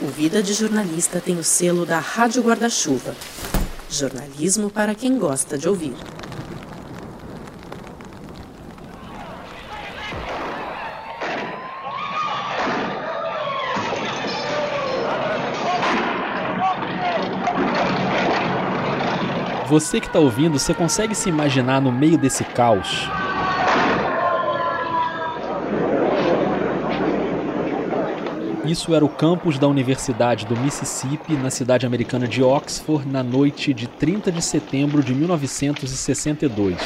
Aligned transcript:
O 0.00 0.06
Vida 0.06 0.40
de 0.40 0.54
Jornalista 0.54 1.20
tem 1.20 1.36
o 1.38 1.42
selo 1.42 1.84
da 1.84 1.98
Rádio 1.98 2.40
Guarda-Chuva. 2.40 3.16
Jornalismo 3.90 4.70
para 4.70 4.94
quem 4.94 5.18
gosta 5.18 5.58
de 5.58 5.68
ouvir. 5.68 5.96
Você 19.66 20.00
que 20.00 20.06
está 20.06 20.20
ouvindo, 20.20 20.60
você 20.60 20.72
consegue 20.72 21.14
se 21.14 21.28
imaginar 21.28 21.80
no 21.80 21.90
meio 21.90 22.16
desse 22.16 22.44
caos? 22.44 23.08
Isso 28.68 28.94
era 28.94 29.02
o 29.02 29.08
campus 29.08 29.58
da 29.58 29.66
Universidade 29.66 30.44
do 30.44 30.54
Mississippi, 30.54 31.32
na 31.32 31.48
cidade 31.48 31.86
americana 31.86 32.28
de 32.28 32.42
Oxford, 32.42 33.08
na 33.08 33.22
noite 33.22 33.72
de 33.72 33.86
30 33.86 34.30
de 34.30 34.42
setembro 34.42 35.02
de 35.02 35.14
1962. 35.14 36.76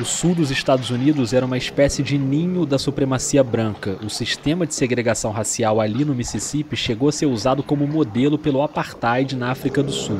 O 0.00 0.04
sul 0.04 0.34
dos 0.34 0.50
Estados 0.50 0.90
Unidos 0.90 1.32
era 1.32 1.46
uma 1.46 1.56
espécie 1.56 2.02
de 2.02 2.18
ninho 2.18 2.66
da 2.66 2.76
supremacia 2.76 3.44
branca. 3.44 3.96
O 4.04 4.10
sistema 4.10 4.66
de 4.66 4.74
segregação 4.74 5.30
racial 5.30 5.80
ali 5.80 6.04
no 6.04 6.12
Mississippi 6.12 6.74
chegou 6.74 7.08
a 7.08 7.12
ser 7.12 7.26
usado 7.26 7.62
como 7.62 7.86
modelo 7.86 8.36
pelo 8.36 8.62
apartheid 8.62 9.36
na 9.36 9.52
África 9.52 9.80
do 9.80 9.92
Sul. 9.92 10.18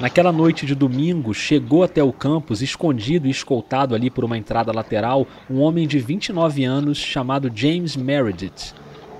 Naquela 0.00 0.30
noite 0.30 0.64
de 0.64 0.76
domingo, 0.76 1.34
chegou 1.34 1.82
até 1.82 2.00
o 2.00 2.12
campus, 2.12 2.62
escondido 2.62 3.26
e 3.26 3.30
escoltado 3.30 3.96
ali 3.96 4.08
por 4.08 4.24
uma 4.24 4.38
entrada 4.38 4.70
lateral, 4.70 5.26
um 5.50 5.60
homem 5.60 5.88
de 5.88 5.98
29 5.98 6.64
anos 6.64 6.98
chamado 6.98 7.50
James 7.52 7.96
Meredith. 7.96 8.74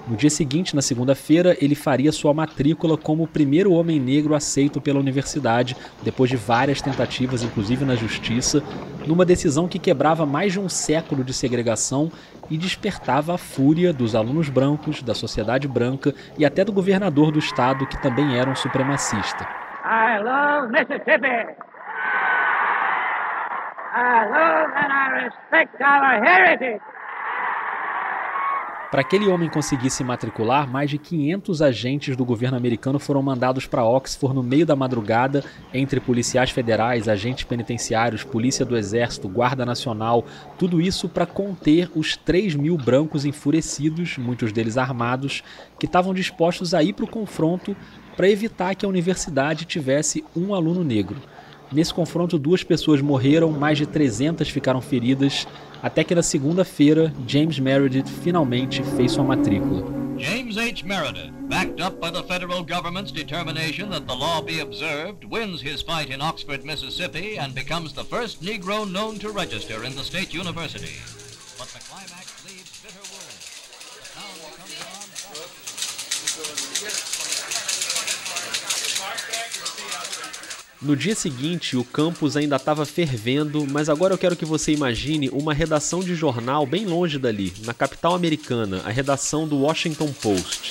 No 0.06 0.16
dia 0.16 0.30
seguinte, 0.30 0.76
na 0.76 0.80
segunda-feira, 0.80 1.56
ele 1.60 1.74
faria 1.74 2.12
sua 2.12 2.32
matrícula 2.32 2.96
como 2.96 3.24
o 3.24 3.26
primeiro 3.26 3.72
homem 3.72 3.98
negro 3.98 4.36
aceito 4.36 4.80
pela 4.80 5.00
universidade, 5.00 5.76
depois 6.00 6.30
de 6.30 6.36
várias 6.36 6.80
tentativas, 6.80 7.42
inclusive 7.42 7.84
na 7.84 7.96
justiça, 7.96 8.62
numa 9.04 9.24
decisão 9.24 9.66
que 9.66 9.80
quebrava 9.80 10.24
mais 10.24 10.52
de 10.52 10.60
um 10.60 10.68
século 10.68 11.24
de 11.24 11.34
segregação 11.34 12.10
e 12.48 12.56
despertava 12.56 13.34
a 13.34 13.38
fúria 13.38 13.92
dos 13.92 14.14
alunos 14.14 14.48
brancos, 14.48 15.02
da 15.02 15.14
sociedade 15.14 15.66
branca 15.66 16.14
e 16.38 16.46
até 16.46 16.64
do 16.64 16.72
governador 16.72 17.32
do 17.32 17.40
estado, 17.40 17.84
que 17.84 18.00
também 18.00 18.38
era 18.38 18.48
um 18.48 18.56
supremacista. 18.56 19.67
I 19.90 20.18
love 20.18 20.70
Mississippi. 20.70 21.56
I 23.94 24.26
love 24.28 24.70
and 24.76 24.92
I 24.92 25.24
respect 25.24 25.80
our 25.80 26.22
heritage. 26.22 26.82
Para 28.90 29.00
aquele 29.00 29.28
homem 29.28 29.48
conseguir 29.48 29.88
se 29.88 30.04
matricular, 30.04 30.70
mais 30.70 30.90
de 30.90 30.98
500 30.98 31.62
agentes 31.62 32.16
do 32.16 32.24
governo 32.24 32.56
americano 32.58 32.98
foram 32.98 33.22
mandados 33.22 33.66
para 33.66 33.84
Oxford 33.84 34.34
no 34.34 34.42
meio 34.42 34.66
da 34.66 34.76
madrugada, 34.76 35.42
entre 35.72 36.00
policiais 36.00 36.50
federais, 36.50 37.08
agentes 37.08 37.44
penitenciários, 37.44 38.24
polícia 38.24 38.66
do 38.66 38.76
exército, 38.76 39.28
guarda 39.28 39.64
nacional, 39.64 40.24
tudo 40.58 40.80
isso 40.80 41.08
para 41.08 41.26
conter 41.26 41.90
os 41.94 42.14
3 42.16 42.54
mil 42.54 42.76
brancos 42.76 43.24
enfurecidos, 43.24 44.18
muitos 44.18 44.52
deles 44.52 44.78
armados, 44.78 45.42
que 45.78 45.84
estavam 45.86 46.12
dispostos 46.12 46.72
a 46.72 46.82
ir 46.82 46.94
para 46.94 47.04
o 47.04 47.10
confronto 47.10 47.76
para 48.18 48.28
evitar 48.28 48.74
que 48.74 48.84
a 48.84 48.88
universidade 48.88 49.64
tivesse 49.64 50.24
um 50.34 50.52
aluno 50.52 50.82
negro. 50.82 51.22
Nesse 51.70 51.94
confronto, 51.94 52.36
duas 52.36 52.64
pessoas 52.64 53.00
morreram, 53.00 53.52
mais 53.52 53.78
de 53.78 53.86
300 53.86 54.48
ficaram 54.48 54.80
feridas, 54.80 55.46
até 55.80 56.02
que 56.02 56.16
na 56.16 56.22
segunda-feira, 56.22 57.14
James 57.28 57.60
Meredith 57.60 58.08
finalmente 58.24 58.82
fez 58.96 59.12
sua 59.12 59.22
matrícula. 59.22 59.86
James 60.18 60.58
H. 60.58 60.84
Meredith, 60.84 61.30
backed 61.48 61.80
up 61.80 62.00
by 62.00 62.10
the 62.10 62.24
federal 62.24 62.64
government's 62.64 63.12
determination 63.12 63.88
that 63.90 64.04
the 64.08 64.16
law 64.16 64.42
be 64.42 64.58
observed, 64.58 65.22
wins 65.30 65.62
his 65.62 65.80
fight 65.80 66.10
in 66.10 66.20
Oxford, 66.20 66.64
Mississippi, 66.64 67.38
and 67.38 67.54
becomes 67.54 67.92
the 67.92 68.02
first 68.02 68.42
Negro 68.42 68.84
known 68.84 69.20
to 69.20 69.30
register 69.30 69.84
in 69.84 69.94
the 69.94 70.02
state 70.02 70.34
university. 70.34 70.98
But 71.56 71.68
the 71.68 71.78
climax 71.86 72.44
leaves 72.44 72.82
bitter 72.82 72.98
wounds. 73.14 73.46
The 73.94 74.02
town 74.18 74.34
becomes 74.50 74.74
on. 77.14 77.17
No 80.80 80.94
dia 80.94 81.16
seguinte, 81.16 81.76
o 81.76 81.82
campus 81.82 82.36
ainda 82.36 82.54
estava 82.54 82.86
fervendo, 82.86 83.66
mas 83.68 83.88
agora 83.88 84.14
eu 84.14 84.18
quero 84.18 84.36
que 84.36 84.44
você 84.44 84.70
imagine 84.70 85.28
uma 85.30 85.52
redação 85.52 85.98
de 85.98 86.14
jornal 86.14 86.64
bem 86.64 86.86
longe 86.86 87.18
dali, 87.18 87.52
na 87.64 87.74
capital 87.74 88.14
americana, 88.14 88.80
a 88.84 88.88
redação 88.88 89.48
do 89.48 89.58
Washington 89.58 90.12
Post. 90.12 90.70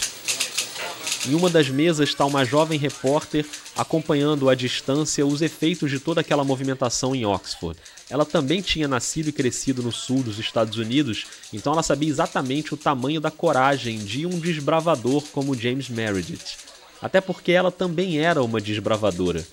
Em 1.28 1.35
uma 1.35 1.50
das 1.50 1.68
mesas 1.68 2.07
está 2.07 2.25
uma 2.25 2.45
jovem 2.45 2.79
repórter 2.79 3.45
acompanhando 3.75 4.50
à 4.50 4.56
distância 4.56 5.25
os 5.25 5.41
efeitos 5.41 5.91
de 5.91 6.00
toda 6.00 6.22
aquela 6.22 6.45
movimentação 6.45 7.13
em 7.13 7.25
Oxford. 7.25 7.78
Ela 8.09 8.24
também 8.25 8.62
tinha 8.62 8.88
nascido 8.88 9.28
e 9.28 9.34
crescido 9.34 9.84
no 9.84 9.91
sul 9.91 10.24
dos 10.24 10.39
Estados 10.39 10.78
Unidos, 10.78 11.25
então 11.51 11.74
ela 11.74 11.84
sabia 11.84 12.07
exatamente 12.09 12.74
o 12.74 12.78
tamanho 12.78 13.19
da 13.19 13.29
coragem 13.29 14.00
de 14.00 14.25
um 14.25 14.39
desbravador 14.39 15.22
como 15.34 15.53
James 15.53 15.89
Meredith. 15.89 16.56
Até 17.01 17.19
porque 17.19 17.51
ela 17.51 17.72
também 17.74 18.19
era 18.19 18.41
uma 18.41 18.62
desbravadora 18.62 19.45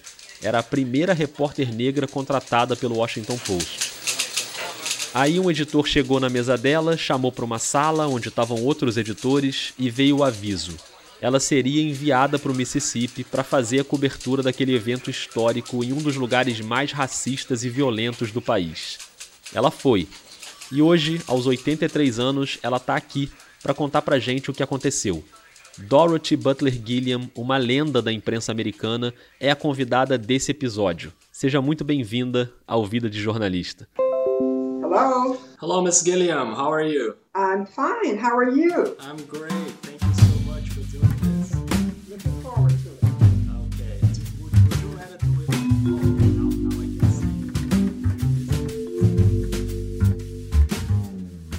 era 0.42 0.58
a 0.58 0.62
primeira 0.62 1.12
repórter 1.12 1.72
negra 1.74 2.06
contratada 2.06 2.76
pelo 2.76 2.96
Washington 2.96 3.38
Post. 3.38 3.92
Aí 5.14 5.38
um 5.38 5.48
editor 5.50 5.86
chegou 5.86 6.18
na 6.18 6.28
mesa 6.28 6.58
dela, 6.58 6.96
chamou 6.96 7.30
para 7.30 7.44
uma 7.44 7.58
sala 7.58 8.08
onde 8.08 8.28
estavam 8.28 8.62
outros 8.62 8.96
editores 8.96 9.72
e 9.78 9.88
veio 9.88 10.18
o 10.18 10.24
aviso. 10.24 10.76
Ela 11.20 11.38
seria 11.38 11.82
enviada 11.82 12.38
para 12.38 12.50
o 12.50 12.54
Mississippi 12.54 13.22
para 13.22 13.44
fazer 13.44 13.80
a 13.80 13.84
cobertura 13.84 14.42
daquele 14.42 14.74
evento 14.74 15.10
histórico 15.10 15.84
em 15.84 15.92
um 15.92 15.98
dos 15.98 16.16
lugares 16.16 16.60
mais 16.60 16.90
racistas 16.90 17.64
e 17.64 17.68
violentos 17.68 18.32
do 18.32 18.42
país. 18.42 18.98
Ela 19.54 19.70
foi. 19.70 20.08
E 20.72 20.82
hoje, 20.82 21.20
aos 21.26 21.46
83 21.46 22.18
anos, 22.18 22.58
ela 22.62 22.78
está 22.78 22.96
aqui 22.96 23.30
para 23.62 23.72
contar 23.72 24.02
para 24.02 24.18
gente 24.18 24.50
o 24.50 24.52
que 24.52 24.62
aconteceu. 24.62 25.24
Dorothy 25.78 26.36
Butler 26.36 26.72
Gilliam, 26.72 27.28
uma 27.34 27.56
lenda 27.56 28.00
da 28.00 28.12
imprensa 28.12 28.52
americana, 28.52 29.12
é 29.40 29.50
a 29.50 29.56
convidada 29.56 30.16
desse 30.16 30.52
episódio. 30.52 31.12
Seja 31.32 31.60
muito 31.60 31.84
bem-vinda 31.84 32.52
ao 32.66 32.86
Vida 32.86 33.10
de 33.10 33.20
Jornalista. 33.20 33.88
Hello. 33.98 35.36
Hello, 35.60 35.82
Miss 35.82 36.02
Gilliam. 36.04 36.54
How 36.54 36.72
are 36.72 36.88
you? 36.88 37.16
I'm 37.34 37.66
fine. 37.66 38.16
How 38.16 38.38
are 38.38 38.50
you? 38.50 38.96
I'm 39.00 39.16
great. 39.26 39.83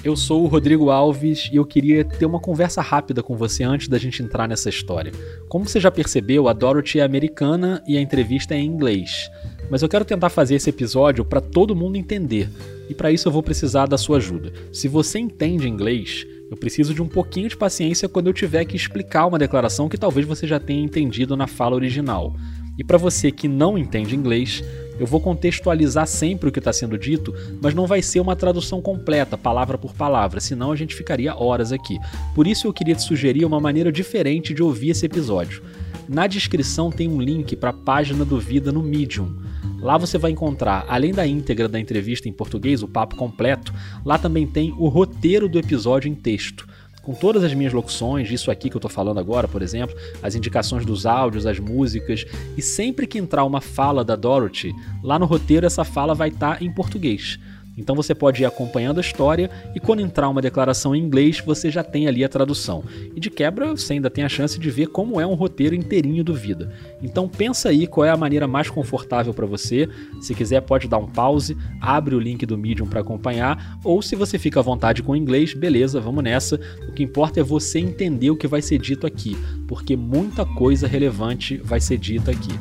Eu 0.06 0.14
sou 0.14 0.44
o 0.44 0.46
Rodrigo 0.46 0.88
Alves 0.88 1.50
e 1.52 1.56
eu 1.56 1.64
queria 1.64 2.04
ter 2.04 2.26
uma 2.26 2.38
conversa 2.38 2.80
rápida 2.80 3.24
com 3.24 3.36
você 3.36 3.64
antes 3.64 3.88
da 3.88 3.98
gente 3.98 4.22
entrar 4.22 4.46
nessa 4.46 4.68
história. 4.68 5.10
Como 5.48 5.68
você 5.68 5.80
já 5.80 5.90
percebeu, 5.90 6.46
a 6.46 6.52
Dorothy 6.52 7.00
é 7.00 7.02
americana 7.02 7.82
e 7.88 7.98
a 7.98 8.00
entrevista 8.00 8.54
é 8.54 8.58
em 8.58 8.66
inglês. 8.66 9.28
Mas 9.68 9.82
eu 9.82 9.88
quero 9.88 10.04
tentar 10.04 10.28
fazer 10.28 10.54
esse 10.54 10.70
episódio 10.70 11.24
para 11.24 11.40
todo 11.40 11.74
mundo 11.74 11.96
entender. 11.96 12.48
E 12.88 12.94
para 12.94 13.10
isso 13.10 13.26
eu 13.26 13.32
vou 13.32 13.42
precisar 13.42 13.86
da 13.86 13.98
sua 13.98 14.18
ajuda. 14.18 14.52
Se 14.72 14.86
você 14.86 15.18
entende 15.18 15.68
inglês, 15.68 16.24
eu 16.52 16.56
preciso 16.56 16.94
de 16.94 17.02
um 17.02 17.08
pouquinho 17.08 17.48
de 17.48 17.56
paciência 17.56 18.08
quando 18.08 18.28
eu 18.28 18.32
tiver 18.32 18.64
que 18.64 18.76
explicar 18.76 19.26
uma 19.26 19.40
declaração 19.40 19.88
que 19.88 19.98
talvez 19.98 20.24
você 20.24 20.46
já 20.46 20.60
tenha 20.60 20.84
entendido 20.84 21.36
na 21.36 21.48
fala 21.48 21.74
original. 21.74 22.32
E 22.78 22.84
para 22.84 22.96
você 22.96 23.32
que 23.32 23.48
não 23.48 23.76
entende 23.76 24.14
inglês, 24.14 24.62
eu 24.98 25.06
vou 25.06 25.20
contextualizar 25.20 26.06
sempre 26.06 26.48
o 26.48 26.52
que 26.52 26.58
está 26.58 26.72
sendo 26.72 26.98
dito, 26.98 27.34
mas 27.60 27.74
não 27.74 27.86
vai 27.86 28.02
ser 28.02 28.20
uma 28.20 28.36
tradução 28.36 28.80
completa, 28.80 29.36
palavra 29.36 29.76
por 29.76 29.94
palavra, 29.94 30.40
senão 30.40 30.72
a 30.72 30.76
gente 30.76 30.94
ficaria 30.94 31.36
horas 31.36 31.72
aqui. 31.72 31.98
Por 32.34 32.46
isso 32.46 32.66
eu 32.66 32.72
queria 32.72 32.94
te 32.94 33.02
sugerir 33.02 33.44
uma 33.44 33.60
maneira 33.60 33.92
diferente 33.92 34.54
de 34.54 34.62
ouvir 34.62 34.90
esse 34.90 35.06
episódio. 35.06 35.62
Na 36.08 36.26
descrição 36.26 36.90
tem 36.90 37.08
um 37.08 37.20
link 37.20 37.56
para 37.56 37.70
a 37.70 37.72
página 37.72 38.24
do 38.24 38.38
Vida 38.38 38.70
no 38.70 38.82
Medium. 38.82 39.34
Lá 39.80 39.98
você 39.98 40.16
vai 40.16 40.30
encontrar, 40.30 40.84
além 40.88 41.12
da 41.12 41.26
íntegra 41.26 41.68
da 41.68 41.78
entrevista 41.78 42.28
em 42.28 42.32
português, 42.32 42.82
o 42.82 42.88
papo 42.88 43.16
completo, 43.16 43.72
lá 44.04 44.16
também 44.16 44.46
tem 44.46 44.72
o 44.78 44.88
roteiro 44.88 45.48
do 45.48 45.58
episódio 45.58 46.08
em 46.08 46.14
texto 46.14 46.66
com 47.06 47.14
todas 47.14 47.44
as 47.44 47.54
minhas 47.54 47.72
locuções, 47.72 48.28
isso 48.32 48.50
aqui 48.50 48.68
que 48.68 48.76
eu 48.76 48.80
tô 48.80 48.88
falando 48.88 49.20
agora, 49.20 49.46
por 49.46 49.62
exemplo, 49.62 49.96
as 50.20 50.34
indicações 50.34 50.84
dos 50.84 51.06
áudios, 51.06 51.46
as 51.46 51.56
músicas, 51.56 52.26
e 52.56 52.60
sempre 52.60 53.06
que 53.06 53.16
entrar 53.16 53.44
uma 53.44 53.60
fala 53.60 54.04
da 54.04 54.16
Dorothy, 54.16 54.74
lá 55.04 55.16
no 55.16 55.24
roteiro 55.24 55.64
essa 55.64 55.84
fala 55.84 56.16
vai 56.16 56.30
estar 56.30 56.58
tá 56.58 56.64
em 56.64 56.74
português. 56.74 57.38
Então 57.76 57.94
você 57.94 58.14
pode 58.14 58.42
ir 58.42 58.46
acompanhando 58.46 58.98
a 58.98 59.00
história 59.00 59.50
e 59.74 59.80
quando 59.80 60.00
entrar 60.00 60.28
uma 60.28 60.40
declaração 60.40 60.94
em 60.94 61.02
inglês, 61.02 61.42
você 61.44 61.70
já 61.70 61.82
tem 61.82 62.06
ali 62.08 62.24
a 62.24 62.28
tradução. 62.28 62.82
E 63.14 63.20
de 63.20 63.30
quebra, 63.30 63.70
você 63.70 63.94
ainda 63.94 64.10
tem 64.10 64.24
a 64.24 64.28
chance 64.28 64.58
de 64.58 64.70
ver 64.70 64.86
como 64.86 65.20
é 65.20 65.26
um 65.26 65.34
roteiro 65.34 65.74
inteirinho 65.74 66.24
do 66.24 66.34
Vida. 66.34 66.72
Então 67.02 67.28
pensa 67.28 67.68
aí 67.68 67.86
qual 67.86 68.04
é 68.04 68.10
a 68.10 68.16
maneira 68.16 68.46
mais 68.46 68.70
confortável 68.70 69.34
para 69.34 69.46
você. 69.46 69.88
Se 70.20 70.34
quiser 70.34 70.60
pode 70.62 70.88
dar 70.88 70.98
um 70.98 71.06
pause, 71.06 71.56
abre 71.80 72.14
o 72.14 72.20
link 72.20 72.44
do 72.46 72.56
Medium 72.56 72.86
para 72.86 73.00
acompanhar, 73.00 73.78
ou 73.84 74.00
se 74.00 74.16
você 74.16 74.38
fica 74.38 74.60
à 74.60 74.62
vontade 74.62 75.02
com 75.02 75.12
o 75.12 75.16
inglês, 75.16 75.54
beleza, 75.54 76.00
vamos 76.00 76.22
nessa. 76.22 76.58
O 76.88 76.92
que 76.92 77.02
importa 77.02 77.40
é 77.40 77.42
você 77.42 77.78
entender 77.78 78.30
o 78.30 78.36
que 78.36 78.46
vai 78.46 78.62
ser 78.62 78.78
dito 78.78 79.06
aqui, 79.06 79.36
porque 79.66 79.96
muita 79.96 80.44
coisa 80.44 80.86
relevante 80.86 81.56
vai 81.58 81.80
ser 81.80 81.98
dita 81.98 82.30
aqui. 82.30 82.52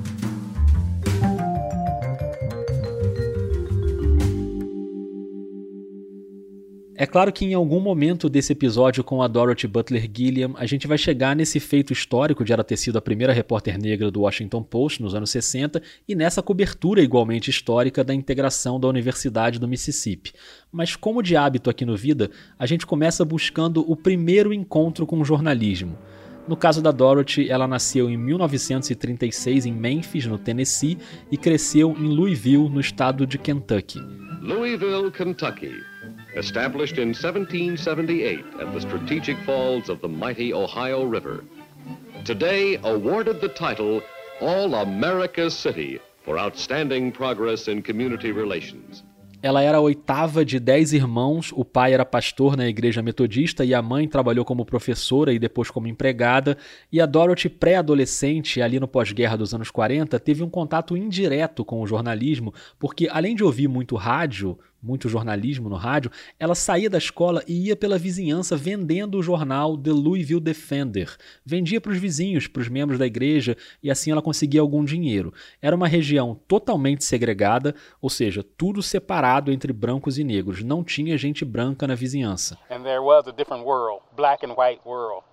É 6.97 7.05
claro 7.05 7.33
que 7.33 7.43
em 7.43 7.53
algum 7.53 7.81
momento 7.81 8.29
desse 8.29 8.53
episódio 8.53 9.03
com 9.03 9.21
a 9.21 9.27
Dorothy 9.27 9.67
Butler 9.67 10.09
Gilliam, 10.13 10.53
a 10.55 10.65
gente 10.65 10.87
vai 10.87 10.97
chegar 10.97 11.35
nesse 11.35 11.59
feito 11.59 11.91
histórico 11.91 12.45
de 12.45 12.53
ela 12.53 12.63
ter 12.63 12.77
sido 12.77 12.97
a 12.97 13.01
primeira 13.01 13.33
repórter 13.33 13.77
negra 13.77 14.09
do 14.09 14.21
Washington 14.21 14.63
Post 14.63 15.03
nos 15.03 15.13
anos 15.13 15.29
60 15.29 15.81
e 16.07 16.15
nessa 16.15 16.41
cobertura 16.41 17.01
igualmente 17.01 17.49
histórica 17.49 18.01
da 18.01 18.13
integração 18.13 18.79
da 18.79 18.87
Universidade 18.87 19.59
do 19.59 19.67
Mississippi. 19.67 20.31
Mas 20.71 20.95
como 20.95 21.21
de 21.21 21.35
hábito 21.35 21.69
aqui 21.69 21.83
no 21.83 21.97
Vida, 21.97 22.31
a 22.57 22.65
gente 22.65 22.85
começa 22.85 23.25
buscando 23.25 23.83
o 23.91 23.97
primeiro 23.97 24.53
encontro 24.53 25.05
com 25.05 25.19
o 25.19 25.25
jornalismo. 25.25 25.97
No 26.47 26.55
caso 26.55 26.81
da 26.81 26.91
Dorothy, 26.91 27.49
ela 27.49 27.67
nasceu 27.67 28.09
em 28.09 28.15
1936 28.15 29.65
em 29.65 29.73
Memphis, 29.73 30.27
no 30.27 30.37
Tennessee, 30.37 30.97
e 31.29 31.35
cresceu 31.35 31.93
em 31.99 32.07
Louisville, 32.07 32.69
no 32.69 32.79
estado 32.79 33.27
de 33.27 33.37
Kentucky. 33.37 33.99
Louisville, 34.41 35.11
Kentucky. 35.11 35.94
Established 36.35 36.97
in 36.97 37.13
1778 37.13 38.45
at 38.59 38.73
the 38.73 38.81
strategic 38.81 39.37
falls 39.45 39.89
of 39.89 40.01
the 40.01 40.07
mighty 40.07 40.53
Ohio 40.53 41.03
River. 41.03 41.43
Today 42.25 42.77
awarded 42.83 43.39
the 43.39 43.49
title 43.49 44.01
All 44.41 44.75
America's 44.75 45.53
City 45.53 45.99
for 46.23 46.37
outstanding 46.37 47.11
progress 47.11 47.67
in 47.67 47.81
community 47.81 48.31
relations. 48.31 49.03
Ela 49.45 49.61
era 49.61 49.77
a 49.77 49.81
oitava 49.81 50.43
de 50.43 50.59
dez 50.59 50.91
irmãos, 50.91 51.51
o 51.53 51.63
pai 51.63 51.93
era 51.93 52.03
pastor 52.03 52.57
na 52.57 52.67
igreja 52.67 53.03
metodista 53.03 53.63
e 53.63 53.75
a 53.75 53.81
mãe 53.81 54.07
trabalhou 54.07 54.43
como 54.43 54.65
professora 54.65 55.31
e 55.31 55.37
depois 55.37 55.69
como 55.69 55.87
empregada. 55.87 56.57
E 56.91 56.99
a 56.99 57.05
Dorothy, 57.05 57.47
pré-adolescente, 57.47 58.59
ali 58.59 58.79
no 58.79 58.87
pós-guerra 58.87 59.37
dos 59.37 59.53
anos 59.53 59.69
40, 59.69 60.19
teve 60.19 60.41
um 60.41 60.49
contato 60.49 60.97
indireto 60.97 61.63
com 61.63 61.79
o 61.79 61.85
jornalismo, 61.85 62.55
porque 62.79 63.07
além 63.07 63.35
de 63.35 63.43
ouvir 63.43 63.67
muito 63.67 63.95
rádio, 63.95 64.57
muito 64.85 65.09
jornalismo 65.09 65.67
no 65.67 65.75
rádio, 65.75 66.11
ela 66.39 66.53
saía 66.53 66.89
da 66.89 66.97
escola 66.97 67.43
e 67.47 67.67
ia 67.67 67.75
pela 67.75 67.97
vizinhança 67.97 68.55
vendendo 68.55 69.17
o 69.17 69.23
jornal 69.23 69.75
The 69.75 69.91
Louisville 69.91 70.39
Defender. 70.39 71.15
Vendia 71.43 71.81
para 71.81 71.91
os 71.91 71.97
vizinhos, 71.97 72.47
para 72.47 72.61
os 72.61 72.69
membros 72.69 72.99
da 72.99 73.07
igreja, 73.07 73.57
e 73.81 73.89
assim 73.89 74.11
ela 74.11 74.21
conseguia 74.21 74.61
algum 74.61 74.85
dinheiro. 74.85 75.33
Era 75.61 75.75
uma 75.75 75.87
região 75.87 76.39
totalmente 76.47 77.03
segregada, 77.03 77.73
ou 77.99 78.09
seja, 78.09 78.45
tudo 78.57 78.83
separado 78.83 79.51
entre 79.51 79.73
brancos 79.73 80.19
e 80.19 80.23
negros. 80.23 80.63
Não 80.63 80.83
tinha 80.83 81.17
gente 81.17 81.43
branca 81.43 81.87
na 81.87 81.95
vizinhança. 81.95 82.57
And 82.69 82.83
there 82.83 82.99
was 82.99 83.27
a 83.27 83.31
different 83.31 83.65
world, 83.65 84.01
black 84.15 84.45
and 84.45 84.53
white 84.53 84.81
world. 84.85 85.23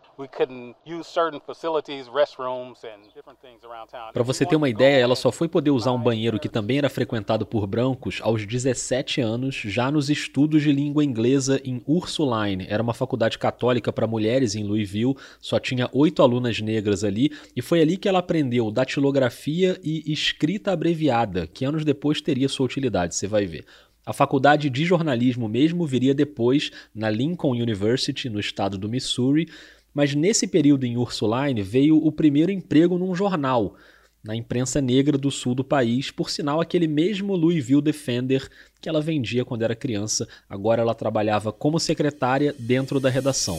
Para 4.12 4.23
você 4.23 4.44
ter 4.44 4.56
uma 4.56 4.69
ideia, 4.69 5.03
ela 5.03 5.17
só 5.17 5.32
foi 5.32 5.49
poder 5.49 5.70
usar 5.70 5.93
um 5.93 6.03
banheiro 6.03 6.38
que 6.38 6.49
também 6.49 6.79
era 6.79 6.91
frequentado 6.91 7.47
por 7.47 7.67
brancos 7.67 8.20
aos 8.23 8.47
17 8.47 9.20
anos, 9.20 9.55
já 9.55 9.91
nos 9.91 10.11
estudos 10.11 10.62
de 10.62 10.73
língua 10.73 11.05
inglesa 11.05 11.61
em 11.64 11.82
Ursuline. 11.87 12.67
Era 12.69 12.82
uma 12.82 12.94
faculdade 12.94 13.38
católica 13.38 13.93
para 13.93 14.06
mulheres 14.06 14.55
em 14.55 14.64
Louisville, 14.64 15.17
só 15.41 15.59
tinha 15.59 15.88
oito 15.93 16.23
alunas 16.23 16.61
negras 16.61 17.05
ali, 17.05 17.31
e 17.56 17.62
foi 17.62 17.81
ali 17.81 17.97
que 17.97 18.08
ela 18.08 18.19
aprendeu 18.19 18.70
datilografia 18.70 19.81
e 19.82 20.12
escrita 20.12 20.73
abreviada, 20.73 21.47
que 21.47 21.65
anos 21.65 21.85
depois 21.85 22.20
teria 22.20 22.49
sua 22.49 22.67
utilidade, 22.67 23.15
você 23.15 23.26
vai 23.26 23.47
ver. 23.47 23.65
A 24.05 24.12
faculdade 24.12 24.69
de 24.69 24.85
jornalismo 24.85 25.49
mesmo 25.49 25.87
viria 25.87 26.12
depois 26.12 26.73
na 26.93 27.08
Lincoln 27.08 27.53
University, 27.53 28.29
no 28.29 28.41
estado 28.41 28.76
do 28.76 28.88
Missouri, 28.88 29.49
mas 29.94 30.15
nesse 30.15 30.47
período 30.47 30.85
em 30.85 30.97
Ursuline 30.97 31.62
veio 31.62 31.97
o 31.97 32.11
primeiro 32.11 32.50
emprego 32.50 32.99
num 32.99 33.15
jornal, 33.15 33.77
na 34.25 34.37
imprensa 34.37 34.81
negra 34.81 35.19
do 35.19 35.31
sul 35.31 35.55
do 35.55 35.65
país, 35.65 36.11
por 36.11 36.31
sinal 36.31 36.61
aquele 36.61 36.87
mesmo 36.87 37.35
Louisville 37.35 37.83
Defender 37.83 38.49
que 38.81 38.89
ela 38.89 39.00
vendia 39.00 39.44
quando 39.44 39.62
era 39.62 39.75
criança. 39.75 40.29
Agora 40.49 40.81
ela 40.81 40.94
trabalhava 40.94 41.53
como 41.53 41.81
secretária 41.81 42.55
dentro 42.59 43.00
da 43.00 43.11
redação. 43.11 43.59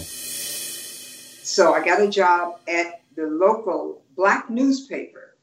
So 1.44 1.76
I 1.76 1.82
got 1.82 2.00
a 2.00 2.08
job 2.08 2.56
at 2.68 3.02
the 3.16 3.26
local 3.26 4.02
black 4.16 4.52
newspaper 4.52 5.34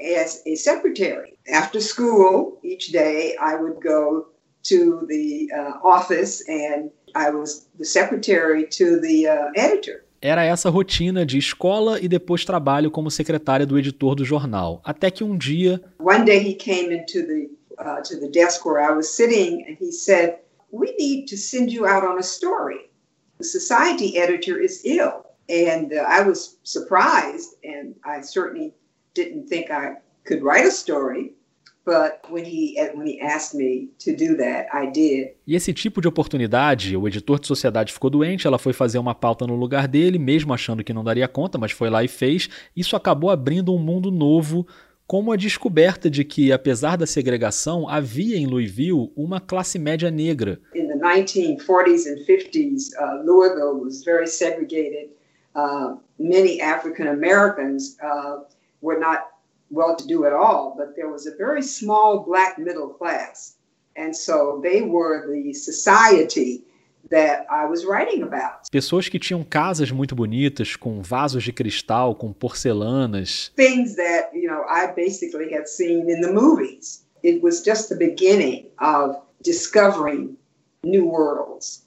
as 0.00 0.42
a 0.46 0.54
secretary. 0.54 1.36
After 1.48 1.80
school, 1.80 2.58
each 2.62 2.92
day 2.92 3.36
I 3.40 3.56
would 3.56 3.80
go 3.82 4.28
to 4.64 5.06
the 5.06 5.48
uh, 5.52 5.78
office 5.82 6.42
and 6.48 6.90
I 7.14 7.30
was 7.30 7.68
the 7.78 7.84
secretary 7.84 8.66
to 8.68 9.00
the 9.00 9.28
uh, 9.28 9.50
editor. 9.56 10.04
Era 10.20 10.44
essa 10.44 10.68
rotina 10.68 11.24
de 11.24 11.38
escola 11.38 12.00
e 12.00 12.08
depois 12.08 12.44
trabalho 12.44 12.90
como 12.90 13.10
secretária 13.10 13.64
do 13.64 13.78
editor 13.78 14.16
do 14.16 14.24
jornal. 14.24 14.80
Até 14.84 15.10
que 15.10 15.22
um 15.22 15.36
dia. 15.36 15.80
One 15.98 16.24
day 16.24 16.38
he 16.38 16.54
came 16.54 16.92
into 16.92 17.22
the 17.22 17.50
uh, 17.78 18.02
to 18.02 18.18
the 18.18 18.28
desk 18.28 18.66
where 18.66 18.82
I 18.82 18.92
was 18.92 19.08
sitting 19.08 19.64
and 19.64 19.76
he 19.78 19.92
said, 19.92 20.38
"We 20.72 20.96
need 20.98 21.26
to 21.28 21.36
send 21.36 21.72
you 21.72 21.86
out 21.86 22.04
on 22.04 22.18
a 22.18 22.22
story. 22.22 22.90
The 23.38 23.44
society 23.44 24.18
editor 24.18 24.60
is 24.60 24.82
ill." 24.84 25.24
And 25.48 25.92
uh, 25.92 26.04
I 26.06 26.22
was 26.22 26.58
surprised, 26.64 27.54
and 27.62 27.94
I 28.04 28.20
certainly 28.22 28.74
didn't 29.14 29.48
think 29.48 29.70
I 29.70 29.98
could 30.24 30.42
write 30.42 30.66
a 30.66 30.70
story. 30.70 31.32
E 35.46 35.54
esse 35.54 35.72
tipo 35.72 36.00
de 36.00 36.08
oportunidade, 36.08 36.96
o 36.96 37.06
editor 37.06 37.38
de 37.40 37.46
sociedade 37.46 37.92
ficou 37.92 38.10
doente, 38.10 38.46
ela 38.46 38.58
foi 38.58 38.72
fazer 38.72 38.98
uma 38.98 39.14
pauta 39.14 39.46
no 39.46 39.54
lugar 39.54 39.88
dele, 39.88 40.18
mesmo 40.18 40.52
achando 40.52 40.84
que 40.84 40.92
não 40.92 41.04
daria 41.04 41.28
conta, 41.28 41.58
mas 41.58 41.72
foi 41.72 41.90
lá 41.90 42.04
e 42.04 42.08
fez. 42.08 42.48
Isso 42.76 42.96
acabou 42.96 43.30
abrindo 43.30 43.74
um 43.74 43.78
mundo 43.78 44.10
novo 44.10 44.66
como 45.08 45.32
a 45.32 45.36
descoberta 45.36 46.10
de 46.10 46.22
que, 46.22 46.52
apesar 46.52 46.98
da 46.98 47.06
segregação, 47.06 47.88
havia 47.88 48.36
em 48.36 48.46
Louisville 48.46 49.10
uma 49.16 49.40
classe 49.40 49.78
média 49.78 50.10
negra. 50.10 50.60
In 50.74 50.86
the 50.86 50.96
1940s 50.96 52.06
and 52.06 52.26
50s, 52.26 52.90
uh, 53.00 53.24
Louisville 53.24 53.80
was 53.82 54.04
very 54.04 54.26
segregated. 54.26 55.08
Uh, 55.56 55.96
many 56.18 56.60
African 56.60 57.08
Americans 57.08 57.96
uh, 58.02 58.44
were 58.82 59.00
not 59.00 59.37
well 59.70 59.96
to 59.96 60.06
do 60.06 60.24
at 60.24 60.32
all, 60.32 60.74
but 60.76 60.94
there 60.96 61.08
was 61.08 61.26
a 61.26 61.36
very 61.36 61.62
small 61.62 62.20
black 62.20 62.58
middle 62.58 62.88
class. 62.88 63.56
And 63.96 64.14
so 64.14 64.60
they 64.62 64.82
were 64.82 65.26
the 65.26 65.52
society 65.52 66.62
that 67.10 67.46
I 67.50 67.66
was 67.66 67.84
writing 67.84 68.22
about. 68.22 68.68
Pessoas 68.70 69.08
que 69.08 69.18
tinham 69.18 69.42
casas 69.42 69.90
muito 69.90 70.14
bonitas, 70.14 70.76
com 70.76 71.02
vasos 71.02 71.42
de 71.42 71.52
cristal, 71.52 72.14
com 72.14 72.32
porcelanas. 72.32 73.50
Things 73.56 73.96
that, 73.96 74.30
you 74.34 74.48
know, 74.48 74.62
I 74.68 74.92
basically 74.94 75.52
had 75.52 75.66
seen 75.66 76.08
in 76.08 76.20
the 76.20 76.32
movies. 76.32 77.04
It 77.22 77.42
was 77.42 77.62
just 77.62 77.88
the 77.88 77.96
beginning 77.96 78.66
of 78.78 79.16
discovering 79.42 80.36
new 80.84 81.06
worlds. 81.06 81.84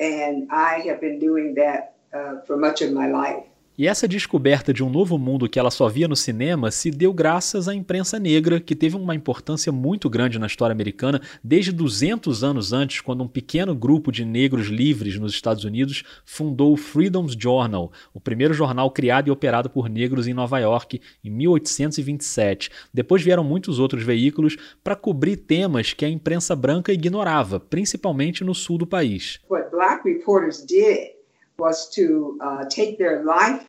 And 0.00 0.48
I 0.50 0.82
have 0.86 1.00
been 1.00 1.18
doing 1.18 1.54
that 1.54 1.94
uh, 2.12 2.40
for 2.46 2.56
much 2.56 2.82
of 2.82 2.92
my 2.92 3.06
life. 3.06 3.44
E 3.76 3.88
essa 3.88 4.06
descoberta 4.06 4.70
de 4.70 4.84
um 4.84 4.90
novo 4.90 5.16
mundo 5.16 5.48
que 5.48 5.58
ela 5.58 5.70
só 5.70 5.88
via 5.88 6.06
no 6.06 6.14
cinema 6.14 6.70
se 6.70 6.90
deu 6.90 7.10
graças 7.10 7.68
à 7.68 7.74
imprensa 7.74 8.18
negra, 8.18 8.60
que 8.60 8.76
teve 8.76 8.96
uma 8.96 9.14
importância 9.14 9.72
muito 9.72 10.10
grande 10.10 10.38
na 10.38 10.46
história 10.46 10.74
americana 10.74 11.22
desde 11.42 11.72
200 11.72 12.44
anos 12.44 12.74
antes, 12.74 13.00
quando 13.00 13.24
um 13.24 13.28
pequeno 13.28 13.74
grupo 13.74 14.12
de 14.12 14.26
negros 14.26 14.66
livres 14.66 15.18
nos 15.18 15.32
Estados 15.32 15.64
Unidos 15.64 16.04
fundou 16.26 16.74
o 16.74 16.76
Freedom's 16.76 17.34
Journal, 17.34 17.90
o 18.12 18.20
primeiro 18.20 18.52
jornal 18.52 18.90
criado 18.90 19.28
e 19.28 19.30
operado 19.30 19.70
por 19.70 19.88
negros 19.88 20.28
em 20.28 20.34
Nova 20.34 20.58
York 20.58 21.00
em 21.24 21.30
1827. 21.30 22.70
Depois 22.92 23.22
vieram 23.22 23.42
muitos 23.42 23.78
outros 23.78 24.02
veículos 24.02 24.54
para 24.84 24.94
cobrir 24.94 25.36
temas 25.36 25.94
que 25.94 26.04
a 26.04 26.10
imprensa 26.10 26.54
branca 26.54 26.92
ignorava, 26.92 27.58
principalmente 27.58 28.44
no 28.44 28.54
sul 28.54 28.76
do 28.76 28.86
país. 28.86 29.40
What 29.48 29.70
black 29.70 30.06
reporters 30.06 30.62
did 30.62 31.11
was 31.58 31.88
to 31.90 32.38
uh, 32.40 32.64
take 32.68 32.98
their 32.98 33.24
life 33.24 33.66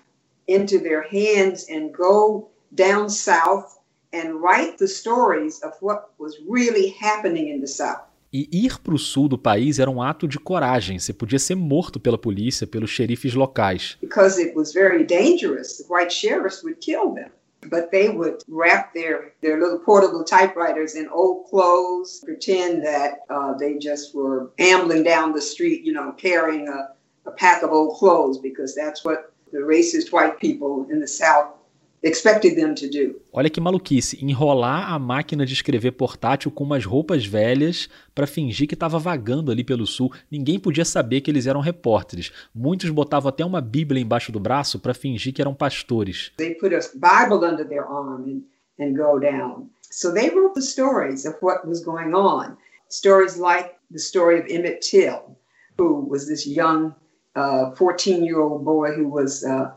into 0.48 0.80
their 0.80 1.04
hands 1.04 1.68
and 1.70 1.94
go 1.94 2.50
down 2.74 3.10
south 3.10 3.80
and 4.12 4.42
write 4.42 4.78
the 4.78 4.88
stories 4.88 5.60
of 5.62 5.74
what 5.82 6.12
was 6.18 6.38
really 6.48 6.90
happening 6.90 7.50
in 7.50 7.62
the 7.62 7.68
south. 7.68 8.02
E 8.32 8.50
ir 8.52 8.80
para 8.80 8.96
o 8.96 8.98
sul 8.98 9.28
do 9.28 9.38
país 9.38 9.78
era 9.78 9.92
um 9.92 10.02
ato 10.02 10.28
de 10.28 10.40
coragem. 10.40 10.98
Você 10.98 11.14
podia 11.14 11.38
ser 11.38 11.54
morto 11.54 12.00
pela 12.00 12.18
polícia, 12.18 12.66
pelos 12.66 12.90
xerifes 12.90 13.36
locais. 13.36 13.96
Because 14.02 14.42
it 14.42 14.56
was 14.56 14.74
very 14.74 15.04
dangerous. 15.06 15.78
The 15.78 15.86
white 15.88 16.12
sheriffs 16.12 16.64
would 16.64 16.80
kill 16.80 17.14
them. 17.14 17.30
But 17.70 17.92
they 17.92 18.10
would 18.10 18.40
wrap 18.50 18.92
their, 18.94 19.34
their 19.42 19.60
little 19.60 19.80
portable 19.80 20.24
typewriters 20.26 20.96
in 20.96 21.08
old 21.10 21.46
clothes, 21.48 22.22
pretend 22.26 22.84
that 22.84 23.20
uh, 23.30 23.54
they 23.54 23.78
just 23.78 24.16
were 24.16 24.52
ambling 24.58 25.04
down 25.04 25.32
the 25.32 25.40
street, 25.40 25.86
you 25.86 25.94
know, 25.94 26.12
carrying 26.18 26.68
a, 26.68 26.90
a 27.26 27.32
pack 27.32 27.64
of 27.64 27.74
old 27.74 27.98
clothes 27.98 28.40
because 28.42 28.76
that's 28.76 29.04
what 29.04 29.32
the 29.52 29.60
racist 29.60 30.12
white 30.12 30.40
people 30.40 30.86
in 30.92 31.00
the 31.00 31.08
South 31.08 31.54
expected 32.04 32.56
them 32.56 32.76
to 32.76 32.88
do. 32.90 33.22
Olha 33.32 33.50
que 33.50 33.62
maluquice, 33.62 34.24
enrolar 34.24 34.92
a 34.92 35.00
máquina 35.00 35.46
de 35.46 35.54
escrever 35.54 35.92
portátil 35.92 36.52
com 36.52 36.64
umas 36.64 36.86
roupas 36.86 37.26
velhas 37.26 37.90
para 38.14 38.28
fingir 38.28 38.68
que 38.68 38.74
estava 38.74 39.00
vagando 39.00 39.52
ali 39.52 39.64
pelo 39.64 39.88
sul. 39.88 40.12
Ninguém 40.30 40.60
podia 40.60 40.84
saber 40.84 41.22
que 41.22 41.32
eles 41.32 41.48
eram 41.48 41.62
repórteres. 41.62 42.32
Muitos 42.54 42.90
botavam 42.90 43.30
até 43.30 43.46
uma 43.46 43.62
Bíblia 43.62 44.02
embaixo 44.02 44.32
do 44.32 44.40
braço 44.40 44.80
para 44.80 44.94
fingir 44.94 45.34
que 45.34 45.42
eram 45.42 45.54
pastores. 45.54 46.32
They 46.38 46.56
put 46.56 46.76
a 46.76 46.80
Bible 46.94 47.46
under 47.46 47.66
their 47.66 47.86
arm 47.86 48.26
and, 48.26 48.42
and 48.84 48.94
go 48.96 49.18
down. 49.18 49.70
So 49.90 50.14
they 50.14 50.30
wrote 50.30 50.56
the 50.56 50.62
stories 50.62 51.26
of 51.26 51.38
what 51.42 51.66
was 51.66 51.84
going 51.84 52.14
on. 52.14 52.58
Stories 52.90 53.38
like 53.38 53.76
the 53.90 54.00
story 54.00 54.40
of 54.40 54.48
Emmett 54.50 54.82
Till, 54.82 55.38
who 55.78 56.06
was 56.08 56.28
this 56.28 56.46
young 56.46 56.94
14-year-old 57.36 58.62
uh, 58.62 58.64
boy 58.64 58.92
who 58.92 59.08
was 59.08 59.44
uh, 59.44 59.72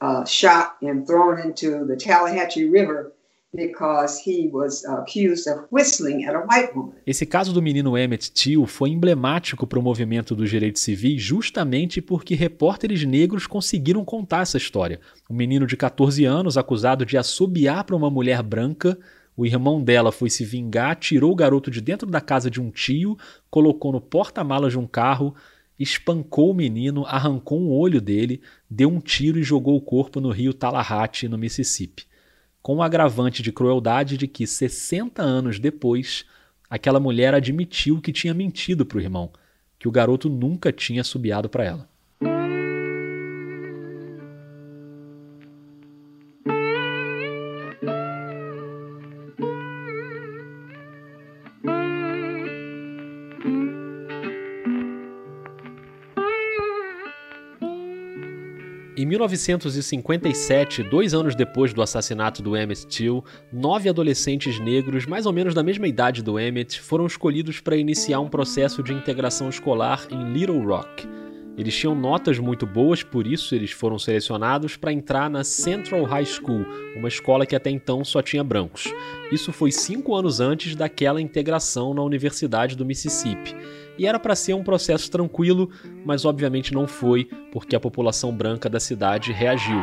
uh, 0.00 0.24
shot 0.24 0.76
and 0.82 1.06
thrown 1.06 1.38
into 1.40 1.86
the 1.86 1.96
Tallahatchie 1.96 2.70
River 2.70 3.12
because 3.54 4.18
he 4.18 4.48
was 4.50 4.82
accused 4.86 5.46
of 5.46 5.66
whistling 5.70 6.24
at 6.24 6.34
a 6.34 6.40
white 6.40 6.74
woman. 6.74 6.94
Esse 7.06 7.26
caso 7.26 7.52
do 7.52 7.60
menino 7.60 7.98
Emmett 7.98 8.32
Till 8.32 8.66
foi 8.66 8.90
emblemático 8.90 9.66
para 9.66 9.78
o 9.78 9.82
movimento 9.82 10.34
dos 10.34 10.48
direitos 10.48 10.80
civis 10.80 11.22
justamente 11.22 12.00
porque 12.00 12.34
repórteres 12.34 13.04
negros 13.04 13.46
conseguiram 13.46 14.04
contar 14.04 14.42
essa 14.42 14.56
história. 14.56 15.00
Um 15.28 15.34
menino 15.34 15.66
de 15.66 15.76
14 15.76 16.24
anos 16.24 16.56
acusado 16.56 17.04
de 17.04 17.18
assobiar 17.18 17.84
para 17.84 17.94
uma 17.96 18.10
mulher 18.10 18.42
branca 18.42 18.98
o 19.36 19.46
irmão 19.46 19.82
dela 19.82 20.12
foi 20.12 20.28
se 20.28 20.44
vingar, 20.44 20.96
tirou 20.96 21.32
o 21.32 21.36
garoto 21.36 21.70
de 21.70 21.80
dentro 21.80 22.08
da 22.08 22.20
casa 22.20 22.50
de 22.50 22.60
um 22.60 22.70
tio, 22.70 23.16
colocou 23.50 23.90
no 23.90 24.00
porta-malas 24.00 24.72
de 24.72 24.78
um 24.78 24.86
carro, 24.86 25.34
espancou 25.82 26.50
o 26.50 26.54
menino, 26.54 27.04
arrancou 27.06 27.60
um 27.60 27.70
olho 27.70 28.00
dele, 28.00 28.40
deu 28.68 28.88
um 28.88 29.00
tiro 29.00 29.38
e 29.38 29.42
jogou 29.42 29.76
o 29.76 29.80
corpo 29.80 30.20
no 30.20 30.30
rio 30.30 30.54
Tallahatchie, 30.54 31.28
no 31.28 31.36
Mississippi. 31.36 32.06
Com 32.62 32.76
o 32.76 32.82
agravante 32.82 33.42
de 33.42 33.50
crueldade 33.52 34.16
de 34.16 34.28
que, 34.28 34.46
60 34.46 35.20
anos 35.20 35.58
depois, 35.58 36.24
aquela 36.70 37.00
mulher 37.00 37.34
admitiu 37.34 38.00
que 38.00 38.12
tinha 38.12 38.32
mentido 38.32 38.86
para 38.86 38.98
o 38.98 39.00
irmão, 39.00 39.32
que 39.78 39.88
o 39.88 39.92
garoto 39.92 40.28
nunca 40.28 40.72
tinha 40.72 41.02
subiado 41.02 41.48
para 41.48 41.64
ela. 41.64 41.88
Em 59.02 59.04
1957, 59.04 60.84
dois 60.84 61.12
anos 61.12 61.34
depois 61.34 61.74
do 61.74 61.82
assassinato 61.82 62.40
do 62.40 62.56
Emmett 62.56 62.86
Till, 62.86 63.24
nove 63.52 63.88
adolescentes 63.88 64.60
negros, 64.60 65.06
mais 65.06 65.26
ou 65.26 65.32
menos 65.32 65.54
da 65.54 65.62
mesma 65.64 65.88
idade 65.88 66.22
do 66.22 66.38
Emmett, 66.38 66.80
foram 66.80 67.04
escolhidos 67.04 67.58
para 67.58 67.74
iniciar 67.74 68.20
um 68.20 68.28
processo 68.28 68.80
de 68.80 68.92
integração 68.92 69.48
escolar 69.48 70.06
em 70.08 70.32
Little 70.32 70.64
Rock. 70.64 71.21
Eles 71.56 71.76
tinham 71.76 71.94
notas 71.94 72.38
muito 72.38 72.66
boas, 72.66 73.02
por 73.02 73.26
isso 73.26 73.54
eles 73.54 73.70
foram 73.70 73.98
selecionados 73.98 74.76
para 74.76 74.92
entrar 74.92 75.28
na 75.28 75.44
Central 75.44 76.04
High 76.04 76.24
School, 76.24 76.64
uma 76.96 77.08
escola 77.08 77.44
que 77.44 77.54
até 77.54 77.70
então 77.70 78.04
só 78.04 78.22
tinha 78.22 78.42
brancos. 78.42 78.92
Isso 79.30 79.52
foi 79.52 79.70
cinco 79.70 80.14
anos 80.14 80.40
antes 80.40 80.74
daquela 80.74 81.20
integração 81.20 81.92
na 81.92 82.02
Universidade 82.02 82.76
do 82.76 82.86
Mississippi 82.86 83.54
e 83.98 84.06
era 84.06 84.18
para 84.18 84.34
ser 84.34 84.54
um 84.54 84.64
processo 84.64 85.10
tranquilo, 85.10 85.70
mas 86.04 86.24
obviamente 86.24 86.72
não 86.72 86.86
foi, 86.86 87.28
porque 87.52 87.76
a 87.76 87.80
população 87.80 88.34
branca 88.34 88.68
da 88.68 88.80
cidade 88.80 89.32
reagiu. 89.32 89.80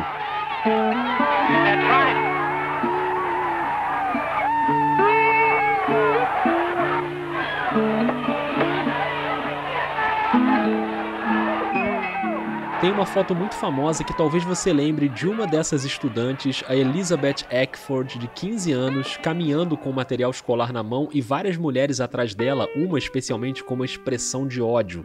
Tem 12.90 12.96
uma 12.96 13.06
foto 13.06 13.36
muito 13.36 13.54
famosa 13.54 14.02
que 14.02 14.16
talvez 14.16 14.42
você 14.42 14.72
lembre 14.72 15.08
de 15.08 15.28
uma 15.28 15.46
dessas 15.46 15.84
estudantes, 15.84 16.64
a 16.66 16.74
Elizabeth 16.74 17.46
Eckford, 17.48 18.18
de 18.18 18.26
15 18.26 18.72
anos, 18.72 19.16
caminhando 19.16 19.76
com 19.76 19.92
material 19.92 20.32
escolar 20.32 20.72
na 20.72 20.82
mão 20.82 21.08
e 21.12 21.20
várias 21.20 21.56
mulheres 21.56 22.00
atrás 22.00 22.34
dela, 22.34 22.66
uma 22.74 22.98
especialmente 22.98 23.62
com 23.62 23.74
uma 23.74 23.84
expressão 23.84 24.44
de 24.44 24.60
ódio. 24.60 25.04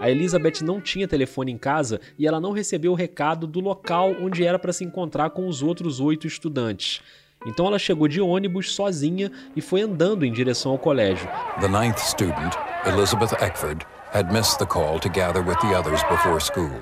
A 0.00 0.10
Elizabeth 0.10 0.62
não 0.62 0.80
tinha 0.80 1.06
telefone 1.06 1.52
em 1.52 1.58
casa 1.58 2.00
e 2.18 2.26
ela 2.26 2.40
não 2.40 2.52
recebeu 2.52 2.92
o 2.92 2.94
recado 2.94 3.46
do 3.46 3.60
local 3.60 4.16
onde 4.22 4.42
era 4.42 4.58
para 4.58 4.72
se 4.72 4.82
encontrar 4.82 5.28
com 5.28 5.46
os 5.46 5.62
outros 5.62 6.00
oito 6.00 6.26
estudantes. 6.26 7.02
Então 7.46 7.66
ela 7.66 7.78
chegou 7.78 8.08
de 8.08 8.22
ônibus 8.22 8.74
sozinha 8.74 9.30
e 9.54 9.60
foi 9.60 9.82
andando 9.82 10.24
em 10.24 10.32
direção 10.32 10.72
ao 10.72 10.78
colégio. 10.78 11.28
The 11.60 11.68
ninth 11.68 11.98
student, 11.98 12.54
Elizabeth 12.86 13.36
Eckford, 13.38 13.84
had 14.14 14.32
missed 14.32 14.58
the 14.58 14.64
call 14.64 14.98
to 14.98 15.10
gather 15.10 15.42
with 15.42 15.58
the 15.60 15.78
others 15.78 16.02
before 16.04 16.40
school. 16.40 16.72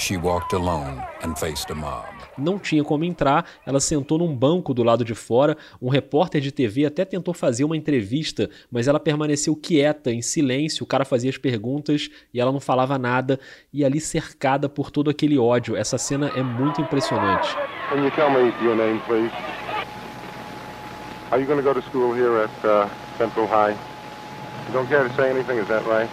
She 0.00 0.16
walked 0.16 0.54
alone 0.54 1.02
and 1.24 1.34
faced 1.34 1.72
a 1.72 1.74
mob. 1.74 2.06
Não 2.38 2.56
tinha 2.56 2.84
como 2.84 3.02
entrar, 3.02 3.44
ela 3.66 3.80
sentou 3.80 4.16
num 4.16 4.32
banco 4.32 4.72
do 4.72 4.84
lado 4.84 5.04
de 5.04 5.12
fora. 5.12 5.56
Um 5.82 5.88
repórter 5.88 6.40
de 6.40 6.52
TV 6.52 6.86
até 6.86 7.04
tentou 7.04 7.34
fazer 7.34 7.64
uma 7.64 7.76
entrevista, 7.76 8.48
mas 8.70 8.86
ela 8.86 9.00
permaneceu 9.00 9.56
quieta, 9.56 10.12
em 10.12 10.22
silêncio. 10.22 10.84
O 10.84 10.86
cara 10.86 11.04
fazia 11.04 11.28
as 11.28 11.36
perguntas 11.36 12.08
e 12.32 12.40
ela 12.40 12.52
não 12.52 12.60
falava 12.60 12.96
nada. 12.96 13.40
E 13.72 13.84
ali 13.84 14.00
cercada 14.00 14.68
por 14.68 14.92
todo 14.92 15.10
aquele 15.10 15.36
ódio. 15.36 15.76
Essa 15.76 15.98
cena 15.98 16.30
é 16.36 16.44
muito 16.44 16.80
impressionante. 16.80 17.52
Can 17.90 18.04
you 18.04 18.10
tell 18.12 18.30
me 18.30 18.54
your 18.62 18.76
name, 18.76 19.00
please? 19.00 19.34
Are 21.32 21.40
you 21.40 21.46
going 21.46 21.60
to 21.60 21.64
go 21.64 21.74
to 21.74 21.82
school 21.88 22.14
here 22.14 22.44
at 22.44 22.64
uh, 22.64 22.88
Central 23.18 23.48
High? 23.48 23.76
You 24.68 24.72
don't 24.72 24.88
care 24.88 25.02
to 25.02 25.14
say 25.16 25.28
anything, 25.28 25.58
is 25.58 25.66
that 25.66 25.84
right? 25.86 26.08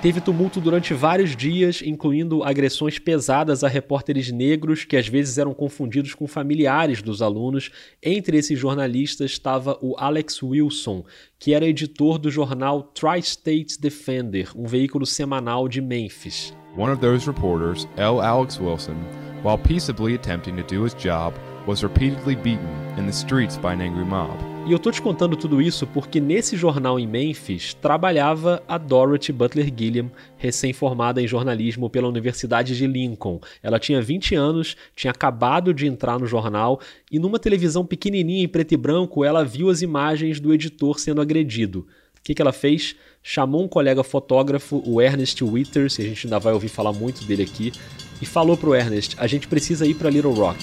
Teve 0.00 0.20
tumulto 0.20 0.60
durante 0.60 0.94
vários 0.94 1.34
dias, 1.34 1.82
incluindo 1.82 2.44
agressões 2.44 3.00
pesadas 3.00 3.64
a 3.64 3.68
repórteres 3.68 4.30
negros 4.30 4.84
que 4.84 4.96
às 4.96 5.08
vezes 5.08 5.38
eram 5.38 5.52
confundidos 5.52 6.14
com 6.14 6.24
familiares 6.28 7.02
dos 7.02 7.20
alunos. 7.20 7.72
Entre 8.00 8.36
esses 8.36 8.56
jornalistas 8.56 9.32
estava 9.32 9.76
o 9.82 9.96
Alex 9.98 10.40
Wilson, 10.40 11.04
que 11.36 11.52
era 11.52 11.66
editor 11.66 12.16
do 12.16 12.30
jornal 12.30 12.84
Tri-States 12.94 13.76
Defender, 13.76 14.52
um 14.54 14.66
veículo 14.66 15.04
semanal 15.04 15.66
de 15.66 15.80
Memphis. 15.80 16.54
One 16.76 16.92
of 16.92 17.00
those 17.00 17.26
reporters, 17.26 17.88
L. 17.96 18.20
Alex 18.20 18.60
Wilson, 18.60 18.94
while 19.42 19.58
peaceably 19.58 20.14
attempting 20.14 20.54
to 20.54 20.62
do 20.62 20.84
his 20.84 20.94
job, 20.94 21.34
was 21.68 21.82
repeatedly 21.82 22.34
beaten 22.34 22.66
in 22.96 23.04
the 23.04 23.12
streets 23.12 23.58
by 23.58 23.74
an 23.74 23.82
angry 23.82 24.04
mob. 24.04 24.34
E 24.66 24.72
eu 24.72 24.78
tô 24.78 24.90
te 24.90 25.02
contando 25.02 25.36
tudo 25.36 25.60
isso 25.60 25.86
porque 25.86 26.18
nesse 26.18 26.56
jornal 26.56 26.98
em 26.98 27.06
Memphis 27.06 27.74
trabalhava 27.74 28.62
a 28.66 28.78
Dorothy 28.78 29.32
Butler 29.32 29.70
Gilliam, 29.74 30.10
recém-formada 30.38 31.20
em 31.20 31.26
jornalismo 31.28 31.90
pela 31.90 32.08
Universidade 32.08 32.74
de 32.74 32.86
Lincoln. 32.86 33.38
Ela 33.62 33.78
tinha 33.78 34.00
20 34.00 34.34
anos, 34.34 34.76
tinha 34.96 35.10
acabado 35.10 35.74
de 35.74 35.86
entrar 35.86 36.18
no 36.18 36.26
jornal 36.26 36.80
e 37.12 37.18
numa 37.18 37.38
televisão 37.38 37.84
pequenininha 37.84 38.44
em 38.44 38.48
preto 38.48 38.72
e 38.72 38.76
branco 38.76 39.22
ela 39.22 39.44
viu 39.44 39.68
as 39.68 39.82
imagens 39.82 40.40
do 40.40 40.54
editor 40.54 40.98
sendo 40.98 41.20
agredido. 41.20 41.86
O 42.18 42.22
que, 42.24 42.34
que 42.34 42.42
ela 42.42 42.52
fez? 42.52 42.96
Chamou 43.22 43.62
um 43.62 43.68
colega 43.68 44.02
fotógrafo, 44.02 44.82
o 44.86 45.02
Ernest 45.02 45.44
Withers, 45.44 45.98
e 45.98 46.02
a 46.02 46.04
gente 46.06 46.26
ainda 46.26 46.38
vai 46.38 46.52
ouvir 46.54 46.68
falar 46.68 46.92
muito 46.92 47.24
dele 47.24 47.42
aqui, 47.42 47.72
e 48.20 48.26
falou 48.26 48.56
pro 48.56 48.74
Ernest: 48.74 49.16
a 49.18 49.26
gente 49.26 49.48
precisa 49.48 49.86
ir 49.86 49.94
para 49.94 50.10
Little 50.10 50.32
Rock. 50.32 50.62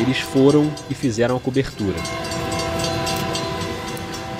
Eles 0.00 0.18
foram 0.18 0.72
e 0.88 0.94
fizeram 0.94 1.36
a 1.36 1.40
cobertura. 1.40 1.98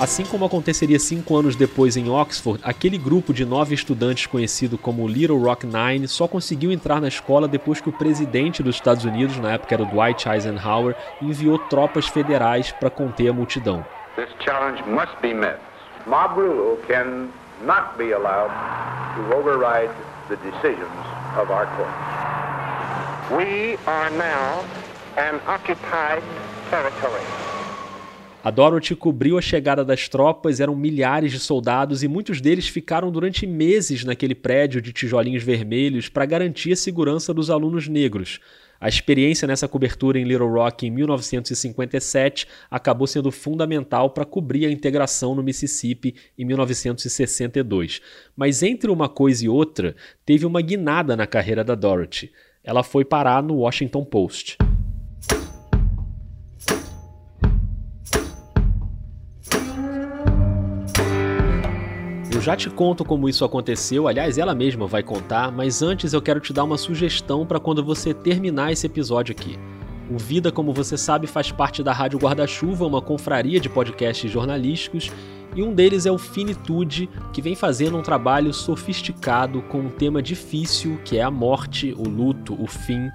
Assim 0.00 0.24
como 0.24 0.46
aconteceria 0.46 0.98
cinco 0.98 1.36
anos 1.36 1.54
depois 1.54 1.98
em 1.98 2.08
Oxford, 2.08 2.58
aquele 2.64 2.96
grupo 2.96 3.34
de 3.34 3.44
nove 3.44 3.74
estudantes 3.74 4.24
conhecido 4.24 4.78
como 4.78 5.06
Little 5.06 5.36
Rock 5.36 5.66
Nine 5.66 6.08
só 6.08 6.26
conseguiu 6.26 6.72
entrar 6.72 6.98
na 6.98 7.08
escola 7.08 7.46
depois 7.46 7.82
que 7.82 7.90
o 7.90 7.92
presidente 7.92 8.62
dos 8.62 8.76
Estados 8.76 9.04
Unidos, 9.04 9.36
na 9.36 9.52
época 9.52 9.74
era 9.74 9.82
o 9.82 9.86
Dwight 9.86 10.26
Eisenhower, 10.26 10.96
enviou 11.20 11.58
tropas 11.58 12.06
federais 12.06 12.72
para 12.72 12.88
conter 12.88 13.28
a 13.28 13.32
multidão. 13.34 13.84
This 14.16 14.30
challenge 14.42 14.82
must 14.88 15.12
be 15.20 15.34
met. 15.34 15.58
Mob 16.06 16.40
rule 16.40 16.78
can 16.88 17.28
not 17.66 17.98
be 17.98 18.14
allowed 18.14 18.50
to 19.14 19.36
override 19.36 19.90
the 20.30 20.36
decisions 20.36 20.88
of 21.36 21.52
our 21.52 21.66
courts. 21.76 22.10
We 23.30 23.78
are 23.86 24.08
now. 24.16 24.64
A 28.42 28.50
Dorothy 28.50 28.96
cobriu 28.96 29.36
a 29.36 29.42
chegada 29.42 29.84
das 29.84 30.08
tropas, 30.08 30.60
eram 30.60 30.74
milhares 30.74 31.30
de 31.30 31.38
soldados 31.38 32.02
e 32.02 32.08
muitos 32.08 32.40
deles 32.40 32.68
ficaram 32.68 33.10
durante 33.10 33.46
meses 33.46 34.02
naquele 34.02 34.34
prédio 34.34 34.80
de 34.80 34.94
tijolinhos 34.94 35.42
vermelhos 35.42 36.08
para 36.08 36.24
garantir 36.24 36.72
a 36.72 36.76
segurança 36.76 37.34
dos 37.34 37.50
alunos 37.50 37.86
negros. 37.86 38.40
A 38.80 38.88
experiência 38.88 39.46
nessa 39.46 39.68
cobertura 39.68 40.18
em 40.18 40.24
Little 40.24 40.48
Rock 40.48 40.86
em 40.86 40.90
1957 40.90 42.46
acabou 42.70 43.06
sendo 43.06 43.30
fundamental 43.30 44.08
para 44.08 44.24
cobrir 44.24 44.64
a 44.64 44.70
integração 44.70 45.34
no 45.34 45.42
Mississippi 45.42 46.14
em 46.38 46.46
1962. 46.46 48.00
Mas 48.34 48.62
entre 48.62 48.90
uma 48.90 49.06
coisa 49.06 49.44
e 49.44 49.50
outra, 49.50 49.94
teve 50.24 50.46
uma 50.46 50.62
guinada 50.62 51.14
na 51.14 51.26
carreira 51.26 51.62
da 51.62 51.74
Dorothy. 51.74 52.32
Ela 52.64 52.82
foi 52.82 53.04
parar 53.04 53.42
no 53.42 53.56
Washington 53.56 54.02
Post. 54.02 54.56
Eu 62.32 62.40
já 62.40 62.56
te 62.56 62.70
conto 62.70 63.04
como 63.04 63.28
isso 63.28 63.44
aconteceu, 63.44 64.08
aliás, 64.08 64.38
ela 64.38 64.54
mesma 64.54 64.86
vai 64.86 65.02
contar, 65.02 65.52
mas 65.52 65.82
antes 65.82 66.14
eu 66.14 66.22
quero 66.22 66.40
te 66.40 66.54
dar 66.54 66.64
uma 66.64 66.78
sugestão 66.78 67.44
para 67.44 67.60
quando 67.60 67.84
você 67.84 68.14
terminar 68.14 68.72
esse 68.72 68.86
episódio 68.86 69.32
aqui. 69.32 69.58
O 70.10 70.18
Vida, 70.18 70.50
como 70.50 70.72
você 70.72 70.98
sabe, 70.98 71.28
faz 71.28 71.52
parte 71.52 71.84
da 71.84 71.92
Rádio 71.92 72.18
Guarda-Chuva, 72.18 72.84
uma 72.84 73.00
confraria 73.00 73.60
de 73.60 73.68
podcasts 73.68 74.28
jornalísticos, 74.28 75.08
e 75.54 75.62
um 75.62 75.72
deles 75.72 76.04
é 76.04 76.10
o 76.10 76.18
Finitude, 76.18 77.08
que 77.32 77.40
vem 77.40 77.54
fazendo 77.54 77.96
um 77.96 78.02
trabalho 78.02 78.52
sofisticado 78.52 79.62
com 79.62 79.78
um 79.78 79.88
tema 79.88 80.20
difícil, 80.20 80.98
que 81.04 81.16
é 81.16 81.22
a 81.22 81.30
morte, 81.30 81.94
o 81.96 82.08
luto, 82.08 82.60
o 82.60 82.66
fim. 82.66 83.08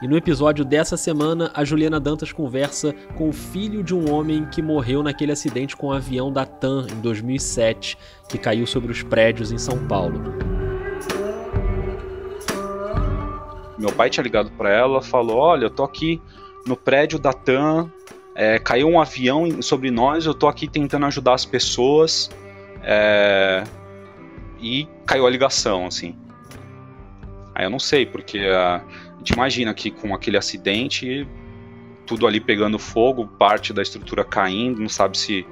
E 0.00 0.08
no 0.08 0.16
episódio 0.16 0.64
dessa 0.64 0.96
semana, 0.96 1.50
a 1.52 1.64
Juliana 1.64 2.00
Dantas 2.00 2.32
conversa 2.32 2.94
com 3.14 3.28
o 3.28 3.32
filho 3.32 3.82
de 3.82 3.94
um 3.94 4.10
homem 4.10 4.46
que 4.46 4.62
morreu 4.62 5.02
naquele 5.02 5.32
acidente 5.32 5.76
com 5.76 5.88
o 5.88 5.90
um 5.90 5.92
avião 5.92 6.32
da 6.32 6.46
TAM 6.46 6.86
em 6.90 7.00
2007, 7.02 7.98
que 8.26 8.38
caiu 8.38 8.66
sobre 8.66 8.90
os 8.90 9.02
prédios 9.02 9.52
em 9.52 9.58
São 9.58 9.86
Paulo. 9.86 10.22
Meu 13.78 13.92
pai 13.92 14.10
tinha 14.10 14.24
ligado 14.24 14.50
para 14.52 14.70
ela, 14.70 15.00
falou: 15.00 15.36
"Olha, 15.36 15.66
eu 15.66 15.70
tô 15.70 15.84
aqui 15.84 16.20
no 16.68 16.76
prédio 16.76 17.18
da 17.18 17.32
TAM, 17.32 17.90
é, 18.34 18.58
caiu 18.58 18.88
um 18.88 19.00
avião 19.00 19.60
sobre 19.60 19.90
nós, 19.90 20.26
eu 20.26 20.34
tô 20.34 20.46
aqui 20.46 20.68
tentando 20.68 21.06
ajudar 21.06 21.34
as 21.34 21.44
pessoas, 21.44 22.30
é, 22.82 23.64
e 24.60 24.86
caiu 25.04 25.26
a 25.26 25.30
ligação, 25.30 25.86
assim. 25.86 26.14
Aí 27.54 27.64
eu 27.64 27.70
não 27.70 27.78
sei, 27.80 28.06
porque 28.06 28.38
a 28.38 28.82
gente 29.18 29.30
imagina 29.30 29.74
que 29.74 29.90
com 29.90 30.14
aquele 30.14 30.36
acidente, 30.36 31.26
tudo 32.06 32.26
ali 32.26 32.38
pegando 32.38 32.78
fogo, 32.78 33.26
parte 33.26 33.72
da 33.72 33.82
estrutura 33.82 34.22
caindo, 34.22 34.80
não 34.80 34.88
sabe 34.88 35.18
se 35.18 35.46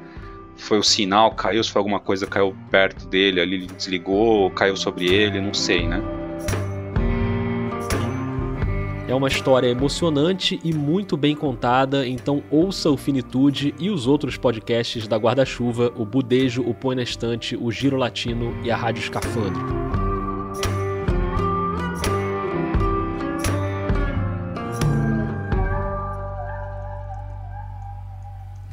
foi 0.56 0.78
o 0.78 0.82
sinal, 0.82 1.32
caiu, 1.32 1.62
se 1.64 1.70
foi 1.70 1.80
alguma 1.80 1.98
coisa 1.98 2.26
caiu 2.26 2.56
perto 2.70 3.06
dele, 3.08 3.40
ali 3.40 3.66
desligou, 3.66 4.50
caiu 4.50 4.76
sobre 4.76 5.06
ele, 5.06 5.40
não 5.40 5.52
sei, 5.52 5.86
né? 5.86 6.00
É 9.08 9.14
uma 9.14 9.28
história 9.28 9.68
emocionante 9.68 10.58
e 10.64 10.72
muito 10.74 11.16
bem 11.16 11.36
contada, 11.36 12.06
então 12.06 12.42
ouça 12.50 12.90
o 12.90 12.96
Finitude 12.96 13.72
e 13.78 13.88
os 13.88 14.08
outros 14.08 14.36
podcasts 14.36 15.06
da 15.06 15.16
Guarda-Chuva, 15.16 15.92
o 15.96 16.04
Budejo, 16.04 16.62
o 16.62 16.74
Põe 16.74 16.96
na 16.96 17.02
Estante, 17.02 17.56
o 17.56 17.70
Giro 17.70 17.96
Latino 17.96 18.52
e 18.64 18.70
a 18.70 18.76
Rádio 18.76 19.02
Escafandro. 19.02 19.95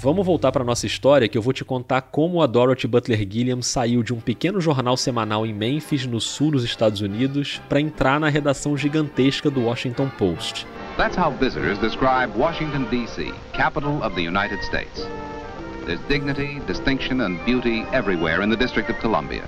Vamos 0.04 0.26
voltar 0.26 0.52
para 0.52 0.66
nossa 0.66 0.86
história 0.86 1.30
que 1.30 1.38
eu 1.38 1.42
vou 1.42 1.54
te 1.54 1.64
contar 1.64 2.02
como 2.02 2.42
a 2.42 2.46
Dorothy 2.46 2.88
Butler 2.88 3.20
Gilliam 3.20 3.62
saiu 3.62 4.04
de 4.04 4.14
um 4.14 4.20
pequeno 4.20 4.60
jornal 4.60 4.98
semanal 4.98 5.46
em 5.46 5.54
Memphis, 5.54 6.06
no 6.06 6.20
sul 6.20 6.52
dos 6.52 6.66
Estados 6.66 7.00
Unidos, 7.00 7.62
para 7.70 7.80
entrar 7.80 8.20
na 8.20 8.28
redação 8.28 8.78
gigantesca 8.78 9.50
do 9.50 9.62
Washington 9.62 10.10
Post. 10.18 10.68
That's 10.98 11.18
how 11.18 11.32
visitors 11.32 11.80
describe 11.80 12.38
Washington 12.38 12.86
D.C., 12.92 13.32
capital 13.54 14.04
of 14.04 14.14
the 14.16 14.28
United 14.28 14.62
States. 14.66 15.08
There's 15.86 16.02
dignity, 16.10 16.60
distinction 16.68 17.22
and 17.22 17.38
beauty 17.46 17.86
everywhere 17.94 18.44
in 18.44 18.50
the 18.50 18.58
District 18.58 18.92
of 18.92 19.00
Columbia. 19.00 19.48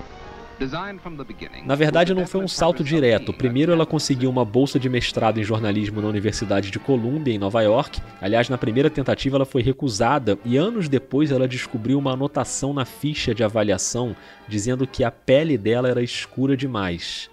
Na 1.65 1.75
verdade, 1.75 2.13
não 2.13 2.25
foi 2.25 2.41
um 2.41 2.47
salto 2.47 2.83
direto. 2.83 3.33
Primeiro, 3.33 3.71
ela 3.71 3.85
conseguiu 3.85 4.29
uma 4.29 4.45
bolsa 4.45 4.79
de 4.79 4.89
mestrado 4.89 5.39
em 5.39 5.43
jornalismo 5.43 6.01
na 6.01 6.07
Universidade 6.07 6.71
de 6.71 6.79
Columbia, 6.79 7.33
em 7.33 7.37
Nova 7.37 7.61
York. 7.61 8.01
Aliás, 8.21 8.49
na 8.49 8.57
primeira 8.57 8.89
tentativa, 8.89 9.37
ela 9.37 9.45
foi 9.45 9.61
recusada 9.61 10.37
e 10.45 10.57
anos 10.57 10.87
depois 10.87 11.31
ela 11.31 11.47
descobriu 11.47 11.99
uma 11.99 12.13
anotação 12.13 12.73
na 12.73 12.85
ficha 12.85 13.35
de 13.35 13.43
avaliação 13.43 14.15
dizendo 14.47 14.87
que 14.87 15.03
a 15.03 15.11
pele 15.11 15.57
dela 15.57 15.89
era 15.89 16.01
escura 16.01 16.55
demais. 16.55 17.29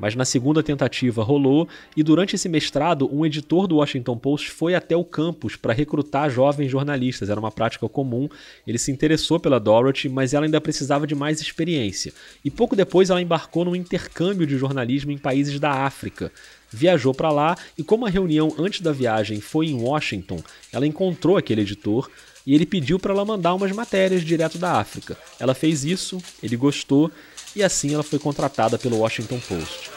Mas 0.00 0.16
na 0.16 0.24
segunda 0.24 0.62
tentativa 0.62 1.22
rolou, 1.22 1.68
e 1.94 2.02
durante 2.02 2.34
esse 2.34 2.48
mestrado, 2.48 3.08
um 3.14 3.26
editor 3.26 3.66
do 3.66 3.76
Washington 3.76 4.16
Post 4.16 4.50
foi 4.50 4.74
até 4.74 4.96
o 4.96 5.04
campus 5.04 5.56
para 5.56 5.74
recrutar 5.74 6.30
jovens 6.30 6.70
jornalistas. 6.70 7.28
Era 7.28 7.38
uma 7.38 7.50
prática 7.50 7.86
comum. 7.86 8.26
Ele 8.66 8.78
se 8.78 8.90
interessou 8.90 9.38
pela 9.38 9.60
Dorothy, 9.60 10.08
mas 10.08 10.32
ela 10.32 10.46
ainda 10.46 10.60
precisava 10.60 11.06
de 11.06 11.14
mais 11.14 11.40
experiência. 11.40 12.14
E 12.42 12.50
pouco 12.50 12.74
depois 12.74 13.10
ela 13.10 13.20
embarcou 13.20 13.64
num 13.64 13.76
intercâmbio 13.76 14.46
de 14.46 14.56
jornalismo 14.56 15.10
em 15.10 15.18
países 15.18 15.60
da 15.60 15.70
África. 15.70 16.32
Viajou 16.72 17.12
para 17.12 17.30
lá 17.30 17.56
e, 17.76 17.82
como 17.82 18.06
a 18.06 18.08
reunião 18.08 18.54
antes 18.58 18.80
da 18.80 18.92
viagem 18.92 19.40
foi 19.40 19.66
em 19.66 19.74
Washington, 19.74 20.42
ela 20.72 20.86
encontrou 20.86 21.36
aquele 21.36 21.60
editor 21.60 22.08
e 22.46 22.54
ele 22.54 22.64
pediu 22.64 22.98
para 22.98 23.12
ela 23.12 23.24
mandar 23.24 23.54
umas 23.54 23.72
matérias 23.72 24.22
direto 24.22 24.56
da 24.56 24.78
África. 24.78 25.16
Ela 25.38 25.54
fez 25.54 25.84
isso, 25.84 26.18
ele 26.42 26.56
gostou 26.56 27.10
e 27.54 27.62
assim 27.62 27.94
ela 27.94 28.02
foi 28.02 28.18
contratada 28.18 28.78
pelo 28.78 28.98
Washington 28.98 29.40
Post. 29.40 29.90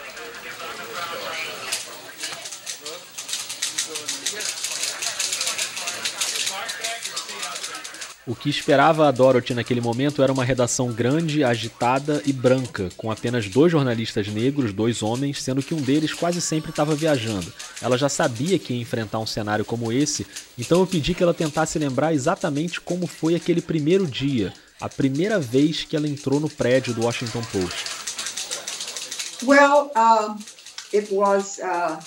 O 8.26 8.34
que 8.34 8.50
esperava 8.50 9.06
a 9.06 9.12
Dorothy 9.12 9.54
naquele 9.54 9.82
momento 9.82 10.24
era 10.24 10.32
uma 10.32 10.46
redação 10.46 10.94
grande, 10.94 11.44
agitada 11.44 12.22
e 12.26 12.32
branca, 12.32 12.90
com 12.96 13.12
apenas 13.12 13.50
dois 13.50 13.70
jornalistas 13.70 14.30
negros, 14.30 14.72
dois 14.72 15.04
homens, 15.04 15.44
sendo 15.44 15.62
que 15.62 15.74
um 15.74 15.82
deles 15.82 16.14
quase 16.14 16.40
sempre 16.40 16.70
estava 16.70 16.96
viajando. 16.96 17.52
Ela 17.82 17.98
já 17.98 18.08
sabia 18.08 18.58
que 18.58 18.74
ia 18.74 18.82
enfrentar 18.82 19.20
um 19.20 19.26
cenário 19.26 19.66
como 19.66 19.92
esse, 19.92 20.26
então 20.58 20.80
eu 20.80 20.88
pedi 20.88 21.14
que 21.14 21.22
ela 21.22 21.34
tentasse 21.34 21.78
lembrar 21.78 22.14
exatamente 22.14 22.80
como 22.80 23.08
foi 23.08 23.36
aquele 23.36 23.62
primeiro 23.62 24.08
dia, 24.08 24.54
a 24.80 24.90
primeira 24.90 25.40
vez 25.40 25.84
que 25.84 25.96
ela 25.96 26.08
entrou 26.08 26.40
no 26.40 26.50
prédio 26.50 26.94
do 26.94 27.04
Washington 27.04 27.42
Post? 27.52 28.04
Well, 29.46 29.92
um, 29.96 30.38
it 30.94 31.14
was 31.14 31.60
uh, 31.60 32.00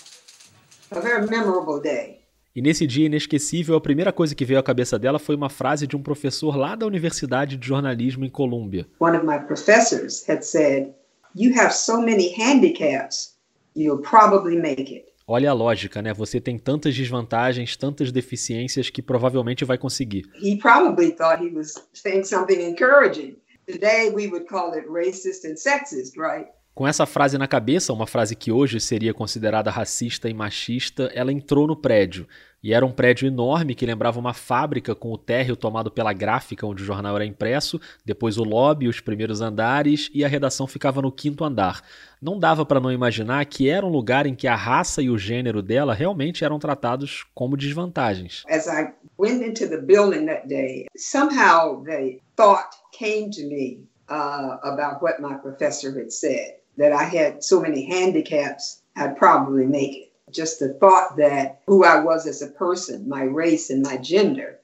a 0.91 1.01
very 1.01 1.27
memorable 1.29 1.81
day. 1.81 2.21
E 2.55 2.63
nesse 2.63 2.87
dia 2.87 3.05
inesquecível, 3.05 3.77
a 3.77 3.81
primeira 3.81 4.11
coisa 4.11 4.35
que 4.35 4.45
veio 4.45 4.59
à 4.59 4.63
cabeça 4.63 4.99
dela 4.99 5.19
foi 5.19 5.37
uma 5.37 5.51
frase 5.51 5.87
de 5.87 5.95
um 5.95 6.03
professor 6.03 6.57
lá 6.57 6.75
da 6.75 6.87
Universidade 6.87 7.59
de 7.59 7.67
Jornalismo 7.67 8.25
em 8.25 8.31
Colômbia. 8.31 8.87
One 8.99 9.15
of 9.15 9.27
my 9.27 9.39
professors 9.39 10.27
had 10.27 10.41
said, 10.41 10.95
"You 11.35 11.53
have 11.61 11.75
so 11.75 12.01
many 12.01 12.33
handicaps, 12.35 13.37
you'll 13.77 14.01
probably 14.01 14.57
make 14.57 14.91
it." 14.91 15.16
Olha 15.29 15.51
a 15.51 15.53
lógica, 15.53 16.01
né? 16.01 16.15
Você 16.15 16.41
tem 16.41 16.57
tantas 16.57 16.95
desvantagens, 16.95 17.77
tantas 17.77 18.13
deficiências 18.13 18.91
que 18.91 19.03
provavelmente 19.03 19.65
vai 19.65 19.77
conseguir. 19.77 20.25
He 20.41 20.57
probably 20.57 21.11
thought 21.11 21.45
he 21.45 21.51
was 21.53 21.75
saying 21.93 22.23
something 22.23 22.63
encouraging. 22.63 23.37
Today 23.67 24.09
we 24.11 24.29
would 24.29 24.47
call 24.47 24.73
it 24.75 24.87
racist 24.89 25.45
and 25.45 25.57
sexist, 25.57 26.17
right? 26.17 26.49
Com 26.73 26.87
essa 26.87 27.07
frase 27.07 27.37
na 27.39 27.49
cabeça, 27.49 27.93
uma 27.93 28.07
frase 28.07 28.37
que 28.37 28.53
hoje 28.53 28.79
seria 28.79 29.13
considerada 29.13 29.69
racista 29.69 30.29
e 30.29 30.35
machista, 30.35 31.11
ela 31.13 31.33
entrou 31.33 31.67
no 31.67 31.75
prédio. 31.75 32.29
E 32.63 32.73
era 32.73 32.85
um 32.85 32.91
prédio 32.91 33.27
enorme 33.27 33.75
que 33.75 33.87
lembrava 33.87 34.19
uma 34.19 34.35
fábrica 34.35 34.95
com 34.95 35.13
o 35.13 35.19
térreo 35.19 35.57
tomado 35.57 35.91
pela 35.91 36.13
gráfica 36.13 36.67
onde 36.67 36.83
o 36.83 36.87
jornal 36.87 37.15
era 37.17 37.25
impresso, 37.25 37.81
depois 38.05 38.39
o 38.39 38.43
lobby, 38.43 38.89
os 38.89 39.01
primeiros 39.01 39.41
andares 39.41 40.11
e 40.13 40.25
a 40.25 40.29
redação 40.29 40.67
ficava 40.67 41.01
no 41.01 41.13
quinto 41.13 41.45
andar. 41.45 41.83
Não 42.21 42.39
dava 42.39 42.65
para 42.67 42.81
não 42.81 42.91
imaginar 42.91 43.45
que 43.47 43.69
era 43.69 43.87
um 43.87 43.91
lugar 43.91 44.27
em 44.27 44.35
que 44.35 44.49
a 44.49 44.57
raça 44.57 45.01
e 45.03 45.11
o 45.11 45.19
gênero 45.19 45.63
dela 45.63 45.95
realmente 45.95 46.45
eram 46.45 46.59
tratados 46.59 47.25
como 47.35 47.57
desvantagens. 47.57 48.43
As 48.49 48.67
I 48.67 48.93
went 49.19 49.43
into 49.43 49.69
the 49.69 49.79
building 49.79 50.27
that 50.27 50.49
day, 50.49 50.87
somehow 50.97 51.85
the 51.85 52.19
thought 52.37 52.71
came 52.93 53.31
to 53.31 53.47
me 53.47 53.85
uh, 54.11 54.59
about 54.63 55.03
what 55.03 55.21
my 55.21 55.35
professor 55.37 55.91
had 55.91 56.11
said. 56.11 56.57
that 56.77 56.93
I 56.93 57.05
had 57.05 57.43
so 57.43 57.61
many 57.61 57.85
handicaps, 57.85 58.83
I'd 58.97 59.17
probably 59.17 59.67
make 59.67 59.97
it. 59.97 60.06
Just 60.33 60.59
the 60.59 60.75
thought 60.75 61.17
that 61.17 61.61
who 61.67 61.85
I 61.85 62.01
was 62.01 62.27
as 62.27 62.43
a 62.43 62.49
person, 62.49 63.09
my 63.09 63.23
race 63.23 63.71
and 63.71 63.83
my 63.83 63.97
gender, 63.97 64.59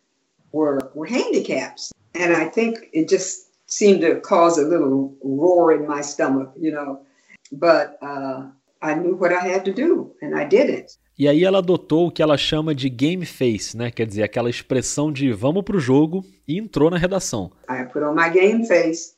were, 0.50 0.90
were 0.94 1.06
handicaps. 1.06 1.92
And 2.14 2.34
I 2.34 2.46
think 2.46 2.90
it 2.92 3.08
just 3.08 3.48
seemed 3.66 4.00
to 4.02 4.20
cause 4.20 4.58
a 4.58 4.66
little 4.66 5.14
roar 5.22 5.72
in 5.72 5.86
my 5.86 6.00
stomach, 6.02 6.52
you 6.58 6.72
know. 6.72 7.00
But 7.52 7.96
uh, 8.02 8.48
I 8.82 8.94
knew 8.94 9.14
what 9.14 9.32
I 9.32 9.40
had 9.40 9.64
to 9.66 9.72
do, 9.72 10.12
and 10.20 10.34
I 10.34 10.44
did 10.44 10.68
it. 10.68 10.98
E 11.18 11.28
aí 11.28 11.44
ela 11.44 11.58
adotou 11.58 12.08
o 12.08 12.10
que 12.10 12.22
ela 12.22 12.36
chama 12.36 12.74
de 12.74 12.88
game 12.88 13.24
face, 13.24 13.76
né? 13.76 13.90
Quer 13.90 14.06
dizer, 14.06 14.22
aquela 14.22 14.50
expressão 14.50 15.12
de 15.12 15.30
vamos 15.32 15.62
pro 15.62 15.78
jogo 15.78 16.24
e 16.48 16.58
entrou 16.58 16.90
na 16.90 16.96
redação. 16.96 17.52
I 17.68 17.84
put 17.84 18.02
on 18.02 18.14
my 18.14 18.30
game 18.30 18.66
face 18.66 19.14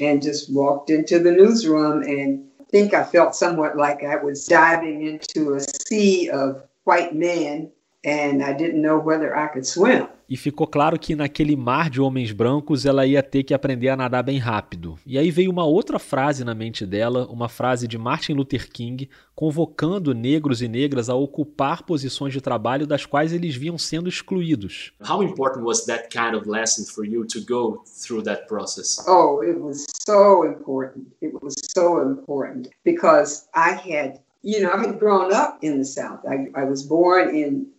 and 0.00 0.20
just 0.22 0.50
walked 0.52 0.92
into 0.92 1.22
the 1.22 1.30
newsroom 1.30 2.02
and 2.02 2.40
think 2.74 2.92
I 2.92 3.04
felt 3.04 3.36
somewhat 3.36 3.76
like 3.76 4.02
I 4.02 4.16
was 4.16 4.46
diving 4.48 5.06
into 5.06 5.54
a 5.54 5.60
sea 5.60 6.28
of 6.28 6.64
white 6.82 7.14
men 7.14 7.70
and 8.04 8.42
I 8.42 8.52
didn't 8.52 8.80
know 8.80 8.98
whether 8.98 9.34
I 9.34 9.48
could 9.48 9.66
swim 9.66 10.06
e 10.28 10.36
ficou 10.36 10.66
claro 10.66 10.98
que 10.98 11.14
naquele 11.14 11.56
mar 11.56 11.90
de 11.90 12.00
homens 12.00 12.32
brancos 12.32 12.86
ela 12.86 13.06
ia 13.06 13.22
ter 13.22 13.42
que 13.42 13.54
aprender 13.54 13.88
a 13.88 13.96
nadar 13.96 14.22
bem 14.22 14.38
rápido. 14.38 14.98
E 15.06 15.18
aí 15.18 15.30
veio 15.30 15.50
uma 15.50 15.64
outra 15.64 15.98
frase 15.98 16.44
na 16.44 16.54
mente 16.54 16.86
dela, 16.86 17.26
uma 17.30 17.48
frase 17.48 17.86
de 17.86 17.98
Martin 17.98 18.32
Luther 18.32 18.70
King, 18.70 19.08
convocando 19.34 20.14
negros 20.14 20.62
e 20.62 20.68
negras 20.68 21.08
a 21.10 21.14
ocupar 21.14 21.82
posições 21.82 22.32
de 22.32 22.40
trabalho 22.40 22.86
das 22.86 23.04
quais 23.04 23.32
eles 23.32 23.54
vinham 23.54 23.76
sendo 23.76 24.08
excluídos. 24.08 24.92
How 25.08 25.22
important 25.22 25.64
was 25.64 25.84
that 25.84 26.08
kind 26.08 26.34
of 26.34 26.48
lesson 26.48 26.84
for 26.84 27.04
you 27.04 27.26
to 27.26 27.40
go 27.46 27.82
through 27.84 28.22
that 28.24 28.46
process? 28.46 29.04
Oh, 29.06 29.42
it 29.42 29.58
was 29.58 29.86
so 30.06 30.44
important. 30.44 31.06
It 31.20 31.34
was 31.42 31.54
so 31.76 32.00
important 32.00 32.70
because 32.84 33.46
I 33.54 33.72
had, 33.72 34.20
you 34.42 34.60
know, 34.62 34.72
I 34.72 34.86
had 34.86 34.98
grown 34.98 35.32
up 35.32 35.58
in 35.62 35.78
the 35.78 35.84
South. 35.84 36.20
I, 36.26 36.48
I 36.54 36.64
was 36.64 36.82
born 36.82 37.34
in 37.34 37.73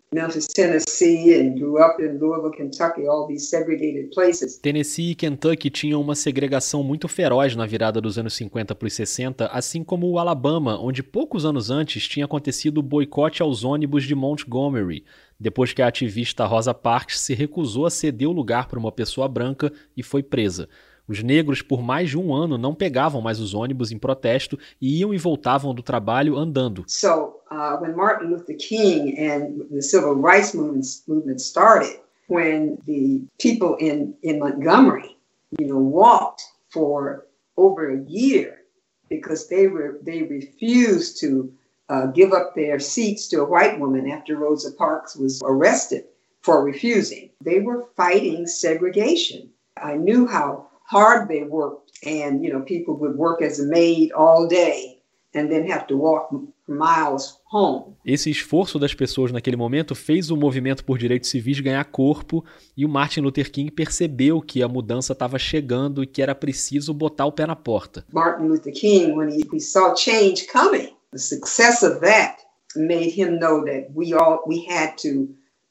Tennessee, 4.62 5.12
e 5.12 5.15
Kentucky 5.15 5.70
tinham 5.70 6.00
uma 6.00 6.15
segregação 6.15 6.84
muito 6.84 7.08
feroz 7.08 7.56
na 7.56 7.65
virada 7.65 8.00
dos 8.00 8.18
anos 8.18 8.34
50 8.36 8.74
para 8.76 8.86
os 8.88 8.94
60, 8.94 9.48
assim 9.48 9.84
como 9.84 10.08
o 10.08 10.18
Alabama, 10.18 10.80
onde 10.80 11.04
poucos 11.04 11.46
anos 11.46 11.70
antes 11.70 12.08
tinha 12.08 12.26
acontecido 12.26 12.78
o 12.78 12.84
boicote 12.84 13.41
aos 13.41 13.63
ônibus 13.63 14.06
de 14.06 14.15
Montgomery, 14.15 15.04
depois 15.39 15.74
que 15.74 15.82
a 15.82 15.88
ativista 15.88 16.46
Rosa 16.46 16.74
Parks 16.74 17.20
se 17.20 17.34
recusou 17.34 17.86
a 17.86 17.89
ceder 17.89 18.30
o 18.30 18.34
lugar 18.34 18.68
para 18.68 18.80
uma 18.80 18.91
pessoa 18.91 19.28
branca 19.28 19.72
e 19.98 20.04
foi 20.04 20.24
presa. 20.24 20.70
Os 21.08 21.22
negros, 21.22 21.62
por 21.62 21.82
mais 21.82 22.10
de 22.10 22.18
um 22.18 22.34
ano, 22.34 22.58
não 22.58 22.74
pegavam 22.74 23.22
mais 23.22 23.39
os 23.39 23.54
ônibus 23.54 23.91
em 23.91 23.98
protesto 23.98 24.58
e 24.82 25.00
iam 25.00 25.13
e 25.13 25.18
voltavam 25.18 25.74
do 25.74 25.84
trabalho 25.84 26.36
andando. 26.36 26.84
So, 26.88 27.36
uh, 27.52 27.78
when 27.82 27.96
Martin 27.96 28.28
Luther 28.28 28.56
King 28.58 29.15
and 29.20 29.68
the 29.72 29.82
civil 29.82 30.15
rights 30.15 30.54
movement, 30.54 30.86
movement 31.08 31.41
started, 31.41 32.00
when 32.28 32.78
the 32.86 33.24
people 33.39 33.78
in, 33.80 34.15
in 34.24 34.39
Montgomery, 34.39 35.15
you 35.60 35.68
know, 35.68 35.78
walked 35.78 36.41
for 36.70 37.26
over 37.58 37.91
a 37.91 38.02
year 38.10 38.62
because 39.10 39.48
they 39.48 39.68
were 39.68 40.00
they 40.02 40.24
refused 40.24 41.20
to 41.22 41.54
uh, 41.89 42.08
give 42.08 42.34
up 42.34 42.56
their 42.56 42.80
seats 42.80 43.28
to 43.28 43.41
a 43.41 43.46
white 43.46 43.80
woman 43.80 44.10
after 44.10 44.36
Rosa 44.36 44.72
Parks 44.72 45.15
was 45.15 45.41
arrested 45.46 46.06
for 46.41 46.63
refusing. 46.63 47.30
They 47.41 47.60
were 47.60 47.86
fighting 47.96 48.48
segregation. 48.48 49.50
I 49.78 49.96
knew 49.96 50.26
how 50.26 50.68
hard 50.89 51.28
they 51.28 51.43
worked. 51.43 51.91
And, 52.06 52.43
you 52.43 52.52
know, 52.52 52.62
people 52.62 52.95
would 52.98 53.15
work 53.15 53.41
as 53.41 53.60
a 53.60 53.65
maid 53.65 54.12
all 54.12 54.48
day 54.48 54.95
and 55.34 55.50
then 55.50 55.67
have 55.69 55.86
to 55.88 55.98
walk 55.98 56.30
miles 56.67 57.39
home. 57.45 57.95
Esse 58.06 58.30
esforço 58.30 58.80
das 58.80 58.93
pessoas 58.93 59.32
naquele 59.32 59.58
momento 59.58 59.93
fez 59.93 60.32
o 60.32 60.38
movimento 60.38 60.84
por 60.84 60.98
direitos 60.98 61.30
civis 61.30 61.60
ganhar 61.60 61.84
corpo 61.86 62.43
e 62.76 62.86
o 62.86 62.89
Martin 62.89 63.21
Luther 63.21 63.52
King 63.52 63.69
percebeu 63.69 64.41
que 64.41 64.63
a 64.63 64.67
mudança 64.67 65.13
estava 65.13 65.38
chegando 65.38 66.02
e 66.02 66.08
que 66.08 66.21
era 66.21 66.34
preciso 66.34 66.93
botar 66.93 67.26
o 67.26 67.32
pé 67.32 67.45
na 67.45 67.56
porta. 67.56 68.06
Martin 68.12 68.48
Luther 68.48 68.74
King, 68.74 69.13
when 69.13 69.30
he, 69.30 69.43
he 69.52 69.60
saw 69.60 69.93
change 69.93 70.48
coming, 70.48 70.89
the 71.12 71.19
success 71.19 71.84
of 71.84 72.00
that 72.00 72.38
made 72.76 73.10
him 73.10 73.39
know 73.39 73.63
that 73.63 73.89
we 73.93 74.13
all 74.13 74.41
we 74.48 74.65
had 74.69 74.95
to 74.98 75.30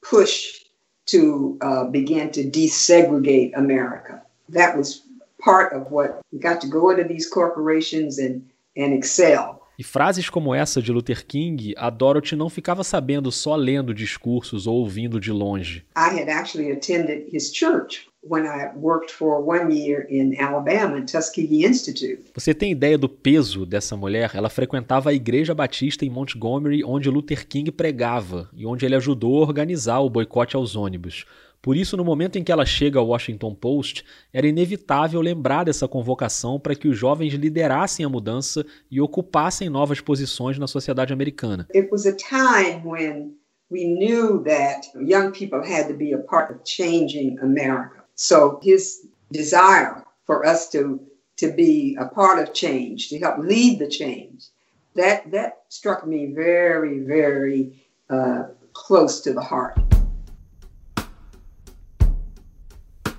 push 0.09 0.65
to 1.07 1.59
uh, 1.63 1.85
begin 1.91 2.31
to 2.31 2.45
desegregate 2.45 3.53
America. 3.55 4.23
That 4.51 4.77
was 4.77 5.03
part 5.45 5.75
of 5.75 5.91
what 5.91 6.21
we 6.33 6.39
got 6.39 6.61
to 6.61 6.69
go 6.69 6.91
into 6.91 7.05
these 7.05 7.29
corporations 7.29 8.19
and, 8.19 8.43
and 8.77 8.95
excel. 8.95 9.61
E 9.77 9.83
frases 9.83 10.31
como 10.31 10.55
essa 10.55 10.81
de 10.81 10.93
Luther 10.93 11.27
King, 11.27 11.75
a 11.77 11.91
Dorothy 11.91 12.37
não 12.37 12.49
ficava 12.49 12.85
sabendo 12.85 13.33
só 13.33 13.57
lendo 13.57 13.93
discursos 13.93 14.69
ou 14.69 14.77
ouvindo 14.77 15.19
de 15.19 15.33
longe. 15.33 15.85
I 15.97 16.17
had 16.17 16.29
actually 16.29 16.71
attended 16.71 17.27
his 17.33 17.53
church 17.53 18.07
when 18.23 18.47
I 18.47 18.71
worked 18.77 19.11
for 19.11 19.43
one 19.43 19.75
year 19.75 20.07
in 20.09 20.41
Alabama, 20.41 21.03
Tuskegee 21.03 21.67
Institute. 21.67 22.23
Você 22.35 22.55
tem 22.55 22.71
ideia 22.71 22.97
do 22.97 23.09
peso 23.09 23.67
dessa 23.67 23.97
mulher? 23.97 24.31
Ela 24.35 24.49
frequentava 24.49 25.11
a 25.11 25.15
Igreja 25.15 25.53
Batista 25.53 26.05
em 26.05 26.11
Montgomery, 26.11 26.85
onde 26.85 27.11
Luther 27.11 27.47
King 27.47 27.73
pregava 27.73 28.49
e 28.55 28.65
onde 28.65 28.87
ele 28.87 28.95
ajudou 28.95 29.39
a 29.39 29.47
organizar 29.47 29.99
o 29.99 30.09
boicote 30.09 30.55
aos 30.55 30.77
ônibus. 30.77 31.27
Por 31.65 31.79
isso, 31.79 31.97
no 31.97 32.05
momento 32.05 32.37
em 32.37 32.45
que 32.45 32.53
ela 32.53 32.67
chega 32.67 32.99
ao 32.99 33.07
Washington 33.07 33.55
Post, 33.55 34.05
era 34.31 34.47
inevitável 34.47 35.19
lembrar 35.23 35.65
dessa 35.65 35.89
convocação 35.89 36.61
para 36.61 36.75
que 36.75 36.87
os 36.87 36.95
jovens 36.95 37.33
liderassem 37.33 38.05
a 38.05 38.09
mudança 38.11 38.67
e 38.91 39.01
ocupassem 39.01 39.71
novas 39.71 39.99
posições 39.99 40.59
na 40.59 40.67
sociedade 40.67 41.15
americana. 41.15 41.67
It 41.75 41.89
was 41.91 42.05
a 42.05 42.13
time 42.13 42.83
when 42.85 43.35
we 43.71 43.85
knew 43.87 44.45
that 44.45 44.91
young 44.95 45.33
people 45.33 45.61
had 45.61 45.89
to 45.89 45.95
be 45.95 46.13
a 46.13 46.19
part 46.19 46.53
of 46.53 46.61
changing 46.65 47.39
America. 47.41 48.05
So 48.15 48.61
his 48.63 49.09
desire 49.33 50.05
for 50.27 50.47
us 50.47 50.69
to 50.73 51.01
to 51.39 51.51
be 51.51 51.97
a 51.99 52.05
part 52.05 52.43
of 52.43 52.53
change, 52.53 53.09
to 53.09 53.19
help 53.19 53.39
lead 53.39 53.79
the 53.79 53.89
change, 53.89 54.51
that 54.97 55.31
that 55.31 55.63
struck 55.71 56.07
me 56.07 56.35
very, 56.35 57.01
very 57.01 57.73
uh, 58.11 58.49
close 58.75 59.23
to 59.23 59.33
the 59.33 59.41
heart. 59.41 59.79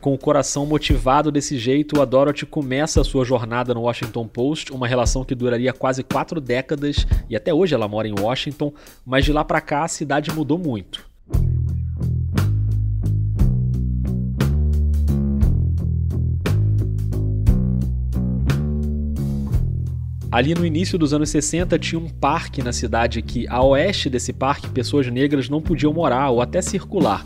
Com 0.05 0.13
o 0.13 0.19
coração 0.19 0.67
motivado 0.67 1.31
desse 1.31 1.57
jeito, 1.57 1.99
a 1.99 2.05
Dorothy 2.05 2.45
começa 2.45 3.01
a 3.01 3.03
sua 3.03 3.25
jornada 3.25 3.73
no 3.73 3.81
Washington 3.81 4.27
Post, 4.27 4.71
uma 4.71 4.87
relação 4.87 5.25
que 5.25 5.33
duraria 5.33 5.73
quase 5.73 6.03
quatro 6.03 6.39
décadas 6.39 7.07
e 7.27 7.35
até 7.35 7.51
hoje 7.51 7.73
ela 7.73 7.87
mora 7.87 8.07
em 8.07 8.13
Washington, 8.13 8.71
mas 9.03 9.25
de 9.25 9.33
lá 9.33 9.43
para 9.43 9.59
cá 9.59 9.83
a 9.83 9.87
cidade 9.87 10.31
mudou 10.31 10.59
muito. 10.59 11.09
Ali 20.31 20.53
no 20.53 20.63
início 20.63 20.99
dos 20.99 21.15
anos 21.15 21.31
60 21.31 21.79
tinha 21.79 21.97
um 21.97 22.09
parque 22.09 22.61
na 22.61 22.71
cidade 22.71 23.23
que, 23.23 23.47
a 23.47 23.63
oeste 23.63 24.07
desse 24.07 24.31
parque, 24.31 24.69
pessoas 24.69 25.07
negras 25.07 25.49
não 25.49 25.63
podiam 25.63 25.91
morar 25.91 26.29
ou 26.29 26.41
até 26.41 26.61
circular. 26.61 27.25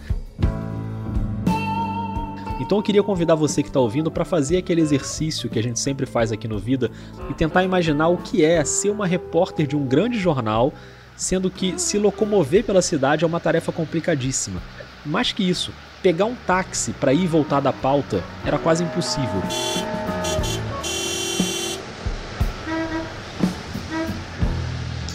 Então 2.70 2.78
eu 2.78 2.84
queria 2.84 3.02
convidar 3.02 3.34
você 3.34 3.64
que 3.64 3.70
está 3.70 3.80
ouvindo 3.80 4.12
para 4.12 4.24
fazer 4.24 4.58
aquele 4.58 4.80
exercício 4.80 5.50
que 5.50 5.58
a 5.58 5.64
gente 5.64 5.80
sempre 5.80 6.06
faz 6.06 6.32
aqui 6.32 6.48
no 6.48 6.60
Vida 6.60 6.92
e 7.28 7.34
tentar 7.34 7.64
imaginar 7.64 8.10
o 8.10 8.18
que 8.18 8.46
é 8.46 8.64
ser 8.64 8.92
uma 8.92 9.08
repórter 9.08 9.66
de 9.66 9.76
um 9.76 9.84
grande 9.84 10.20
jornal, 10.20 10.72
sendo 11.18 11.50
que 11.50 11.80
se 11.80 11.98
locomover 11.98 12.64
pela 12.64 12.84
cidade 12.84 13.24
é 13.24 13.28
uma 13.28 13.40
tarefa 13.40 13.72
complicadíssima. 13.72 14.62
Mais 15.04 15.32
que 15.32 15.42
isso, 15.42 15.74
pegar 16.04 16.26
um 16.26 16.36
táxi 16.46 16.92
para 16.92 17.12
ir 17.12 17.24
e 17.24 17.28
voltar 17.28 17.60
da 17.60 17.74
pauta 17.74 18.24
era 18.46 18.60
quase 18.60 18.84
impossível. 18.84 19.42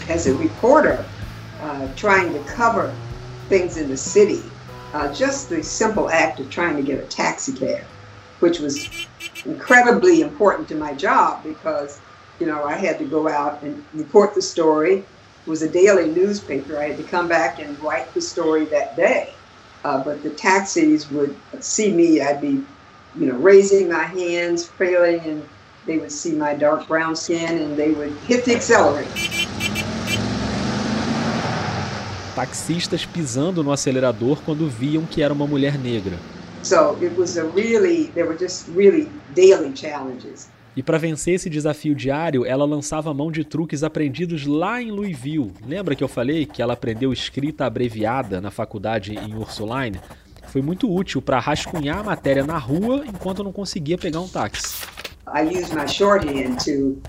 As 0.09 0.27
a 0.27 0.33
reporter, 0.33 1.05
uh, 1.63 1.87
trying 1.95 2.33
to 2.33 2.39
cover 2.53 2.91
things 3.47 3.77
in 3.77 3.87
the 3.87 3.95
city, 3.95 4.43
uh, 4.95 5.13
just 5.13 5.49
the 5.49 5.61
simple 5.61 6.09
act 6.09 6.39
of 6.39 6.49
trying 6.49 6.77
to 6.77 6.81
get 6.81 6.97
a 7.03 7.07
taxi 7.07 7.51
cab, 7.51 7.83
which 8.39 8.59
was 8.61 8.87
incredibly 9.43 10.21
important 10.21 10.69
to 10.69 10.75
my 10.75 10.93
job 10.93 11.43
because, 11.43 11.99
you 12.39 12.47
know, 12.47 12.63
I 12.63 12.77
had 12.77 12.97
to 12.99 13.05
go 13.05 13.27
out 13.27 13.61
and 13.61 13.83
report 13.93 14.33
the 14.33 14.41
story. 14.41 14.99
It 14.99 15.49
was 15.49 15.61
a 15.63 15.69
daily 15.69 16.09
newspaper. 16.09 16.79
I 16.79 16.87
had 16.87 16.97
to 16.97 17.03
come 17.03 17.27
back 17.27 17.59
and 17.59 17.77
write 17.81 18.13
the 18.13 18.21
story 18.21 18.63
that 18.65 18.95
day. 18.95 19.33
Uh, 19.83 20.01
but 20.01 20.23
the 20.23 20.29
taxis 20.29 21.11
would 21.11 21.35
see 21.59 21.91
me. 21.91 22.21
I'd 22.21 22.39
be, 22.39 22.63
you 23.17 23.27
know, 23.27 23.35
raising 23.35 23.89
my 23.89 24.05
hands, 24.05 24.65
failing, 24.65 25.19
and 25.19 25.49
they 25.85 25.97
would 25.97 26.11
see 26.11 26.31
my 26.31 26.55
dark 26.55 26.87
brown 26.87 27.17
skin 27.17 27.61
and 27.61 27.75
they 27.75 27.91
would 27.91 28.13
hit 28.27 28.45
the 28.45 28.55
accelerator. 28.55 29.11
Taxistas 32.35 33.05
pisando 33.05 33.63
no 33.63 33.71
acelerador 33.71 34.39
quando 34.45 34.69
viam 34.69 35.05
que 35.05 35.21
era 35.21 35.33
uma 35.33 35.47
mulher 35.47 35.79
negra. 35.79 36.17
So 36.61 36.97
it 37.01 37.17
was 37.17 37.37
a 37.37 37.43
really, 37.55 38.07
there 38.13 38.27
were 38.27 38.37
just 38.37 38.67
really 38.75 39.07
daily 39.33 39.71
challenges. 39.73 40.49
E 40.75 40.83
para 40.83 40.97
vencer 40.97 41.35
esse 41.35 41.49
desafio 41.49 41.95
diário, 41.95 42.45
ela 42.45 42.65
lançava 42.65 43.13
mão 43.13 43.31
de 43.31 43.45
truques 43.45 43.81
aprendidos 43.81 44.45
lá 44.45 44.81
em 44.81 44.91
Louisville. 44.91 45.53
Lembra 45.65 45.95
que 45.95 46.03
eu 46.03 46.07
falei 46.09 46.45
que 46.45 46.61
ela 46.61 46.73
aprendeu 46.73 47.13
escrita 47.13 47.65
abreviada 47.65 48.41
na 48.41 48.51
faculdade 48.51 49.15
em 49.15 49.35
Ursuline? 49.35 50.01
Foi 50.47 50.61
muito 50.61 50.93
útil 50.93 51.21
para 51.21 51.39
rascunhar 51.39 51.99
a 51.99 52.03
matéria 52.03 52.43
na 52.43 52.57
rua 52.57 53.05
enquanto 53.07 53.41
não 53.41 53.53
conseguia 53.53 53.97
pegar 53.97 54.19
um 54.19 54.27
táxi. 54.27 54.94
I 55.27 55.41
used 55.41 55.73
my 55.73 55.87
shorthand 55.87 56.59
to 56.65 57.01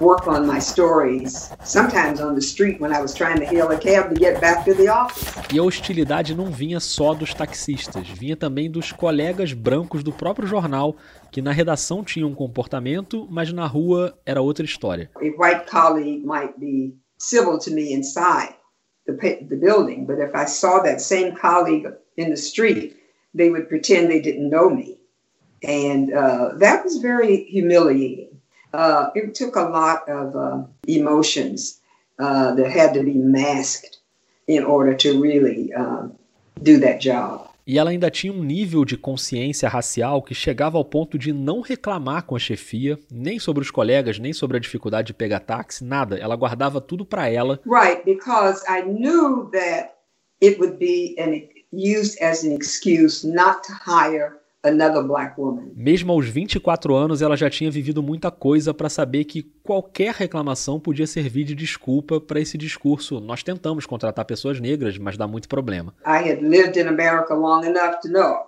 work 0.00 0.26
on 0.26 0.44
my 0.44 0.58
stories, 0.58 1.50
sometimes 1.64 2.20
on 2.20 2.34
the 2.34 2.40
street 2.40 2.80
when 2.80 2.92
I 2.92 3.00
was 3.00 3.14
trying 3.14 3.38
to 3.38 3.44
hail 3.44 3.70
a 3.70 3.78
cab 3.78 4.08
to 4.08 4.14
get 4.16 4.40
back 4.40 4.64
to 4.64 4.74
the 4.74 4.88
office. 4.88 5.24
E 5.52 5.58
a 5.58 5.62
hostilidade 5.62 6.34
não 6.34 6.50
vinha 6.50 6.80
só 6.80 7.14
dos 7.14 7.32
taxistas, 7.32 8.08
vinha 8.08 8.36
também 8.36 8.70
dos 8.70 8.90
colegas 8.90 9.52
brancos 9.52 10.02
do 10.02 10.12
próprio 10.12 10.48
jornal, 10.48 10.96
que 11.30 11.40
na 11.40 11.52
redação 11.52 12.02
tinham 12.02 12.30
um 12.30 12.34
comportamento, 12.34 13.28
mas 13.30 13.52
na 13.52 13.66
rua 13.66 14.18
era 14.26 14.42
outra 14.42 14.64
história. 14.64 15.08
A 15.16 15.20
white 15.20 15.70
colleague 15.70 16.26
might 16.26 16.58
be 16.58 16.96
civil 17.18 17.58
to 17.58 17.70
me 17.70 17.92
inside 17.92 18.54
the, 19.06 19.14
the 19.48 19.56
building, 19.56 20.06
but 20.06 20.18
if 20.18 20.34
I 20.34 20.46
saw 20.46 20.82
that 20.82 21.00
same 21.00 21.36
colleague 21.36 21.86
in 22.16 22.30
the 22.30 22.36
street, 22.36 22.96
they 23.32 23.48
would 23.48 23.68
pretend 23.68 24.08
they 24.08 24.20
didn't 24.20 24.50
know 24.50 24.68
me. 24.68 24.99
And 25.62 26.12
uh, 26.12 26.52
that 26.58 26.84
was 26.84 26.98
very 26.98 27.44
humiliating. 27.44 28.40
Uh, 28.72 29.10
it 29.14 29.34
took 29.34 29.56
a 29.56 29.62
lot 29.62 30.08
of 30.08 30.34
uh, 30.36 30.62
emotions 30.86 31.80
uh, 32.18 32.54
that 32.54 32.70
had 32.70 32.94
to 32.94 33.02
be 33.02 33.14
masked 33.14 33.98
in 34.46 34.64
order 34.64 34.94
to 34.94 35.20
really 35.20 35.72
do 36.62 36.78
that 36.80 37.00
job. 37.00 37.50
E 37.66 37.78
ela 37.78 37.90
ainda 37.90 38.10
tinha 38.10 38.32
um 38.32 38.42
nível 38.42 38.84
de 38.84 38.96
consciência 38.96 39.68
racial 39.68 40.22
que 40.22 40.34
chegava 40.34 40.76
ao 40.76 40.84
ponto 40.84 41.16
de 41.16 41.32
não 41.32 41.60
reclamar 41.60 42.24
com 42.24 42.34
a 42.34 42.38
chefia, 42.38 42.98
nem 43.08 43.38
sobre 43.38 43.62
os 43.62 43.70
colegas, 43.70 44.18
nem 44.18 44.32
sobre 44.32 44.56
a 44.56 44.60
dificuldade 44.60 45.08
de 45.08 45.14
pegar 45.14 45.38
táxi, 45.38 45.84
nada. 45.84 46.18
Ela 46.18 46.34
guardava 46.34 46.80
tudo 46.80 47.04
para 47.04 47.28
ela. 47.28 47.60
Right, 47.64 48.02
because 48.04 48.64
I 48.68 48.82
knew 48.82 49.50
that 49.52 49.92
it 50.42 50.58
would 50.58 50.78
be 50.78 51.14
an, 51.16 51.48
used 51.72 52.20
as 52.20 52.42
an 52.42 52.52
excuse 52.52 53.24
not 53.24 53.62
to 53.68 53.72
hire 53.72 54.39
another 54.64 55.02
black 55.02 55.38
woman. 55.38 55.72
Mesmo 55.74 56.12
aos 56.12 56.26
24 56.26 56.94
anos, 56.94 57.22
ela 57.22 57.36
já 57.36 57.48
tinha 57.48 57.70
vivido 57.70 58.02
muita 58.02 58.30
coisa 58.30 58.74
para 58.74 58.88
saber 58.88 59.24
que 59.24 59.42
qualquer 59.62 60.14
reclamação 60.14 60.78
podia 60.78 61.06
servir 61.06 61.44
de 61.44 61.54
desculpa 61.54 62.20
para 62.20 62.40
esse 62.40 62.58
discurso. 62.58 63.20
Nós 63.20 63.42
tentamos 63.42 63.86
contratar 63.86 64.24
pessoas 64.24 64.60
negras, 64.60 64.98
mas 64.98 65.16
dá 65.16 65.26
muito 65.26 65.48
problema. 65.48 65.94
I 66.06 66.18
had 66.18 66.40
lived 66.42 66.78
in 66.78 66.88
America 66.88 67.34
long 67.34 67.64
enough 67.64 68.00
to 68.02 68.08
know, 68.08 68.46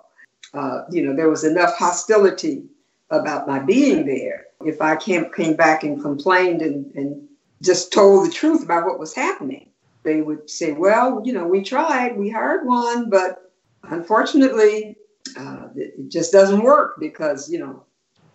uh, 0.53 0.85
you 0.91 1.03
know, 1.03 1.15
there 1.15 1.29
was 1.29 1.43
enough 1.43 1.73
hostility 1.79 2.69
about 3.09 3.47
my 3.47 3.59
being 3.59 4.05
there. 4.05 4.45
If 4.63 4.81
I 4.81 4.95
came, 4.95 5.29
came 5.31 5.55
back 5.55 5.83
and 5.83 6.01
complained 6.01 6.61
and, 6.61 6.85
and 6.95 7.27
just 7.61 7.91
told 7.91 8.27
the 8.27 8.31
truth 8.31 8.63
about 8.63 8.85
what 8.85 8.99
was 8.99 9.13
happening, 9.13 9.69
they 10.03 10.21
would 10.21 10.49
say, 10.49 10.73
well, 10.73 11.21
you 11.25 11.33
know, 11.33 11.47
we 11.47 11.63
tried, 11.63 12.17
we 12.17 12.29
hired 12.29 12.65
one, 12.65 13.09
but 13.09 13.51
unfortunately, 13.83 14.97
uh, 15.37 15.69
it 15.75 16.09
just 16.09 16.31
doesn't 16.31 16.61
work 16.63 16.99
because, 16.99 17.51
you 17.51 17.59
know, 17.59 17.83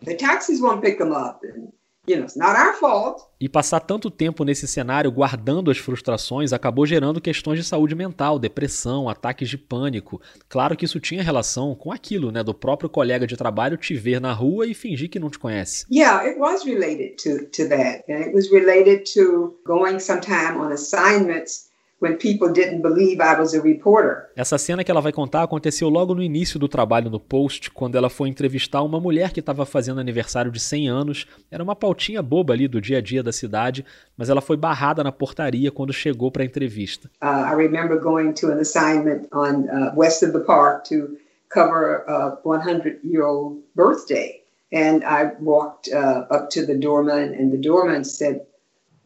the 0.02 0.14
taxis 0.14 0.60
won't 0.60 0.82
pick 0.82 0.98
them 0.98 1.12
up 1.12 1.40
and, 1.42 1.72
you 2.06 2.16
know, 2.16 2.24
it's 2.24 2.36
not 2.36 2.56
our 2.56 2.72
fault. 2.74 3.28
E 3.40 3.48
passar 3.48 3.80
tanto 3.80 4.10
tempo 4.10 4.44
nesse 4.44 4.66
cenário 4.66 5.12
guardando 5.12 5.70
as 5.70 5.78
frustrações 5.78 6.52
acabou 6.52 6.86
gerando 6.86 7.20
questões 7.20 7.58
de 7.58 7.64
saúde 7.64 7.94
mental, 7.94 8.38
depressão, 8.38 9.08
ataques 9.08 9.48
de 9.48 9.58
pânico. 9.58 10.20
Claro 10.48 10.76
que 10.76 10.84
isso 10.86 10.98
tinha 10.98 11.22
relação 11.22 11.74
com 11.74 11.92
aquilo, 11.92 12.32
né, 12.32 12.42
do 12.42 12.54
próprio 12.54 12.88
colega 12.88 13.26
de 13.26 13.36
trabalho 13.36 13.76
te 13.76 13.94
ver 13.94 14.20
na 14.20 14.32
rua 14.32 14.66
e 14.66 14.74
fingir 14.74 15.10
que 15.10 15.20
não 15.20 15.30
te 15.30 15.38
conhece. 15.38 15.84
Yeah, 15.90 16.26
it 16.26 16.38
was 16.40 16.64
related 16.64 17.16
to 17.22 17.46
to 17.50 17.68
that. 17.68 18.04
And 18.08 18.24
it 18.24 18.34
was 18.34 18.50
related 18.50 19.04
to 19.14 19.58
going 19.64 20.00
sometime 20.00 20.58
on 20.58 20.72
assignments 20.72 21.67
when 22.00 22.16
people 22.16 22.48
didn't 22.52 22.80
believe 22.80 23.20
I 23.20 23.38
was 23.38 23.54
a 23.54 23.60
reporter. 23.60 24.30
Essa 24.36 24.56
cena 24.56 24.84
que 24.84 24.90
ela 24.90 25.00
vai 25.00 25.12
contar 25.12 25.42
aconteceu 25.42 25.88
logo 25.88 26.14
no 26.14 26.22
início 26.22 26.58
do 26.58 26.68
trabalho 26.68 27.10
no 27.10 27.18
Post, 27.18 27.70
quando 27.70 27.96
ela 27.96 28.08
foi 28.08 28.28
entrevistar 28.28 28.82
uma 28.82 29.00
mulher 29.00 29.32
que 29.32 29.40
estava 29.40 29.66
fazendo 29.66 30.00
aniversário 30.00 30.50
de 30.50 30.60
100 30.60 30.88
anos. 30.88 31.26
Era 31.50 31.62
uma 31.62 31.74
pautinha 31.74 32.22
boba 32.22 32.52
ali 32.54 32.68
do 32.68 32.80
dia 32.80 32.98
a 32.98 33.00
dia 33.00 33.22
da 33.22 33.32
cidade, 33.32 33.84
mas 34.16 34.28
ela 34.28 34.40
foi 34.40 34.56
barrada 34.56 35.02
na 35.02 35.10
portaria 35.12 35.70
quando 35.70 35.92
chegou 35.92 36.30
para 36.30 36.42
a 36.42 36.46
entrevista. 36.46 37.10
Uh, 37.22 37.26
I 37.26 37.54
remember 37.54 37.98
going 37.98 38.32
to 38.34 38.48
an 38.48 38.60
assignment 38.60 39.28
on 39.32 39.68
uh, 39.68 39.92
west 39.96 40.22
of 40.22 40.32
the 40.32 40.44
park 40.44 40.88
to 40.88 41.16
cover 41.52 42.04
a 42.06 42.36
100-year-old 42.44 43.62
birthday. 43.74 44.42
And 44.70 45.02
I 45.02 45.32
walked 45.40 45.88
uh, 45.88 46.26
up 46.30 46.50
to 46.50 46.66
the 46.66 46.74
doorman, 46.74 47.32
and 47.32 47.50
the 47.50 47.56
doorman 47.56 48.04
said, 48.04 48.42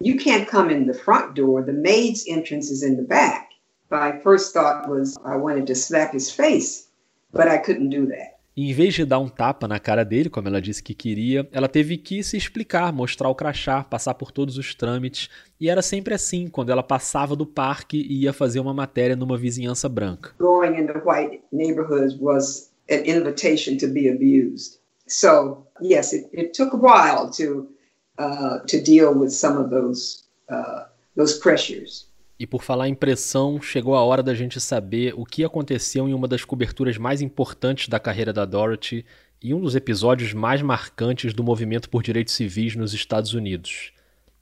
you 0.04 0.16
can't 0.16 0.48
come 0.48 0.70
in 0.70 0.86
the 0.86 0.94
front 0.94 1.34
door. 1.34 1.62
The 1.62 1.72
maid's 1.72 2.24
entrance 2.28 2.70
is 2.70 2.82
in 2.82 2.96
the 2.96 3.02
back. 3.02 3.50
My 3.90 4.18
first 4.20 4.52
thought 4.52 4.88
was 4.88 5.16
I 5.24 5.36
wanted 5.36 5.66
to 5.68 5.74
slap 5.74 6.12
his 6.12 6.30
face, 6.30 6.88
but 7.32 7.46
I 7.46 7.58
couldn't 7.58 7.90
do 7.90 8.06
that. 8.06 8.32
E 8.54 8.70
em 8.70 8.74
vez 8.74 8.92
de 8.92 9.06
dar 9.06 9.18
um 9.18 9.30
tapa 9.30 9.66
na 9.66 9.78
cara 9.78 10.04
dele, 10.04 10.28
como 10.28 10.46
ela 10.46 10.60
disse 10.60 10.82
que 10.82 10.94
queria, 10.94 11.48
ela 11.52 11.68
teve 11.68 11.96
que 11.96 12.22
se 12.22 12.36
explicar, 12.36 12.92
mostrar 12.92 13.30
o 13.30 13.34
crachá, 13.34 13.82
passar 13.82 14.12
por 14.12 14.30
todos 14.30 14.58
os 14.58 14.74
trâmites. 14.74 15.30
E 15.58 15.70
era 15.70 15.80
sempre 15.80 16.12
assim, 16.12 16.48
quando 16.48 16.70
ela 16.70 16.82
passava 16.82 17.34
do 17.34 17.46
parque 17.46 17.96
e 17.96 18.24
ia 18.24 18.32
fazer 18.32 18.60
uma 18.60 18.74
matéria 18.74 19.16
numa 19.16 19.38
vizinhança 19.38 19.88
branca. 19.88 20.34
Going 20.38 20.78
into 20.78 20.98
white 20.98 21.40
neighborhoods 21.50 22.14
was 22.20 22.70
an 22.90 23.04
invitation 23.06 23.78
to 23.78 23.88
be 23.88 24.10
abused. 24.10 24.78
So, 25.08 25.66
yes, 25.80 26.12
it, 26.12 26.28
it 26.34 26.52
took 26.52 26.74
a 26.74 26.78
while 26.78 27.30
to 27.30 27.68
uh, 28.18 28.64
to 28.66 28.80
deal 28.82 29.14
with 29.14 29.30
some 29.30 29.58
of 29.58 29.70
those 29.70 30.24
uh, 30.50 30.84
those 31.16 31.38
pressures. 31.38 32.10
E 32.38 32.46
por 32.46 32.62
falar 32.62 32.88
em 32.88 32.94
pressão, 32.94 33.62
chegou 33.62 33.94
a 33.94 34.02
hora 34.02 34.22
da 34.22 34.34
gente 34.34 34.60
saber 34.60 35.14
o 35.16 35.24
que 35.24 35.44
aconteceu 35.44 36.08
em 36.08 36.14
uma 36.14 36.26
das 36.26 36.44
coberturas 36.44 36.98
mais 36.98 37.20
importantes 37.20 37.88
da 37.88 38.00
carreira 38.00 38.32
da 38.32 38.44
Dorothy 38.44 39.04
e 39.40 39.54
um 39.54 39.60
dos 39.60 39.76
episódios 39.76 40.32
mais 40.32 40.60
marcantes 40.60 41.32
do 41.32 41.44
movimento 41.44 41.88
por 41.88 42.02
direitos 42.02 42.34
civis 42.34 42.74
nos 42.74 42.94
Estados 42.94 43.32
Unidos. 43.34 43.92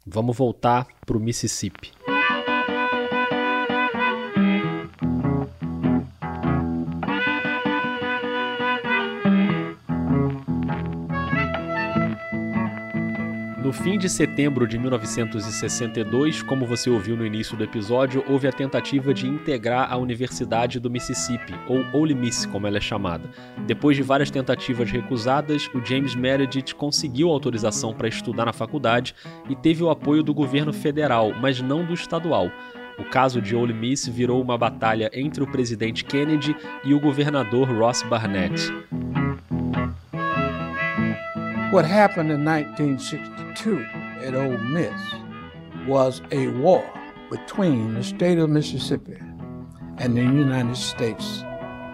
Vamos 0.06 0.36
voltar 0.36 0.86
para 1.04 1.16
o 1.16 1.20
Mississippi. 1.20 1.92
No 13.70 13.74
fim 13.74 13.96
de 13.96 14.08
setembro 14.08 14.66
de 14.66 14.76
1962, 14.76 16.42
como 16.42 16.66
você 16.66 16.90
ouviu 16.90 17.16
no 17.16 17.24
início 17.24 17.56
do 17.56 17.62
episódio, 17.62 18.24
houve 18.26 18.48
a 18.48 18.52
tentativa 18.52 19.14
de 19.14 19.28
integrar 19.28 19.92
a 19.92 19.96
Universidade 19.96 20.80
do 20.80 20.90
Mississippi, 20.90 21.54
ou 21.68 21.84
Ole 21.92 22.12
Miss, 22.12 22.44
como 22.46 22.66
ela 22.66 22.78
é 22.78 22.80
chamada. 22.80 23.30
Depois 23.68 23.96
de 23.96 24.02
várias 24.02 24.28
tentativas 24.28 24.90
recusadas, 24.90 25.70
o 25.72 25.80
James 25.86 26.16
Meredith 26.16 26.74
conseguiu 26.74 27.28
autorização 27.28 27.94
para 27.94 28.08
estudar 28.08 28.46
na 28.46 28.52
faculdade 28.52 29.14
e 29.48 29.54
teve 29.54 29.84
o 29.84 29.90
apoio 29.90 30.24
do 30.24 30.34
governo 30.34 30.72
federal, 30.72 31.32
mas 31.40 31.62
não 31.62 31.84
do 31.84 31.94
estadual. 31.94 32.50
O 32.98 33.04
caso 33.04 33.40
de 33.40 33.54
Ole 33.54 33.72
Miss 33.72 34.04
virou 34.04 34.42
uma 34.42 34.58
batalha 34.58 35.08
entre 35.14 35.44
o 35.44 35.46
presidente 35.46 36.04
Kennedy 36.04 36.56
e 36.82 36.92
o 36.92 36.98
governador 36.98 37.70
Ross 37.70 38.02
Barnett. 38.02 38.68
What 41.72 41.84
happened 41.84 42.32
in 42.32 42.44
1962 42.44 43.86
at 44.26 44.34
Ole 44.34 44.58
Miss 44.58 44.90
was 45.86 46.20
a 46.32 46.48
war 46.48 46.82
between 47.30 47.94
the 47.94 48.02
state 48.02 48.38
of 48.38 48.50
Mississippi 48.50 49.16
and 49.98 50.16
the 50.16 50.20
United 50.20 50.76
States 50.76 51.44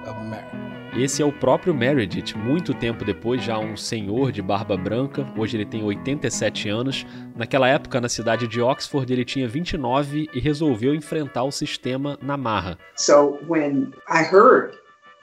of 0.07 0.17
America. 0.17 0.57
Esse 0.97 1.21
é 1.21 1.27
o 1.27 1.31
próprio 1.31 1.75
Meredith, 1.75 2.35
muito 2.39 2.73
tempo 2.73 3.05
depois, 3.05 3.45
já 3.45 3.59
um 3.59 3.77
senhor 3.77 4.33
de 4.33 4.41
barba 4.41 4.79
branca. 4.79 5.31
Hoje 5.37 5.59
ele 5.59 5.67
tem 5.67 5.85
87 5.85 6.71
anos. 6.71 7.07
Naquela 7.37 7.69
época, 7.69 8.01
na 8.01 8.09
cidade 8.09 8.49
de 8.49 8.63
Oxford, 8.63 9.13
ele 9.13 9.27
tinha 9.27 9.47
29 9.47 10.31
e 10.33 10.41
resolveu 10.41 10.95
enfrentar 10.95 11.45
o 11.45 11.53
sistema 11.53 12.19
na 12.23 12.39
marra. 12.39 12.79
So 12.97 13.39
when 13.47 13.93
I 14.09 14.23
heard 14.23 14.73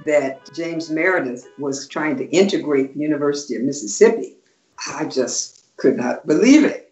that 0.05 0.41
James 0.55 0.91
Meredith 0.91 1.45
was 1.57 1.87
trying 1.87 2.17
to 2.17 2.27
integrate 2.31 2.93
the 2.93 3.03
University 3.03 3.55
of 3.55 3.65
Mississippi, 3.65 4.42
I 4.91 5.05
just 5.05 5.75
could 5.77 5.97
not 5.97 6.25
believe 6.25 6.63
it. 6.63 6.83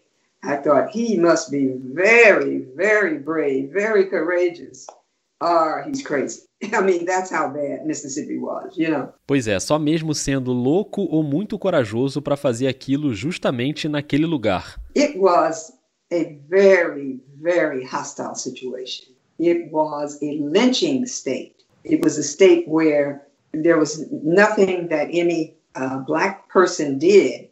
I 0.44 0.56
thought 0.56 0.90
he 0.90 1.16
must 1.16 1.50
be 1.50 1.72
very, 1.94 2.66
very 2.74 3.18
brave, 3.18 3.70
very 3.72 4.06
courageous, 4.06 4.86
or 5.40 5.84
he's 5.86 6.02
crazy. 6.02 6.42
I 6.72 6.80
mean, 6.80 7.04
that's 7.04 7.30
how 7.30 7.48
bad 7.48 7.86
Mississippi 7.86 8.38
was, 8.38 8.76
you 8.76 8.90
know. 8.90 9.12
Pois 9.26 9.46
é, 9.46 9.60
só 9.60 9.78
mesmo 9.78 10.14
sendo 10.14 10.52
louco 10.52 11.02
ou 11.02 11.22
muito 11.22 11.58
corajoso 11.58 12.20
para 12.20 12.36
fazer 12.36 12.66
aquilo 12.66 13.14
justamente 13.14 13.88
naquele 13.88 14.26
lugar. 14.26 14.80
It 14.96 15.16
was 15.16 15.72
a 16.12 16.38
very, 16.48 17.20
very 17.40 17.84
hostile 17.84 18.34
situation. 18.34 19.06
It 19.38 19.70
was 19.72 20.20
a 20.22 20.38
lynching 20.40 21.06
state. 21.06 21.54
It 21.84 22.02
was 22.04 22.18
a 22.18 22.22
state 22.22 22.64
where 22.68 23.22
there 23.52 23.78
was 23.78 24.08
nothing 24.10 24.88
that 24.88 25.08
any 25.12 25.56
uh, 25.74 25.98
black 25.98 26.48
person 26.48 26.98
did 26.98 27.51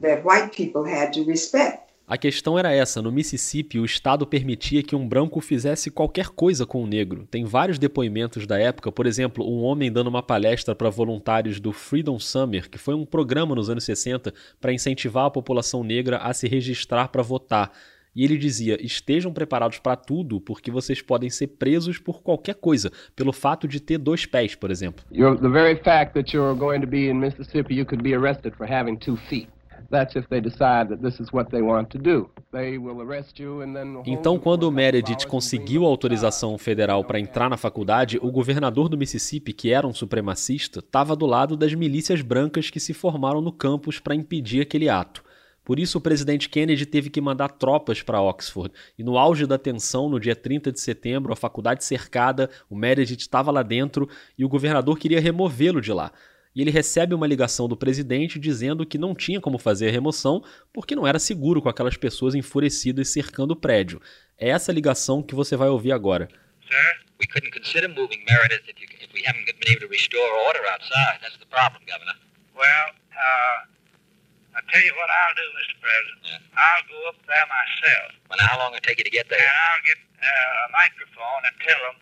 that 0.00 0.22
white 0.24 0.56
people 0.56 0.84
had 0.84 1.12
to 1.12 1.24
respect. 1.24 1.82
A 2.06 2.18
questão 2.18 2.58
era 2.58 2.72
essa: 2.72 3.00
no 3.00 3.12
Mississippi, 3.12 3.78
o 3.78 3.84
Estado 3.84 4.26
permitia 4.26 4.82
que 4.82 4.94
um 4.94 5.08
branco 5.08 5.40
fizesse 5.40 5.90
qualquer 5.90 6.28
coisa 6.28 6.66
com 6.66 6.80
o 6.80 6.84
um 6.84 6.86
negro. 6.86 7.26
Tem 7.30 7.44
vários 7.44 7.78
depoimentos 7.78 8.46
da 8.46 8.58
época, 8.58 8.92
por 8.92 9.06
exemplo, 9.06 9.48
um 9.48 9.62
homem 9.62 9.90
dando 9.90 10.08
uma 10.08 10.22
palestra 10.22 10.74
para 10.74 10.90
voluntários 10.90 11.58
do 11.58 11.72
Freedom 11.72 12.18
Summer, 12.18 12.68
que 12.68 12.76
foi 12.76 12.94
um 12.94 13.06
programa 13.06 13.54
nos 13.54 13.70
anos 13.70 13.84
60 13.84 14.34
para 14.60 14.72
incentivar 14.72 15.26
a 15.26 15.30
população 15.30 15.82
negra 15.82 16.18
a 16.18 16.34
se 16.34 16.46
registrar 16.46 17.08
para 17.08 17.22
votar. 17.22 17.72
E 18.14 18.24
ele 18.24 18.36
dizia: 18.36 18.76
estejam 18.84 19.32
preparados 19.32 19.78
para 19.78 19.96
tudo, 19.96 20.40
porque 20.40 20.70
vocês 20.70 21.00
podem 21.00 21.30
ser 21.30 21.46
presos 21.46 21.98
por 21.98 22.22
qualquer 22.22 22.56
coisa, 22.56 22.92
pelo 23.16 23.32
fato 23.32 23.66
de 23.66 23.80
ter 23.80 23.96
dois 23.96 24.26
pés, 24.26 24.54
por 24.54 24.70
exemplo. 24.70 25.02
You're, 25.10 25.40
the 25.40 25.48
very 25.48 25.76
fact 25.76 26.12
that 26.14 26.36
you're 26.36 26.58
going 26.58 26.80
to 26.80 26.86
be 26.86 27.08
in 27.08 27.14
Mississippi, 27.14 27.74
you 27.74 27.86
could 27.86 28.02
be 28.02 28.14
arrested 28.14 28.54
for 28.54 28.70
having 28.70 28.98
two 28.98 29.16
feet. 29.16 29.48
Então, 34.06 34.38
quando 34.38 34.70
Meredith 34.70 35.26
conseguiu 35.26 35.84
a 35.84 35.88
autorização 35.88 36.56
federal 36.58 37.04
para 37.04 37.20
entrar 37.20 37.48
na 37.48 37.56
faculdade, 37.56 38.18
o 38.22 38.30
governador 38.30 38.88
do 38.88 38.98
Mississippi, 38.98 39.52
que 39.52 39.72
era 39.72 39.86
um 39.86 39.94
supremacista, 39.94 40.80
estava 40.80 41.16
do 41.16 41.26
lado 41.26 41.56
das 41.56 41.74
milícias 41.74 42.20
brancas 42.20 42.70
que 42.70 42.80
se 42.80 42.92
formaram 42.92 43.40
no 43.40 43.52
campus 43.52 43.98
para 43.98 44.14
impedir 44.14 44.60
aquele 44.60 44.88
ato. 44.88 45.22
Por 45.64 45.78
isso, 45.78 45.98
o 45.98 46.00
presidente 46.00 46.48
Kennedy 46.48 46.84
teve 46.84 47.08
que 47.08 47.20
mandar 47.20 47.48
tropas 47.50 48.02
para 48.02 48.20
Oxford. 48.20 48.72
E 48.98 49.04
no 49.04 49.16
auge 49.16 49.46
da 49.46 49.56
tensão, 49.56 50.08
no 50.08 50.18
dia 50.18 50.34
30 50.34 50.72
de 50.72 50.80
setembro, 50.80 51.32
a 51.32 51.36
faculdade 51.36 51.84
cercada, 51.84 52.50
o 52.68 52.74
Meredith 52.74 53.20
estava 53.20 53.52
lá 53.52 53.62
dentro 53.62 54.08
e 54.36 54.44
o 54.44 54.48
governador 54.48 54.98
queria 54.98 55.20
removê-lo 55.20 55.80
de 55.80 55.92
lá 55.92 56.10
e 56.54 56.60
ele 56.60 56.70
recebe 56.70 57.14
uma 57.14 57.26
ligação 57.26 57.66
do 57.68 57.76
presidente 57.76 58.38
dizendo 58.38 58.84
que 58.84 58.98
não 58.98 59.14
tinha 59.14 59.40
como 59.40 59.58
fazer 59.58 59.88
a 59.88 59.92
remoção 59.92 60.44
porque 60.72 60.94
não 60.94 61.06
era 61.06 61.18
seguro 61.18 61.62
com 61.62 61.68
aquelas 61.68 61.96
pessoas 61.96 62.34
enfurecidas 62.34 63.08
cercando 63.08 63.52
o 63.52 63.56
prédio. 63.56 64.00
É 64.38 64.50
essa 64.50 64.72
ligação 64.72 65.22
que 65.22 65.34
você 65.34 65.56
vai 65.56 65.68
ouvir 65.68 65.92
agora. 65.92 66.28
Sir, 66.68 67.04
we 67.20 67.26
couldn't 67.26 67.52
consider 67.52 67.88
moving 67.88 68.24
Meredith 68.28 68.68
if, 68.68 68.80
you, 68.80 68.88
if 69.00 69.12
we 69.14 69.22
haven't 69.24 69.44
been 69.46 69.72
able 69.72 69.86
to 69.86 69.88
restore 69.88 70.28
order 70.46 70.64
outside. 70.72 71.20
That's 71.22 71.38
the 71.38 71.46
problem, 71.46 71.82
Governor. 71.86 72.16
Well, 72.54 72.86
uh, 73.12 73.58
I'll 74.56 74.68
tell 74.68 74.84
you 74.84 74.92
what 74.96 75.08
I'll 75.08 75.36
do, 75.36 75.46
Mr. 75.56 75.76
President. 75.80 76.20
Yeah. 76.28 76.60
I'll 76.60 76.84
go 76.84 76.98
up 77.08 77.18
there 77.24 77.46
myself. 77.48 78.08
Well, 78.28 78.40
how 78.40 78.58
long 78.58 78.72
will 78.72 78.78
it 78.78 78.84
take 78.84 78.98
you 78.98 79.04
to 79.04 79.14
get 79.14 79.28
there? 79.32 79.40
And 79.40 79.58
I'll 79.68 79.84
get 79.88 80.00
uh, 80.20 80.66
a 80.66 80.70
microphone 80.72 81.42
and 81.48 81.54
tell 81.64 81.80
them 81.88 81.96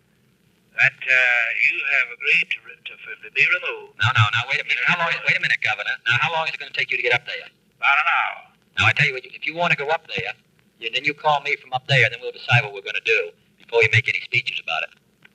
that 0.76 0.98
uh, 1.02 1.46
you 1.58 1.76
have 1.98 2.08
agreed 2.14 2.46
to, 2.54 2.58
to, 2.86 2.94
to 2.94 3.28
be 3.34 3.44
removed. 3.46 3.98
No, 3.98 4.08
no, 4.14 4.22
now 4.32 4.42
wait 4.48 4.60
a 4.62 4.66
minute. 4.66 4.84
How 4.86 4.98
long? 4.98 5.10
Wait 5.26 5.36
a 5.36 5.42
minute, 5.42 5.60
Governor. 5.62 5.94
Now, 6.06 6.16
how 6.20 6.30
long 6.32 6.46
is 6.46 6.54
it 6.54 6.60
going 6.60 6.72
to 6.72 6.78
take 6.78 6.90
you 6.90 6.96
to 6.96 7.02
get 7.02 7.12
up 7.12 7.26
there? 7.26 7.48
About 7.78 7.96
an 7.98 8.08
hour. 8.08 8.38
Now, 8.78 8.84
I 8.86 8.92
tell 8.92 9.06
you 9.06 9.14
what. 9.14 9.24
If 9.26 9.46
you 9.46 9.54
want 9.54 9.72
to 9.72 9.78
go 9.78 9.88
up 9.90 10.06
there, 10.06 10.32
you, 10.78 10.90
then 10.90 11.04
you 11.04 11.14
call 11.14 11.40
me 11.42 11.56
from 11.56 11.72
up 11.72 11.86
there, 11.88 12.04
and 12.04 12.14
then 12.14 12.20
we'll 12.22 12.32
decide 12.32 12.62
what 12.62 12.72
we're 12.72 12.86
going 12.86 12.98
to 12.98 13.08
do 13.08 13.30
before 13.58 13.82
you 13.82 13.90
make 13.92 14.08
any 14.08 14.20
speeches 14.22 14.60
about 14.62 14.82
it. 14.84 14.90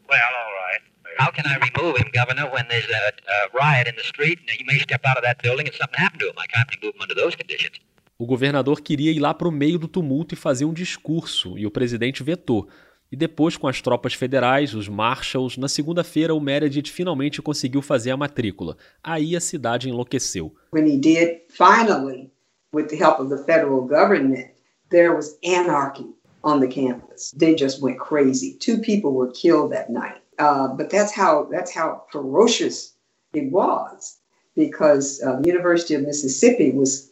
Well, 0.07 0.19
all 0.19 0.53
right. 0.65 0.81
How 1.17 1.31
can 1.31 1.45
I 1.47 1.55
remove 1.55 1.97
him, 1.97 2.09
Governor, 2.13 2.49
when 2.51 2.67
there's 2.67 2.89
a, 2.89 3.03
a 3.07 3.37
riot 3.53 3.87
in 3.87 3.95
the 3.95 4.03
street 4.03 4.39
and 4.39 4.49
he 4.49 4.63
may 4.65 4.79
step 4.79 5.01
out 5.05 5.17
of 5.17 5.23
that 5.23 5.41
building 5.41 5.67
and 5.67 5.75
something 5.75 5.99
happen 5.99 6.19
to 6.19 6.27
him? 6.27 6.35
I 6.37 6.47
can't 6.47 6.67
remove 6.75 6.95
him 6.95 7.01
under 7.01 7.15
those 7.15 7.35
conditions. 7.35 7.79
O 8.17 8.25
governador 8.25 8.81
queria 8.81 9.11
ir 9.11 9.19
lá 9.19 9.33
para 9.33 9.47
o 9.47 9.51
meio 9.51 9.77
do 9.77 9.89
tumulto 9.89 10.33
e 10.33 10.37
fazer 10.37 10.63
um 10.63 10.73
discurso, 10.73 11.57
e 11.57 11.65
o 11.65 11.71
presidente 11.71 12.23
vetou. 12.23 12.69
E 13.11 13.15
depois, 13.15 13.55
com 13.55 13.67
as 13.67 13.81
tropas 13.81 14.13
federais, 14.13 14.73
os 14.73 14.87
Marshalls, 14.87 15.57
na 15.57 15.67
segunda-feira 15.67 16.33
o 16.33 16.39
Meredith 16.39 16.91
finalmente 16.91 17.41
conseguiu 17.41 17.81
fazer 17.81 18.11
a 18.11 18.17
matrícula. 18.17 18.75
Aí 19.03 19.35
a 19.35 19.39
cidade 19.39 19.87
enlouqueceu. 19.87 20.53
When 20.73 20.87
he 20.87 20.97
did, 20.97 21.41
finally, 21.49 22.31
with 22.73 22.87
the 22.89 22.97
help 22.97 23.19
of 23.19 23.29
the 23.29 23.43
federal 23.43 23.81
government, 23.81 24.49
there 24.89 25.15
was 25.15 25.37
anarchy 25.43 26.07
on 26.43 26.59
the 26.59 26.67
campus. 26.67 27.31
They 27.37 27.55
just 27.55 27.81
went 27.81 27.99
crazy. 27.99 28.57
Two 28.59 28.79
people 28.79 29.11
were 29.11 29.31
killed 29.31 29.71
that 29.71 29.89
night. 29.89 30.21
Uh, 30.37 30.67
but 30.75 30.89
that's 30.89 31.13
how 31.13 31.47
that's 31.49 31.73
how 31.73 32.03
ferocious 32.11 32.93
it 33.33 33.51
was, 33.51 34.17
because 34.55 35.21
uh, 35.23 35.39
the 35.39 35.47
University 35.47 35.95
of 35.95 36.01
Mississippi 36.01 36.71
was 36.71 37.09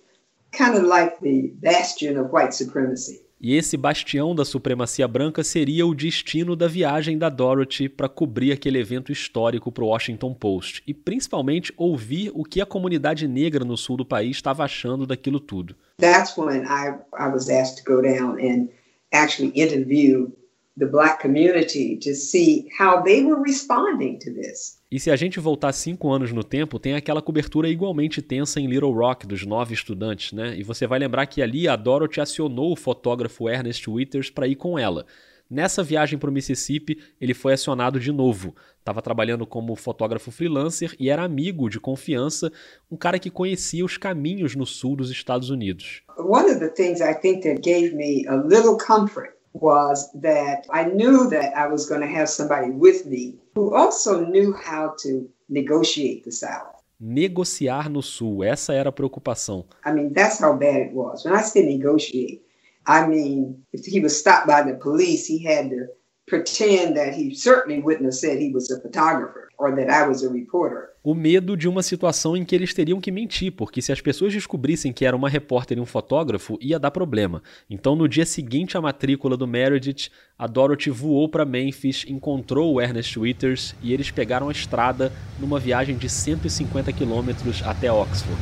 kind 0.51 0.75
of 0.75 0.84
like 0.84 1.19
the 1.21 1.53
bastion 1.62 2.17
of 2.17 2.32
white 2.32 2.53
supremacy. 2.53 3.21
E 3.43 3.58
esse 3.58 3.75
bastião 3.75 4.34
da 4.34 4.45
supremacia 4.45 5.06
branca 5.06 5.43
seria 5.43 5.86
o 5.86 5.93
destino 5.93 6.56
da 6.56 6.65
viagem 6.65 7.17
da 7.17 7.27
Dorothy 7.27 7.89
para 7.89 8.08
cobrir 8.08 8.53
aquele 8.53 8.79
evento 8.79 9.12
histórico 9.12 9.69
para 9.69 9.84
o 9.84 9.88
Washington 9.88 10.34
Post 10.34 10.82
e 10.88 10.93
principalmente 10.93 11.73
ouvir 11.75 12.32
o 12.34 12.45
que 12.45 12.62
a 12.62 12.65
comunidade 12.65 13.27
negra 13.27 13.65
no 13.65 13.75
sul 13.75 13.97
do 13.97 14.06
país 14.06 14.38
estava 14.38 14.63
achando 14.63 15.06
daquilo 15.06 15.41
tudo. 15.41 15.75
That's 15.99 16.38
when 16.38 16.62
I, 16.62 16.95
I 17.19 17.27
was 17.27 17.49
asked 17.49 17.84
to 17.84 17.93
go 17.93 18.01
down 18.01 18.39
and 18.39 18.69
actually 19.12 19.51
interview 19.53 20.32
the 20.77 20.86
black 20.86 21.21
community 21.21 21.97
to 21.97 22.15
see 22.15 22.69
how 22.79 23.03
they 23.03 23.25
were 23.25 23.43
responding 23.43 24.19
to 24.19 24.32
this. 24.32 24.82
E 24.93 24.99
se 24.99 25.10
a 25.10 25.15
gente 25.15 25.39
voltar 25.39 25.73
cinco 25.73 26.12
anos 26.12 26.32
no 26.32 26.43
tempo, 26.43 26.77
tem 26.77 26.93
aquela 26.93 27.19
cobertura 27.19 27.67
igualmente 27.67 28.21
tensa 28.21 28.60
em 28.60 28.67
Little 28.67 28.93
Rock 28.93 29.25
dos 29.25 29.43
nove 29.43 29.73
estudantes, 29.73 30.34
né? 30.34 30.56
E 30.56 30.62
você 30.62 30.86
vai 30.86 30.99
lembrar 30.99 31.25
que 31.25 31.41
ali 31.41 31.67
a 31.67 31.75
Dorothy 31.75 32.21
acionou 32.21 32.71
o 32.71 32.75
fotógrafo 32.75 33.49
Ernest 33.49 33.89
Withers 33.89 34.29
para 34.29 34.47
ir 34.47 34.53
com 34.53 34.77
ela. 34.77 35.08
Nessa 35.49 35.82
viagem 35.82 36.19
para 36.19 36.29
o 36.29 36.32
Mississippi, 36.32 36.99
ele 37.19 37.34
foi 37.34 37.53
acionado 37.53 37.99
de 37.99 38.12
novo. 38.12 38.56
Estava 38.77 39.01
trabalhando 39.01 39.47
como 39.47 39.75
fotógrafo 39.75 40.29
freelancer 40.29 40.95
e 40.99 41.10
era 41.10 41.23
amigo 41.23 41.71
de 41.71 41.79
confiança, 41.79 42.51
um 42.91 42.95
cara 42.95 43.17
que 43.17 43.32
conhecia 43.32 43.84
os 43.84 43.97
caminhos 43.97 44.56
no 44.56 44.65
sul 44.67 44.95
dos 44.95 45.10
Estados 45.10 45.49
Unidos. 45.49 46.03
One 46.19 46.51
of 46.51 46.60
the 46.60 46.69
things 46.69 47.01
I 47.01 47.15
think 47.19 47.41
that 47.47 47.67
gave 47.67 47.95
me 47.95 48.27
a 48.27 48.36
little 48.36 48.77
comfort 48.77 49.33
was 49.54 50.12
that 50.13 50.66
I 50.70 50.86
knew 50.86 51.30
that 51.30 51.56
I 51.56 51.68
was 51.68 51.88
going 51.88 52.02
to 52.02 52.08
have 52.08 52.30
somebody 52.30 52.72
with 52.72 53.06
me 53.06 53.36
who 53.56 53.74
also 53.74 54.26
knew 54.26 54.54
how 54.54 54.96
to 55.00 55.30
negotiate 55.50 56.26
the 56.26 56.32
South. 56.32 56.82
Negociar 57.00 57.89
no 57.89 58.02
Sul, 58.02 58.44
essa 58.44 58.74
era 58.74 58.89
a 58.89 58.92
preocupação. 58.92 59.66
I 59.86 59.92
mean, 59.92 60.13
that's 60.13 60.39
how 60.39 60.54
bad 60.54 60.78
it 60.78 60.94
was. 60.94 61.26
When 61.26 61.36
I 61.36 61.42
say 61.42 61.66
negotiate, 61.66 62.42
I 62.86 63.08
mean, 63.08 63.63
if 63.74 63.86
he 63.86 64.00
was 64.00 64.18
stopped 64.18 64.48
by 64.48 64.63
the 64.63 64.76
police, 64.76 65.26
he 65.26 65.44
had 65.44 65.70
to 65.70 65.88
pretend 66.25 66.95
that 66.95 67.13
he 67.17 67.36
certainly 67.36 67.81
wouldn't 67.81 68.05
have 68.05 68.15
said 68.15 68.41
he 68.41 68.51
was 68.51 68.71
a 68.71 68.79
photographer 68.79 69.49
or 69.57 69.75
that 69.75 69.89
I 69.89 70.07
was 70.07 70.23
a 70.23 70.29
reporter. 70.29 70.89
O 71.03 71.13
medo 71.13 71.57
de 71.57 71.67
uma 71.67 71.83
situação 71.83 72.36
em 72.38 72.45
que 72.45 72.55
eles 72.55 72.73
teriam 72.73 73.01
que 73.01 73.12
mentir, 73.12 73.51
porque 73.51 73.81
se 73.81 73.91
as 73.91 73.99
pessoas 73.99 74.31
descobrissem 74.31 74.93
que 74.93 75.05
era 75.05 75.17
uma 75.17 75.27
repórter 75.27 75.77
e 75.77 75.81
um 75.81 75.86
fotógrafo, 75.86 76.57
ia 76.62 76.79
dar 76.79 76.91
problema. 76.91 77.43
Então, 77.69 77.93
no 77.93 78.07
dia 78.07 78.25
seguinte 78.25 78.77
à 78.77 78.81
matrícula 78.81 79.36
do 79.36 79.45
Meredith, 79.45 80.09
a 80.39 80.47
Dorothy 80.47 80.89
voou 80.89 81.27
para 81.27 81.43
Memphis, 81.43 82.05
encontrou 82.07 82.73
o 82.73 82.81
Ernest 82.81 83.19
Withers 83.19 83.75
e 83.81 83.91
eles 83.93 84.12
pegaram 84.12 84.47
a 84.47 84.53
estrada 84.53 85.12
numa 85.38 85.59
viagem 85.59 85.97
de 85.97 86.07
150 86.07 86.93
quilômetros 86.93 87.62
até 87.63 87.91
Oxford. 87.91 88.41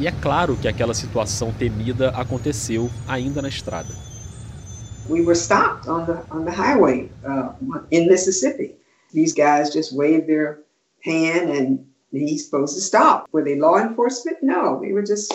E 0.00 0.06
é 0.06 0.12
claro 0.12 0.56
que 0.56 0.66
aquela 0.66 0.94
situação 0.94 1.52
temida 1.52 2.08
aconteceu 2.10 2.90
ainda 3.06 3.42
na 3.42 3.48
estrada. 3.48 4.11
We 5.08 5.22
were 5.24 5.34
stopped 5.34 5.88
on 5.88 6.06
the 6.06 6.24
on 6.30 6.44
the 6.44 6.52
highway 6.52 7.08
uh, 7.26 7.52
in 7.90 8.08
Mississippi. 8.08 8.74
These 9.12 9.34
guys 9.34 9.72
just 9.72 9.94
waved 9.94 10.28
their 10.28 10.60
hand 11.02 11.50
and 11.50 11.86
he's 12.10 12.44
supposed 12.44 12.74
to 12.74 12.80
stop. 12.80 13.28
Were 13.32 13.44
they 13.44 13.58
law 13.58 13.78
enforcement? 13.78 14.38
No, 14.42 14.80
they 14.80 14.92
were 14.92 15.02
just, 15.02 15.32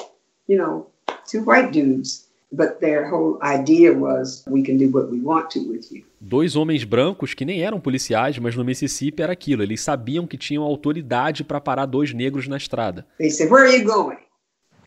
you 0.48 0.58
know, 0.58 0.88
two 1.28 1.44
white 1.44 1.72
dudes. 1.72 2.26
But 2.50 2.80
their 2.80 3.10
whole 3.10 3.38
idea 3.44 3.92
was 3.92 4.46
we 4.48 4.64
can 4.64 4.78
do 4.78 4.90
what 4.90 5.12
we 5.12 5.20
want 5.20 5.52
to 5.52 5.60
with 5.68 5.92
you. 5.92 6.06
Dois 6.22 6.56
homens 6.56 6.86
brancos 6.86 7.34
que 7.34 7.46
nem 7.46 7.62
eram 7.62 7.78
policiais, 7.78 8.40
mas 8.40 8.56
no 8.56 8.64
Mississippi 8.64 9.22
era 9.22 9.34
aquilo. 9.34 9.64
Eles 9.64 9.82
sabiam 9.82 10.26
que 10.26 10.38
tinham 10.38 10.64
autoridade 10.64 11.44
para 11.44 11.60
parar 11.60 11.86
dois 11.86 12.14
negros 12.14 12.48
na 12.48 12.56
estrada. 12.56 13.06
They 13.18 13.30
said, 13.30 13.52
"Where 13.52 13.68
are 13.68 13.78
you 13.78 13.84
going?" 13.84 14.20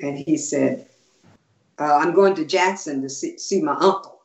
And 0.00 0.16
he 0.26 0.38
said, 0.38 0.86
uh, 1.78 2.00
"I'm 2.02 2.14
going 2.14 2.32
to 2.36 2.46
Jackson 2.46 3.02
to 3.02 3.10
see, 3.10 3.38
see 3.38 3.60
my 3.60 3.72
uncle." 3.72 4.19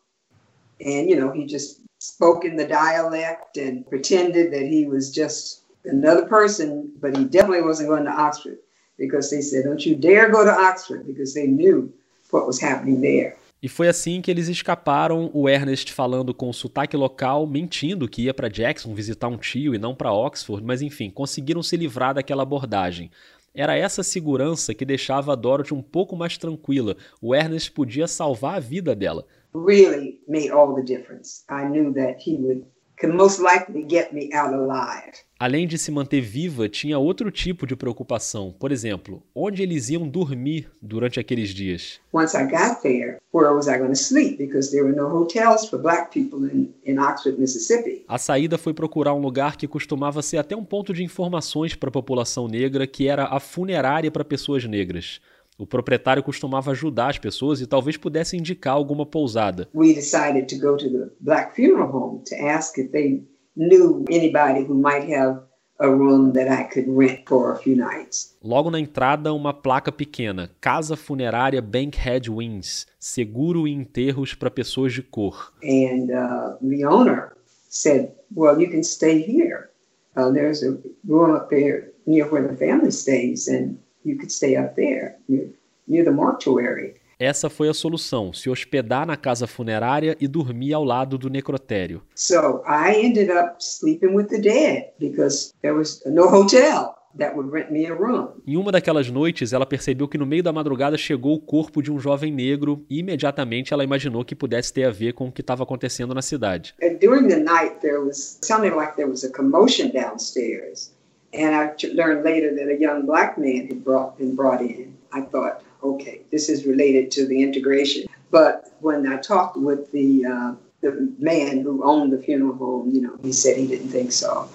And, 0.80 1.10
you 1.10 1.16
know, 1.16 1.32
he 1.32 1.46
just 1.46 1.82
spoke 2.00 2.46
in 2.46 2.56
the 2.56 2.68
dialect 2.68 3.58
and 3.58 3.86
pretended 3.88 4.52
that 4.52 4.64
he 4.64 4.86
was 4.88 5.12
just 5.12 5.64
another 5.86 6.26
person, 6.26 6.92
but 7.02 7.16
he 7.18 7.24
definitely 7.26 7.62
wasn't 7.62 7.90
going 7.90 8.06
to 8.06 8.12
Oxford 8.12 8.58
because 8.98 9.30
they 9.30 9.42
said, 9.42 9.66
don't 9.66 9.86
you 9.86 9.96
dare 9.96 10.30
go 10.30 10.44
to 10.44 10.52
Oxford 10.52 11.06
because 11.06 11.34
they 11.34 11.48
knew 11.48 11.92
what 12.32 12.46
was 12.46 12.62
happening 12.62 13.02
there. 13.02 13.38
E 13.64 13.68
foi 13.68 13.88
assim 13.88 14.22
que 14.22 14.30
eles 14.30 14.48
escaparam, 14.48 15.32
o 15.34 15.50
Ernest 15.50 15.92
falando 15.92 16.36
com 16.36 16.54
sotaque 16.54 16.96
local, 16.96 17.48
mentindo 17.48 18.08
que 18.08 18.24
ia 18.24 18.34
para 18.34 18.50
Jackson 18.50 18.94
visitar 18.94 19.28
um 19.28 19.38
tio 19.38 19.74
e 19.74 19.80
não 19.80 19.96
para 19.96 20.14
Oxford, 20.14 20.64
mas 20.64 20.84
enfim, 20.84 21.10
conseguiram 21.10 21.64
se 21.64 21.76
livrar 21.76 22.14
daquela 22.14 22.44
abordagem. 22.44 23.10
Era 23.56 23.76
essa 23.76 24.04
segurança 24.04 24.74
que 24.74 24.86
deixava 24.86 25.32
a 25.32 25.36
Dorothy 25.36 25.74
um 25.74 25.82
pouco 25.82 26.16
mais 26.16 26.38
tranquila. 26.38 26.96
O 27.22 27.34
Ernest 27.34 27.72
podia 27.72 28.06
salvar 28.06 28.58
a 28.58 28.60
vida 28.60 28.94
dela. 28.94 29.26
Really 29.56 30.20
made 30.28 30.52
all 30.52 30.76
the 30.76 30.84
difference. 30.84 31.44
I 31.50 31.66
knew 31.66 31.94
that 31.94 32.18
he 32.20 32.36
would 32.36 32.66
could 33.00 33.14
most 33.14 33.40
likely 33.40 33.84
get 33.84 34.14
me 34.14 34.30
out 34.34 34.54
alive. 34.54 35.26
Além 35.38 35.68
de 35.68 35.78
se 35.78 35.92
manter 35.92 36.22
viva, 36.22 36.70
tinha 36.70 36.98
outro 36.98 37.30
tipo 37.30 37.68
de 37.68 37.76
preocupação. 37.76 38.56
Por 38.58 38.72
exemplo, 38.72 39.22
onde 39.36 39.62
eles 39.62 39.90
iam 39.90 40.08
dormir 40.08 40.72
durante 40.82 41.20
aqueles 41.20 41.50
dias. 41.50 42.00
Once 42.14 42.38
I 42.38 42.44
got 42.44 42.82
there, 42.82 43.20
where 43.34 43.54
was 43.54 43.68
I 43.68 43.78
going 43.78 43.90
to 43.90 43.98
sleep? 43.98 44.38
Because 44.38 44.72
there 44.72 44.84
were 44.84 44.96
no 44.96 45.08
hotels 45.08 45.68
for 45.70 45.78
black 45.78 46.10
people 46.12 46.48
in, 46.50 46.74
in 46.86 46.98
Oxford, 46.98 47.38
Mississippi. 47.38 48.06
A 48.08 48.18
saída 48.18 48.58
foi 48.58 48.74
procurar 48.74 49.14
um 49.14 49.20
lugar 49.20 49.58
que 49.58 49.68
costumava 49.68 50.22
ser 50.22 50.38
até 50.38 50.56
um 50.56 50.64
ponto 50.64 50.94
de 50.94 51.04
informações 51.04 51.76
para 51.76 51.90
a 51.90 51.92
população 51.92 52.48
negra, 52.48 52.88
que 52.88 53.10
era 53.10 53.26
a 53.26 53.40
funerária 53.42 54.10
para 54.10 54.24
pessoas 54.24 54.64
negras. 54.64 55.20
O 55.58 55.66
proprietário 55.66 56.22
costumava 56.22 56.72
ajudar 56.72 57.10
as 57.10 57.18
pessoas 57.18 57.62
e 57.62 57.68
talvez 57.68 57.96
pudesse 57.96 58.36
indicar 58.36 58.74
alguma 58.74 59.06
pousada. 59.06 59.70
We 59.74 59.94
decided 59.94 60.48
to 60.54 60.60
go 60.60 60.76
to 60.76 60.90
the 60.90 61.12
black 61.20 61.56
funeral 61.56 61.90
home 61.90 62.24
to 62.26 62.36
ask 62.36 62.78
if 62.78 62.92
they 62.92 63.24
knew 63.56 64.04
anybody 64.10 64.66
who 64.66 64.76
might 64.76 65.10
have 65.14 65.42
a 65.80 65.88
room 65.88 66.32
that 66.34 66.50
I 66.50 66.64
could 66.66 66.90
rent 66.90 67.24
for 67.28 67.52
a 67.52 67.58
few 67.58 67.76
nights. 67.76 68.38
Logo 68.44 68.70
na 68.70 68.80
entrada, 68.80 69.34
uma 69.34 69.54
placa 69.54 69.92
pequena: 69.92 70.50
Casa 70.60 70.96
Funerária 70.96 71.62
Bankhead 71.62 72.30
Wings, 72.30 72.86
seguro 73.00 73.68
e 73.68 73.74
enterros 73.74 74.34
para 74.34 74.50
pessoas 74.52 74.94
de 74.94 75.02
cor. 75.02 75.54
And 75.64 76.12
uh, 76.12 76.58
the 76.62 76.86
owner 76.86 77.36
said, 77.70 78.14
"Well, 78.36 78.60
you 78.60 78.70
can 78.70 78.84
stay 78.84 79.20
here. 79.20 79.70
Uh, 80.16 80.32
there's 80.32 80.64
a 80.64 80.78
room 81.06 81.36
up 81.36 81.50
there 81.50 81.92
near 82.06 82.26
where 82.30 82.48
the 82.48 82.56
family 82.56 82.92
stays, 82.92 83.48
and 83.48 83.78
you 84.06 84.18
could 84.18 84.32
stay 84.32 84.56
up 84.56 84.76
there 84.76 85.16
near, 85.28 85.50
near 85.88 86.04
the 86.04 86.12
mortuary." 86.12 86.94
Essa 87.18 87.50
foi 87.50 87.70
a 87.70 87.74
solução: 87.74 88.34
se 88.34 88.50
hospedar 88.50 89.06
na 89.06 89.16
casa 89.16 89.48
funerária 89.48 90.18
e 90.20 90.28
dormir 90.28 90.74
ao 90.74 90.84
lado 90.84 91.18
do 91.18 91.30
necrotério. 91.30 92.02
So 92.14 92.62
I 92.68 93.06
ended 93.06 93.30
up 93.32 93.56
sleeping 93.60 94.14
with 94.14 94.28
the 94.28 94.40
dead 94.40 94.92
because 95.00 95.54
there 95.62 95.74
was 95.74 96.04
no 96.06 96.28
hotel 96.28 96.94
that 97.18 97.36
would 97.36 97.50
rent 97.52 97.72
me 97.72 97.86
a 97.86 97.94
room. 97.94 98.28
Em 98.46 98.58
uma 98.58 98.72
daquelas 98.72 99.10
noites, 99.10 99.54
ela 99.54 99.66
percebeu 99.66 100.08
que 100.08 100.18
no 100.18 100.26
meio 100.26 100.44
da 100.44 100.52
madrugada 100.52 100.98
chegou 100.98 101.36
o 101.36 101.40
corpo 101.40 101.82
de 101.82 101.92
um 101.92 102.00
jovem 102.00 102.32
negro 102.32 102.86
e 102.90 103.00
imediatamente 103.00 103.74
ela 103.74 103.84
imaginou 103.84 104.26
que 104.26 104.36
pudesse 104.36 104.74
ter 104.74 104.84
a 104.84 104.92
ver 104.92 105.14
com 105.14 105.28
o 105.28 105.32
que 105.32 105.42
estava 105.42 105.64
acontecendo 105.64 106.14
na 106.14 106.22
cidade. 106.22 106.76
And 106.82 106.96
during 106.96 107.28
the 107.28 107.40
night, 107.40 107.80
there 107.82 108.00
was 108.00 108.40
sounded 108.44 108.76
like 108.76 108.96
there 108.96 109.10
was 109.10 109.24
a 109.24 109.30
commotion 109.30 109.90
downstairs, 109.92 110.94
and 111.36 111.56
I 111.56 111.76
learned 111.94 112.24
later 112.24 112.56
that 112.56 112.70
a 112.70 112.80
young 112.80 113.06
black 113.06 113.38
man 113.38 113.68
had 113.68 113.84
brought, 113.84 114.18
been 114.18 114.36
brought 114.36 114.62
in. 114.62 114.98
I 115.12 115.22
thought, 115.22 115.64
okay, 115.84 116.22
this 116.32 116.50
is 116.50 116.66
related 116.66 117.12
to 117.12 117.28
the 117.28 117.42
integration. 117.42 118.08
But 118.32 118.74
when 118.80 119.08
I 119.08 119.18
talked 119.18 119.58
with 119.58 119.92
the 119.92 120.26
uh, 120.26 120.56
the 120.82 121.14
man 121.20 121.62
who 121.62 121.84
owned 121.84 122.14
the 122.14 122.22
funeral 122.22 122.56
home, 122.56 122.92
you 122.92 123.02
know, 123.02 123.18
he 123.24 123.32
said 123.32 123.58
he 123.58 123.66
didn't 123.68 123.90
think 123.90 124.12
so. 124.12 124.48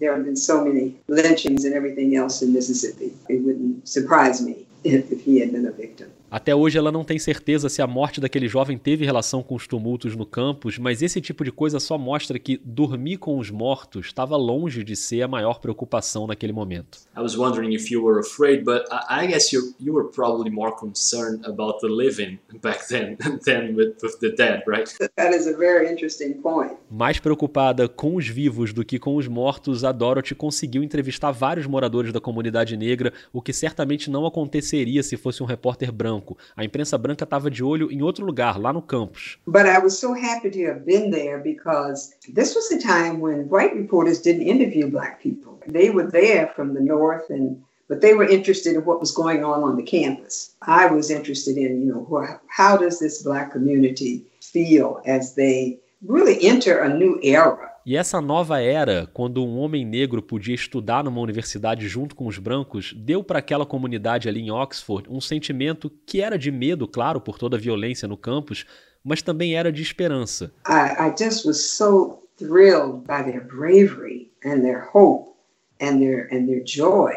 There 0.00 0.14
have 0.14 0.24
been 0.24 0.36
so 0.36 0.64
many 0.64 0.96
lynchings 1.08 1.64
and 1.64 1.74
everything 1.74 2.14
else 2.14 2.42
in 2.42 2.52
Mississippi. 2.52 3.12
It 3.28 3.42
wouldn't 3.42 3.88
surprise 3.88 4.42
me 4.42 4.66
if, 4.84 5.10
if 5.10 5.22
he 5.22 5.40
had 5.40 5.52
been 5.52 5.66
a 5.66 5.72
victim. 5.72 6.12
Até 6.30 6.54
hoje 6.54 6.76
ela 6.76 6.92
não 6.92 7.04
tem 7.04 7.18
certeza 7.18 7.70
se 7.70 7.80
a 7.80 7.86
morte 7.86 8.20
daquele 8.20 8.48
jovem 8.48 8.76
teve 8.76 9.04
relação 9.04 9.42
com 9.42 9.54
os 9.54 9.66
tumultos 9.66 10.14
no 10.14 10.26
campus, 10.26 10.76
mas 10.76 11.00
esse 11.00 11.22
tipo 11.22 11.42
de 11.42 11.50
coisa 11.50 11.80
só 11.80 11.96
mostra 11.96 12.38
que 12.38 12.60
dormir 12.62 13.16
com 13.16 13.38
os 13.38 13.50
mortos 13.50 14.06
estava 14.06 14.36
longe 14.36 14.84
de 14.84 14.94
ser 14.94 15.22
a 15.22 15.28
maior 15.28 15.58
preocupação 15.58 16.26
naquele 16.26 16.52
momento. 16.52 16.98
I 17.16 17.22
was 17.22 17.34
wondering 17.34 17.74
if 17.74 17.90
you 17.90 18.04
were 18.04 18.20
afraid, 18.20 18.62
but 18.62 18.82
I, 19.08 19.26
guess 19.26 19.54
you 19.54 19.74
you 19.80 19.94
were 19.94 20.08
probably 20.08 20.50
more 20.50 20.72
concerned 20.72 21.46
about 21.46 21.80
the 21.80 21.88
living 21.88 22.38
back 22.62 22.86
then 22.88 23.16
than 23.46 23.74
with, 23.74 23.96
with 24.02 24.18
the 24.20 24.30
dead, 24.36 24.62
right? 24.66 24.94
That 25.16 25.34
is 25.34 25.46
a 25.46 25.56
very 25.56 25.90
interesting 25.90 26.34
point. 26.34 26.72
Mais 26.90 27.18
preocupada 27.18 27.88
com 27.88 28.16
os 28.16 28.28
vivos 28.28 28.74
do 28.74 28.84
que 28.84 28.98
com 28.98 29.16
os 29.16 29.26
mortos, 29.26 29.82
a 29.82 29.92
Dorothy 29.92 30.34
conseguiu 30.34 30.82
entrevistar 30.82 31.30
vários 31.30 31.66
moradores 31.66 32.12
da 32.12 32.20
comunidade 32.20 32.76
negra, 32.76 33.14
o 33.32 33.40
que 33.40 33.52
certamente 33.54 34.10
não 34.10 34.26
aconteceria 34.26 35.02
se 35.02 35.16
fosse 35.16 35.42
um 35.42 35.46
repórter 35.46 35.90
branco 35.90 36.17
A 36.56 36.64
imprensa 36.64 36.98
branca 36.98 37.24
estava 37.24 37.50
de 37.50 37.62
olho 37.62 37.90
em 37.90 38.02
outro 38.02 38.24
lugar, 38.24 38.58
lá 38.58 38.72
no 38.72 38.82
campus. 38.82 39.38
But 39.46 39.66
I 39.66 39.78
was 39.78 39.98
so 39.98 40.12
happy 40.12 40.50
to 40.50 40.66
have 40.66 40.80
been 40.84 41.10
there 41.10 41.38
because 41.38 42.14
this 42.32 42.54
was 42.54 42.68
the 42.68 42.78
time 42.78 43.20
when 43.20 43.48
white 43.48 43.74
reporters 43.74 44.20
didn't 44.20 44.46
interview 44.46 44.90
black 44.90 45.22
people. 45.22 45.58
They 45.66 45.90
were 45.90 46.10
there 46.10 46.48
from 46.54 46.74
the 46.74 46.80
north 46.80 47.30
and 47.30 47.62
but 47.88 48.02
they 48.02 48.12
were 48.12 48.28
interested 48.28 48.74
in 48.74 48.84
what 48.84 49.00
was 49.00 49.10
going 49.10 49.44
on 49.44 49.62
on 49.62 49.76
the 49.76 49.82
campus. 49.82 50.54
I 50.60 50.86
was 50.86 51.10
interested 51.10 51.56
in, 51.56 51.80
you 51.80 51.92
know, 51.92 52.38
how 52.48 52.76
does 52.76 53.00
this 53.00 53.22
black 53.22 53.50
community 53.50 54.24
feel 54.42 55.00
as 55.06 55.34
they 55.34 55.78
really 56.06 56.36
enter 56.46 56.78
a 56.78 56.94
new 56.94 57.18
era 57.22 57.70
e 57.88 57.96
essa 57.96 58.20
nova 58.20 58.60
era, 58.60 59.08
quando 59.14 59.42
um 59.42 59.56
homem 59.56 59.82
negro 59.82 60.20
podia 60.20 60.54
estudar 60.54 61.02
numa 61.02 61.22
universidade 61.22 61.88
junto 61.88 62.14
com 62.14 62.26
os 62.26 62.36
brancos, 62.36 62.92
deu 62.92 63.24
para 63.24 63.38
aquela 63.38 63.64
comunidade 63.64 64.28
ali 64.28 64.42
em 64.42 64.50
Oxford 64.50 65.08
um 65.08 65.22
sentimento 65.22 65.90
que 66.04 66.20
era 66.20 66.38
de 66.38 66.50
medo, 66.50 66.86
claro, 66.86 67.18
por 67.18 67.38
toda 67.38 67.56
a 67.56 67.58
violência 67.58 68.06
no 68.06 68.14
campus, 68.14 68.66
mas 69.02 69.22
também 69.22 69.56
era 69.56 69.72
de 69.72 69.80
esperança. 69.80 70.52
I, 70.68 71.08
I 71.08 71.14
just 71.18 71.46
was 71.46 71.70
so 71.70 72.18
thrilled 72.36 73.06
by 73.06 73.22
their 73.22 73.40
bravery 73.40 74.30
and 74.44 74.60
their 74.60 74.86
hope 74.92 75.32
and 75.80 75.98
their 75.98 76.28
and 76.30 76.46
their 76.46 76.62
joy. 76.62 77.14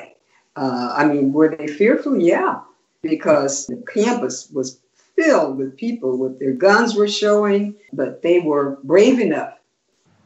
Uh, 0.56 0.96
I 0.98 1.04
mean, 1.04 1.34
were 1.34 1.54
they 1.54 1.68
fearful? 1.68 2.18
Yeah, 2.18 2.62
because 3.02 3.68
the 3.68 3.84
campus 3.94 4.50
was 4.54 4.80
filled 5.18 5.58
with 5.58 5.76
people 5.76 6.18
with 6.18 6.40
their 6.40 6.54
guns 6.54 6.96
were 6.96 7.10
showing, 7.10 7.76
but 7.92 8.22
they 8.22 8.40
were 8.40 8.80
brave 8.86 9.20
enough 9.20 9.61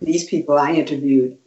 these 0.02 0.26
people 0.26 0.58
I 0.58 0.74
interviewed 0.74 1.38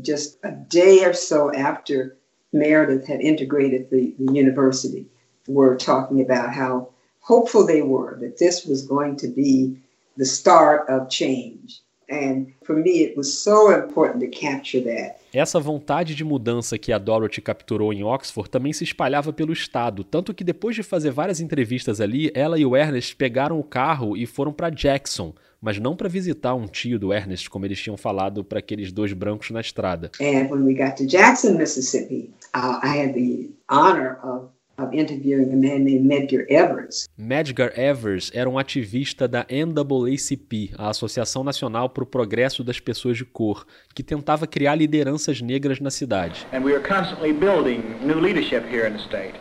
just 0.00 0.38
a 0.44 0.52
day 0.52 1.04
or 1.04 1.12
so 1.14 1.52
after 1.52 2.16
Meredith 2.52 3.06
had 3.06 3.20
integrated 3.20 3.90
the, 3.90 4.14
the 4.18 4.32
university 4.32 5.06
were 5.48 5.76
talking 5.76 6.20
about 6.20 6.54
how 6.54 6.88
hopeful 7.20 7.66
they 7.66 7.82
were 7.82 8.16
that 8.20 8.38
this 8.38 8.64
was 8.64 8.86
going 8.86 9.16
to 9.16 9.28
be 9.28 9.76
the 10.16 10.24
start 10.24 10.88
of 10.88 11.08
change. 11.08 11.80
And 12.08 12.52
for 12.62 12.76
me, 12.76 13.02
it 13.02 13.16
was 13.16 13.42
so 13.42 13.70
important 13.70 14.20
to 14.20 14.28
capture 14.28 14.82
that. 14.82 15.16
Essa 15.32 15.58
vontade 15.58 16.14
de 16.14 16.22
mudança 16.22 16.78
que 16.78 16.92
a 16.92 16.98
Dorothy 16.98 17.40
capturou 17.40 17.92
em 17.92 18.04
Oxford 18.04 18.48
também 18.50 18.72
se 18.72 18.84
espalhava 18.84 19.32
pelo 19.32 19.52
estado, 19.52 20.04
tanto 20.04 20.34
que 20.34 20.44
depois 20.44 20.76
de 20.76 20.82
fazer 20.82 21.10
várias 21.10 21.40
entrevistas 21.40 22.00
ali, 22.00 22.30
ela 22.34 22.58
e 22.58 22.64
o 22.64 22.76
Ernest 22.76 23.16
pegaram 23.16 23.58
o 23.58 23.64
carro 23.64 24.16
e 24.16 24.26
foram 24.26 24.52
para 24.52 24.70
Jackson, 24.70 25.34
mas 25.64 25.78
não 25.80 25.96
para 25.96 26.10
visitar 26.10 26.54
um 26.54 26.66
tio 26.66 26.98
do 26.98 27.10
Ernest, 27.10 27.48
como 27.48 27.64
eles 27.64 27.80
tinham 27.80 27.96
falado 27.96 28.44
para 28.44 28.58
aqueles 28.58 28.92
dois 28.92 29.14
brancos 29.14 29.50
na 29.50 29.62
estrada. 29.62 30.10
And 30.20 30.50
when 30.50 30.62
we 30.62 30.74
got 30.74 30.96
to 30.96 31.06
Jackson, 31.06 31.56
Mississippi, 31.56 32.30
uh, 32.54 32.80
I 32.82 33.00
had 33.00 33.14
the 33.14 33.48
honor 33.70 34.18
of 34.22 34.54
of 34.76 34.92
interviewing 34.92 35.52
a 35.52 35.56
man 35.56 35.84
named 35.84 36.04
Medgar 36.04 36.44
Evers. 36.48 37.08
Medgar 37.16 37.78
Evers 37.78 38.32
era 38.34 38.50
um 38.50 38.58
ativista 38.58 39.28
da 39.28 39.46
NAACP, 39.48 40.72
a 40.76 40.90
Associação 40.90 41.44
Nacional 41.44 41.88
para 41.88 42.02
o 42.02 42.06
Progresso 42.06 42.64
das 42.64 42.80
Pessoas 42.80 43.16
de 43.16 43.24
Cor, 43.24 43.64
que 43.94 44.02
tentava 44.02 44.48
criar 44.48 44.74
lideranças 44.74 45.40
negras 45.40 45.78
na 45.78 45.92
cidade. 45.92 46.44
And 46.52 46.64
we 46.64 46.74
are 46.74 46.82
constantly 46.82 47.32
building 47.32 47.82
new 48.04 48.18
leadership 48.18 48.64
here 48.68 48.88
in 48.88 48.94
the 48.94 49.02
state. 49.04 49.34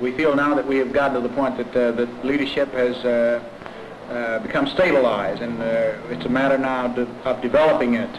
We 0.00 0.12
feel 0.12 0.34
now 0.34 0.54
that 0.54 0.66
we 0.66 0.78
have 0.78 0.94
gotten 0.94 1.20
to 1.20 1.28
the 1.28 1.34
point 1.34 1.58
that 1.58 1.76
uh, 1.76 1.92
that 1.96 2.08
leadership 2.26 2.72
has 2.72 2.96
uh, 3.04 3.40
uh, 4.10 4.40
become 4.42 4.66
stabilized, 4.66 5.42
and 5.42 5.60
uh, 5.60 6.12
it's 6.12 6.26
a 6.26 6.28
matter 6.28 6.58
now 6.58 6.86
of 7.24 7.40
developing 7.40 7.94
it 7.94 8.10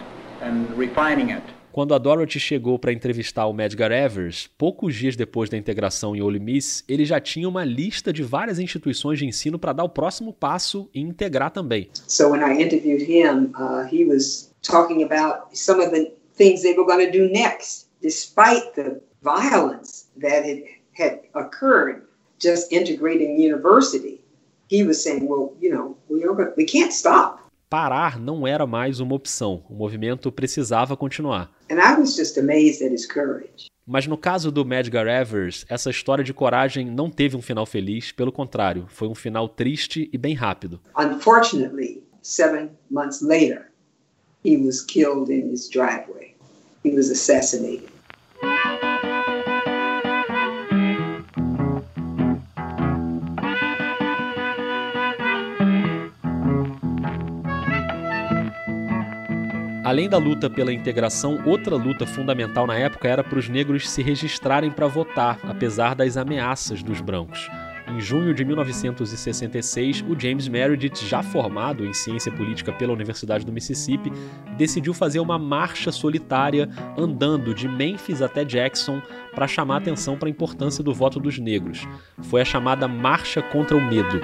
and 0.41 0.67
refining 0.77 1.31
it. 1.31 1.43
Quando 1.71 1.93
a 1.93 1.99
Dorothy 1.99 2.37
chegou 2.37 2.77
para 2.77 2.91
entrevistar 2.91 3.45
o 3.45 3.53
Medgar 3.53 3.93
Evers, 3.93 4.49
poucos 4.57 4.93
dias 4.93 5.15
depois 5.15 5.49
da 5.49 5.55
integração 5.55 6.13
em 6.13 6.21
Ole 6.21 6.37
Miss, 6.37 6.83
ele 6.85 7.05
já 7.05 7.17
tinha 7.17 7.47
uma 7.47 7.63
lista 7.63 8.11
de 8.11 8.23
várias 8.23 8.59
instituições 8.59 9.19
de 9.19 9.25
ensino 9.25 9.57
para 9.57 9.71
dar 9.71 9.85
o 9.85 9.89
próximo 9.89 10.33
passo 10.33 10.89
e 10.93 10.99
integrar 10.99 11.49
também. 11.49 11.89
So 11.93 12.29
when 12.29 12.41
I 12.41 12.61
interviewed 12.61 13.03
him, 13.03 13.53
uh, 13.55 13.87
he 13.89 14.03
was 14.03 14.53
talking 14.61 15.03
about 15.03 15.57
some 15.57 15.81
of 15.81 15.91
the 15.91 16.11
things 16.35 16.61
they 16.61 16.75
were 16.75 16.85
going 16.85 17.05
to 17.05 17.11
do 17.11 17.31
next, 17.31 17.87
despite 18.01 18.73
the 18.75 18.99
violence 19.21 20.07
that 20.19 20.45
had, 20.45 20.63
had 20.93 21.21
occurred 21.33 22.01
just 22.37 22.69
integrating 22.73 23.37
the 23.37 23.43
university. 23.43 24.20
He 24.71 24.83
was 24.83 25.03
saying, 25.03 25.27
well, 25.27 25.53
you 25.59 25.69
know, 25.69 25.97
we, 26.09 26.23
are, 26.23 26.53
we 26.55 26.65
can't 26.65 26.93
stop 26.93 27.41
parar 27.71 28.19
não 28.19 28.45
era 28.45 28.67
mais 28.67 28.99
uma 28.99 29.15
opção. 29.15 29.63
O 29.69 29.73
movimento 29.73 30.29
precisava 30.29 30.97
continuar. 30.97 31.49
Mas 33.87 34.05
no 34.05 34.17
caso 34.17 34.51
do 34.51 34.65
Medgar 34.65 35.07
Evers, 35.07 35.65
essa 35.69 35.89
história 35.89 36.21
de 36.21 36.33
coragem 36.33 36.85
não 36.85 37.09
teve 37.09 37.37
um 37.37 37.41
final 37.41 37.65
feliz, 37.65 38.11
pelo 38.11 38.31
contrário, 38.31 38.85
foi 38.89 39.07
um 39.07 39.15
final 39.15 39.47
triste 39.47 40.09
e 40.11 40.17
bem 40.17 40.35
rápido. 40.35 40.81
Unfortunately, 40.97 42.03
seven 42.21 42.71
months 42.89 43.21
later, 43.21 43.71
he 44.45 44.57
was 44.57 44.81
killed 44.81 45.31
in 45.31 45.49
his 45.49 45.69
driveway. 45.69 46.35
He 46.83 46.93
was 46.93 47.09
assassinated. 47.09 47.89
Além 59.91 60.07
da 60.07 60.17
luta 60.17 60.49
pela 60.49 60.71
integração, 60.71 61.41
outra 61.45 61.75
luta 61.75 62.07
fundamental 62.07 62.65
na 62.65 62.77
época 62.77 63.09
era 63.09 63.21
para 63.21 63.37
os 63.37 63.49
negros 63.49 63.89
se 63.89 64.01
registrarem 64.01 64.71
para 64.71 64.87
votar, 64.87 65.37
apesar 65.43 65.95
das 65.95 66.15
ameaças 66.15 66.81
dos 66.81 67.01
brancos. 67.01 67.49
Em 67.89 67.99
junho 67.99 68.33
de 68.33 68.45
1966, 68.45 70.05
o 70.07 70.17
James 70.17 70.47
Meredith, 70.47 71.05
já 71.05 71.21
formado 71.21 71.85
em 71.85 71.91
ciência 71.91 72.31
política 72.31 72.71
pela 72.71 72.93
Universidade 72.93 73.45
do 73.45 73.51
Mississippi, 73.51 74.13
decidiu 74.57 74.93
fazer 74.93 75.19
uma 75.19 75.37
marcha 75.37 75.91
solitária 75.91 76.69
andando 76.97 77.53
de 77.53 77.67
Memphis 77.67 78.21
até 78.21 78.45
Jackson 78.45 79.01
para 79.35 79.45
chamar 79.45 79.79
atenção 79.79 80.15
para 80.15 80.29
a 80.29 80.31
importância 80.31 80.81
do 80.81 80.93
voto 80.93 81.19
dos 81.19 81.37
negros. 81.37 81.85
Foi 82.21 82.39
a 82.39 82.45
chamada 82.45 82.87
Marcha 82.87 83.41
contra 83.41 83.75
o 83.75 83.81
Medo. 83.81 84.21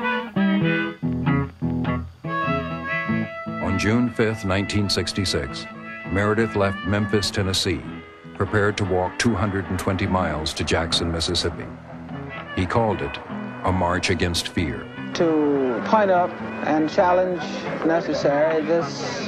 On 3.78 3.82
June 3.82 4.10
5, 4.10 4.18
1966, 4.18 5.68
Meredith 6.12 6.56
left 6.56 6.84
Memphis, 6.88 7.30
Tennessee, 7.30 7.80
prepared 8.34 8.76
to 8.78 8.84
walk 8.84 9.20
220 9.20 10.08
miles 10.08 10.52
to 10.56 10.64
Jackson, 10.64 11.12
Mississippi. 11.12 11.68
He 12.56 12.66
called 12.66 13.04
it 13.04 13.20
a 13.66 13.72
march 13.72 14.10
against 14.10 14.48
fear. 14.48 14.84
To 15.14 15.80
point 15.86 16.10
up 16.10 16.32
and 16.66 16.90
challenge, 16.90 17.40
necessary, 17.86 18.66
this 18.66 19.28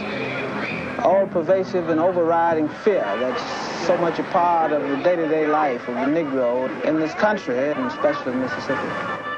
all 0.98 1.28
pervasive 1.28 1.90
and 1.90 2.00
overriding 2.00 2.70
fear 2.84 3.06
that's 3.20 3.86
so 3.86 3.96
much 3.98 4.18
a 4.18 4.24
part 4.32 4.72
of 4.72 4.82
the 4.82 4.98
day 5.04 5.16
to 5.16 5.28
day 5.28 5.46
life 5.46 5.88
of 5.88 5.94
the 5.94 6.02
Negro 6.02 6.68
in 6.86 7.00
this 7.00 7.14
country, 7.14 7.56
and 7.70 7.86
especially 7.86 8.34
Mississippi. 8.34 9.29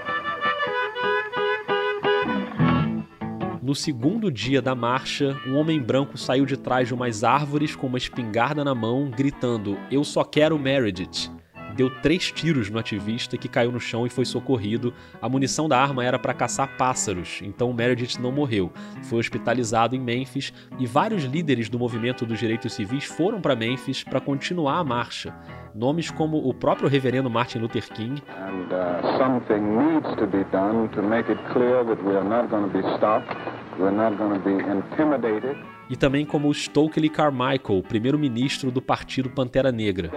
No 3.71 3.75
segundo 3.75 4.29
dia 4.29 4.61
da 4.61 4.75
marcha, 4.75 5.33
um 5.47 5.55
homem 5.55 5.81
branco 5.81 6.17
saiu 6.17 6.45
de 6.45 6.57
trás 6.57 6.89
de 6.89 6.93
umas 6.93 7.23
árvores 7.23 7.73
com 7.73 7.87
uma 7.87 7.97
espingarda 7.97 8.65
na 8.65 8.75
mão, 8.75 9.09
gritando: 9.09 9.77
Eu 9.89 10.03
só 10.03 10.25
quero 10.25 10.59
Meredith 10.59 11.31
deu 11.71 11.89
três 11.89 12.31
tiros 12.31 12.69
no 12.69 12.77
ativista 12.77 13.37
que 13.37 13.47
caiu 13.47 13.71
no 13.71 13.79
chão 13.79 14.05
e 14.05 14.09
foi 14.09 14.25
socorrido. 14.25 14.93
A 15.21 15.27
munição 15.27 15.67
da 15.67 15.81
arma 15.81 16.03
era 16.03 16.19
para 16.19 16.33
caçar 16.33 16.77
pássaros, 16.77 17.39
então 17.41 17.73
Meredith 17.73 18.19
não 18.19 18.31
morreu. 18.31 18.71
Foi 19.03 19.19
hospitalizado 19.19 19.95
em 19.95 19.99
Memphis 19.99 20.53
e 20.77 20.85
vários 20.85 21.23
líderes 21.23 21.69
do 21.69 21.79
movimento 21.79 22.25
dos 22.25 22.39
direitos 22.39 22.73
civis 22.73 23.05
foram 23.05 23.41
para 23.41 23.55
Memphis 23.55 24.03
para 24.03 24.21
continuar 24.21 24.77
a 24.77 24.83
marcha. 24.83 25.33
Nomes 25.73 26.11
como 26.11 26.37
o 26.37 26.53
próprio 26.53 26.89
reverendo 26.89 27.29
Martin 27.29 27.59
Luther 27.59 27.87
King. 27.93 28.21
And, 28.37 28.67
uh, 28.69 29.01
e 35.89 35.95
também 35.97 36.25
como 36.25 36.53
Stokely 36.53 37.09
Carmichael, 37.09 37.83
primeiro-ministro 37.87 38.71
do 38.71 38.81
Partido 38.81 39.29
Pantera 39.29 39.73
Negra. 39.73 40.09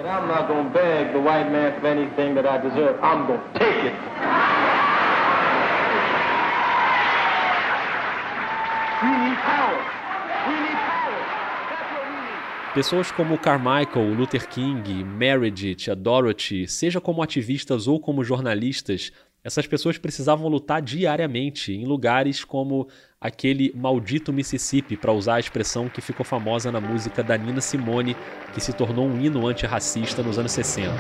Pessoas 12.75 13.13
como 13.13 13.39
Carmichael, 13.39 14.15
Luther 14.15 14.49
King, 14.49 15.05
Meredith, 15.05 15.91
a 15.91 15.95
Dorothy, 15.95 16.67
seja 16.67 17.01
como 17.01 17.23
ativistas 17.23 17.87
ou 17.87 18.01
como 18.01 18.25
jornalistas, 18.25 19.13
essas 19.45 19.67
pessoas 19.67 19.99
precisavam 19.99 20.49
lutar 20.49 20.81
diariamente 20.81 21.71
em 21.71 21.85
lugares 21.85 22.43
como 22.43 22.89
aquele 23.21 23.73
maldito 23.77 24.33
Mississippi, 24.33 24.97
para 24.97 25.13
usar 25.13 25.35
a 25.35 25.41
expressão 25.41 25.87
que 25.87 26.01
ficou 26.01 26.25
famosa 26.25 26.73
na 26.73 26.81
música 26.81 27.23
da 27.23 27.37
Nina 27.37 27.61
Simone, 27.61 28.17
que 28.55 28.61
se 28.61 28.73
tornou 28.73 29.07
um 29.07 29.21
hino 29.21 29.47
antirracista 29.47 30.23
nos 30.23 30.39
anos 30.39 30.53
60. 30.53 30.91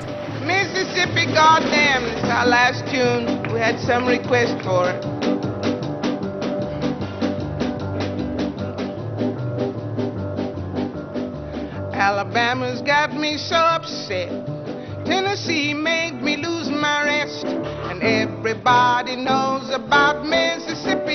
Mississippi, 0.44 1.24
goddamn, 1.26 2.04
it's 2.06 2.24
our 2.24 2.46
last 2.46 2.84
tune. 2.86 3.50
We 3.50 3.58
had 3.58 3.78
some 3.80 4.06
request 4.06 4.62
for. 4.62 4.92
Alabama's 11.94 12.82
got 12.82 13.14
me 13.14 13.38
so 13.38 13.56
upset. 13.56 14.53
Tennessee 15.04 15.74
made 15.74 16.22
me 16.22 16.36
lose 16.36 16.70
my 16.70 17.04
rest. 17.04 17.44
And 17.90 18.02
everybody 18.02 19.16
knows 19.16 19.70
about 19.70 20.26
Mississippi. 20.26 21.14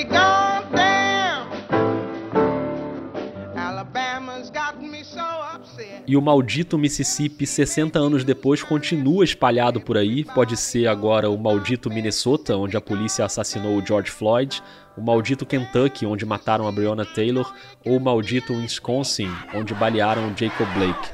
Alabama's 3.55 4.49
got 4.49 4.81
me 4.81 5.03
so 5.03 5.19
upset. 5.19 6.03
E 6.05 6.15
o 6.15 6.21
maldito 6.21 6.77
Mississippi, 6.77 7.47
60 7.47 7.97
anos 7.97 8.23
depois, 8.23 8.61
continua 8.61 9.23
espalhado 9.23 9.79
por 9.79 9.97
aí. 9.97 10.23
Pode 10.23 10.57
ser 10.57 10.87
agora 10.87 11.29
o 11.29 11.37
maldito 11.37 11.89
Minnesota, 11.89 12.55
onde 12.57 12.75
a 12.77 12.81
polícia 12.81 13.25
assassinou 13.25 13.77
o 13.77 13.85
George 13.85 14.11
Floyd, 14.11 14.61
o 14.97 15.01
maldito 15.01 15.45
Kentucky, 15.45 16.05
onde 16.05 16.25
mataram 16.25 16.67
a 16.67 16.71
Breonna 16.71 17.05
Taylor, 17.05 17.51
ou 17.85 17.97
o 17.97 18.01
maldito 18.01 18.53
Wisconsin, 18.53 19.31
onde 19.53 19.73
balearam 19.73 20.27
o 20.27 20.37
Jacob 20.37 20.67
Blake. 20.73 21.09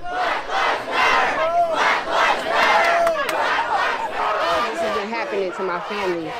to 5.58 5.64
my 5.64 5.75
family 5.88 6.32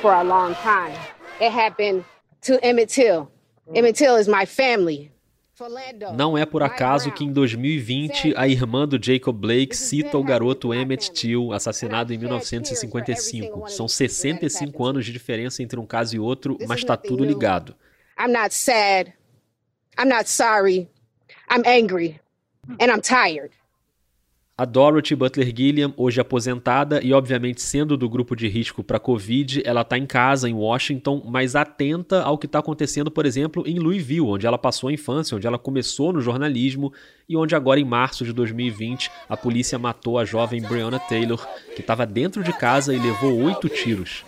for 0.00 0.12
a 0.12 0.22
long 0.22 0.54
time. 0.56 0.94
It 1.40 1.52
happened 1.52 2.04
to 2.42 2.58
Emmett 2.64 2.88
Till. 2.88 3.30
Emmett 3.74 3.96
Till 3.96 4.16
is 4.16 4.28
my 4.28 4.46
family. 4.46 5.10
Não 6.16 6.38
é 6.38 6.46
por 6.46 6.62
acaso 6.62 7.12
que 7.12 7.22
em 7.22 7.30
2020 7.30 8.32
a 8.34 8.48
irmã 8.48 8.88
do 8.88 8.98
Jacob 9.02 9.36
Blake 9.36 9.76
cita 9.76 10.16
o 10.16 10.24
garoto 10.24 10.72
Emmett 10.72 11.12
Till, 11.12 11.52
assassinado 11.52 12.14
em 12.14 12.18
1955. 12.18 13.68
São 13.68 13.86
65 13.86 14.84
anos 14.84 15.04
de 15.04 15.12
diferença 15.12 15.62
entre 15.62 15.78
um 15.78 15.84
caso 15.84 16.16
e 16.16 16.18
outro, 16.18 16.56
mas 16.66 16.78
está 16.80 16.96
tudo 16.96 17.24
ligado. 17.26 17.74
I'm 18.18 18.32
not 18.32 18.54
sad. 18.54 19.12
I'm 19.98 20.08
not 20.08 20.30
sorry. 20.30 20.88
I'm 21.50 21.62
angry. 21.66 22.18
And 22.80 22.90
I'm 22.90 23.02
tired. 23.02 23.50
A 24.60 24.66
Dorothy 24.66 25.16
Butler 25.16 25.56
Gilliam, 25.56 25.94
hoje 25.96 26.20
aposentada 26.20 27.00
e 27.02 27.14
obviamente 27.14 27.62
sendo 27.62 27.96
do 27.96 28.06
grupo 28.10 28.36
de 28.36 28.46
risco 28.46 28.84
para 28.84 29.00
Covid, 29.00 29.62
ela 29.64 29.80
está 29.80 29.96
em 29.96 30.04
casa 30.04 30.50
em 30.50 30.52
Washington, 30.52 31.22
mas 31.24 31.56
atenta 31.56 32.20
ao 32.20 32.36
que 32.36 32.44
está 32.44 32.58
acontecendo, 32.58 33.10
por 33.10 33.24
exemplo, 33.24 33.62
em 33.66 33.78
Louisville, 33.78 34.20
onde 34.20 34.46
ela 34.46 34.58
passou 34.58 34.90
a 34.90 34.92
infância, 34.92 35.34
onde 35.34 35.46
ela 35.46 35.58
começou 35.58 36.12
no 36.12 36.20
jornalismo 36.20 36.92
e 37.26 37.38
onde 37.38 37.54
agora 37.54 37.80
em 37.80 37.86
março 37.86 38.22
de 38.22 38.34
2020 38.34 39.10
a 39.30 39.34
polícia 39.34 39.78
matou 39.78 40.18
a 40.18 40.26
jovem 40.26 40.60
Breonna 40.60 41.00
Taylor, 41.00 41.42
que 41.74 41.80
estava 41.80 42.04
dentro 42.04 42.44
de 42.44 42.52
casa 42.52 42.92
e 42.92 42.98
levou 42.98 43.42
oito 43.44 43.66
tiros. 43.66 44.26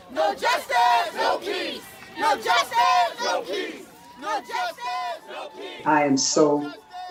I 5.85 6.07
am 6.07 6.17
so 6.17 6.63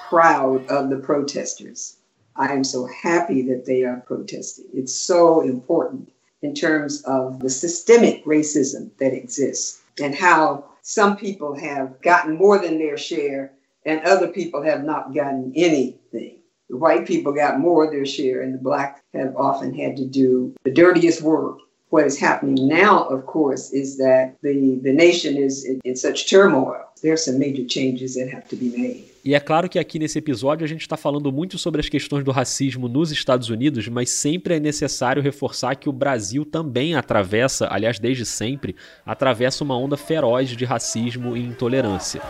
proud 0.10 0.66
of 0.72 0.90
the 0.90 0.96
protesters. 1.06 2.01
I 2.36 2.54
am 2.54 2.64
so 2.64 2.86
happy 2.88 3.42
that 3.44 3.66
they 3.66 3.84
are 3.84 4.04
protesting. 4.06 4.66
It's 4.74 4.94
so 4.94 5.42
important 5.42 6.12
in 6.42 6.54
terms 6.56 7.04
of 7.04 7.40
the 7.40 7.50
systemic 7.50 8.26
racism 8.26 8.90
that 8.98 9.14
exists 9.14 9.82
and 10.02 10.16
how 10.16 10.66
some 10.82 11.18
people 11.18 11.56
have 11.60 12.02
gotten 12.02 12.36
more 12.36 12.58
than 12.58 12.80
their 12.80 12.98
share 12.98 13.54
and 13.86 14.02
other 14.02 14.28
people 14.28 14.62
have 14.64 14.84
not 14.84 15.14
gotten 15.14 15.52
anything. 15.56 16.40
The 16.70 16.78
white 16.78 17.06
people 17.06 17.34
got 17.34 17.60
more 17.60 17.86
of 17.86 17.92
their 17.92 18.06
share, 18.06 18.42
and 18.42 18.54
the 18.54 18.58
black 18.58 19.04
have 19.14 19.36
often 19.36 19.74
had 19.74 19.98
to 19.98 20.06
do 20.06 20.56
the 20.64 20.72
dirtiest 20.72 21.22
work. 21.22 21.58
What 21.92 22.08
is 22.08 22.18
happening 22.18 22.70
now, 22.70 23.06
of 23.10 23.26
course, 23.26 23.74
is 23.74 23.98
that 23.98 24.38
the, 24.42 24.80
the 24.82 24.94
nation 24.94 25.36
is 25.36 25.66
in, 25.66 25.80
in 25.84 25.96
such 25.98 26.30
turmoil. 26.30 26.86
There 27.02 27.12
are 27.12 27.18
some 27.18 27.38
major 27.38 27.66
changes 27.68 28.16
that 28.16 28.34
have 28.34 28.48
to 28.48 28.56
be 28.56 28.70
made. 28.70 29.12
E 29.24 29.36
é 29.36 29.40
claro 29.40 29.70
que 29.70 29.78
aqui 29.78 30.00
nesse 30.00 30.18
episódio 30.18 30.66
a 30.66 30.68
gente 30.68 30.82
está 30.82 30.98
falando 30.98 31.32
muito 31.32 31.58
sobre 31.58 31.80
as 31.80 31.90
questões 31.90 32.24
do 32.24 32.32
racismo 32.32 32.88
nos 32.88 33.12
Estados 33.12 33.50
Unidos, 33.50 33.88
mas 33.88 34.10
sempre 34.10 34.56
é 34.56 34.60
necessário 34.60 35.22
reforçar 35.22 35.76
que 35.76 35.90
o 35.90 35.94
Brasil 35.94 36.44
também 36.44 36.96
atravessa, 36.96 37.68
aliás, 37.70 38.00
desde 38.00 38.26
sempre, 38.26 38.76
atravessa 39.06 39.64
uma 39.64 39.78
onda 39.78 39.96
feroz 39.96 40.50
de 40.50 40.66
racismo 40.66 41.38
e 41.38 41.42
intolerância. 41.42 42.22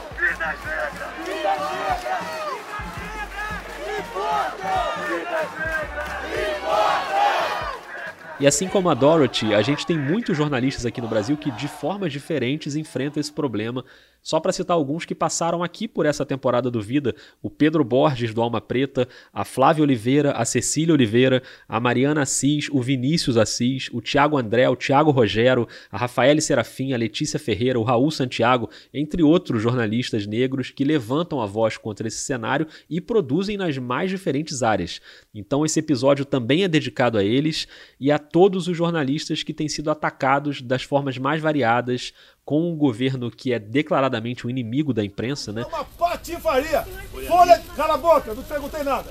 E 8.42 8.48
assim 8.48 8.68
como 8.68 8.89
a 8.89 8.96
Dorothy, 8.96 9.54
a 9.54 9.62
gente 9.62 9.86
tem 9.86 9.96
muitos 9.96 10.36
jornalistas 10.36 10.84
aqui 10.84 11.00
no 11.00 11.08
Brasil 11.08 11.38
que, 11.38 11.52
de 11.52 11.68
formas 11.68 12.12
diferentes, 12.12 12.76
enfrentam 12.76 13.22
esse 13.22 13.32
problema 13.32 13.86
Só 14.22 14.39
para 14.39 14.51
citar 14.51 14.76
alguns 14.76 15.03
que 15.03 15.15
passaram 15.15 15.63
aqui 15.63 15.88
por 15.88 16.05
essa 16.05 16.26
temporada 16.26 16.69
do 16.69 16.82
Vida: 16.82 17.15
o 17.41 17.49
Pedro 17.49 17.84
Borges, 17.84 18.34
do 18.34 18.41
Alma 18.41 18.61
Preta, 18.61 19.07
a 19.34 19.43
Flávia 19.43 19.84
Oliveira, 19.84 20.32
a 20.34 20.45
Cecília 20.45 20.93
Oliveira, 20.93 21.41
a 21.67 21.80
Mariana 21.80 22.22
Assis, 22.22 22.69
o 22.72 22.82
Vinícius 22.82 23.38
Assis, 23.38 23.89
o 23.91 23.99
Tiago 23.99 24.38
André, 24.38 24.69
o 24.69 24.76
Tiago 24.76 25.11
Rogero, 25.11 25.67
a 25.91 25.97
Rafaele 25.97 26.41
Serafim, 26.41 26.93
a 26.93 26.97
Letícia 26.97 27.39
Ferreira, 27.39 27.80
o 27.80 27.84
Raul 27.84 28.11
Santiago, 28.11 28.69
entre 28.93 29.24
outros 29.24 29.61
jornalistas 29.61 30.28
negros 30.28 30.69
que 30.69 30.84
levantam 30.84 31.41
a 31.41 31.45
voz 31.45 31.78
contra 31.78 32.07
esse 32.07 32.19
cenário 32.19 32.67
e 32.89 33.01
produzem 33.01 33.57
nas 33.57 33.78
mais 33.78 34.09
diferentes 34.09 34.61
áreas. 34.61 35.01
Então, 35.34 35.65
esse 35.65 35.80
episódio 35.80 36.26
também 36.26 36.63
é 36.63 36.67
dedicado 36.67 37.17
a 37.17 37.24
eles 37.24 37.67
e 37.99 38.11
a 38.11 38.19
todos 38.19 38.67
os 38.67 38.78
jornalistas 38.78 39.41
que 39.43 39.53
têm 39.53 39.67
sido 39.67 39.89
atacados 39.89 40.61
das 40.61 40.84
formas 40.84 41.17
mais 41.17 41.41
variadas 41.41 42.13
com 42.44 42.72
um 42.72 42.76
governo 42.76 43.30
que 43.30 43.54
é 43.54 43.60
declaradamente 43.60 44.46
um 44.46 44.50
inimigo 44.50 44.94
da 44.94 45.04
imprensa, 45.04 45.52
né? 45.52 45.62
É 45.62 45.66
uma 45.66 45.86
patifaria! 45.86 46.86
Folha, 47.28 47.62
cala 47.76 47.94
a 47.94 47.98
boca, 47.98 48.34
não 48.34 48.44
perguntei 48.44 48.84
nada! 48.84 49.10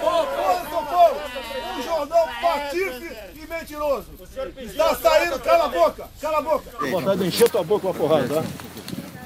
Folha 0.00 0.70
São 0.70 0.86
Paulo! 0.86 1.20
Um 1.78 1.82
jornal 1.82 2.28
patife 2.40 3.16
e 3.34 3.46
mentiroso! 3.46 4.06
Está 4.58 4.94
saindo, 4.96 5.38
cala 5.40 5.64
a 5.66 5.68
boca! 5.68 6.08
Cala 6.20 6.38
a 6.38 6.42
boca! 6.42 6.70
Vou 6.80 6.90
vontade 6.90 7.20
de 7.20 7.26
encher 7.28 7.50
tua 7.50 7.62
boca 7.62 7.82
com 7.82 7.88
uma 7.88 7.94
porrada, 7.94 8.42
tá? 8.42 8.42
Lateral 8.42 8.44
aqui, 8.44 8.60
lateral 8.64 9.12
aqui. 9.12 9.21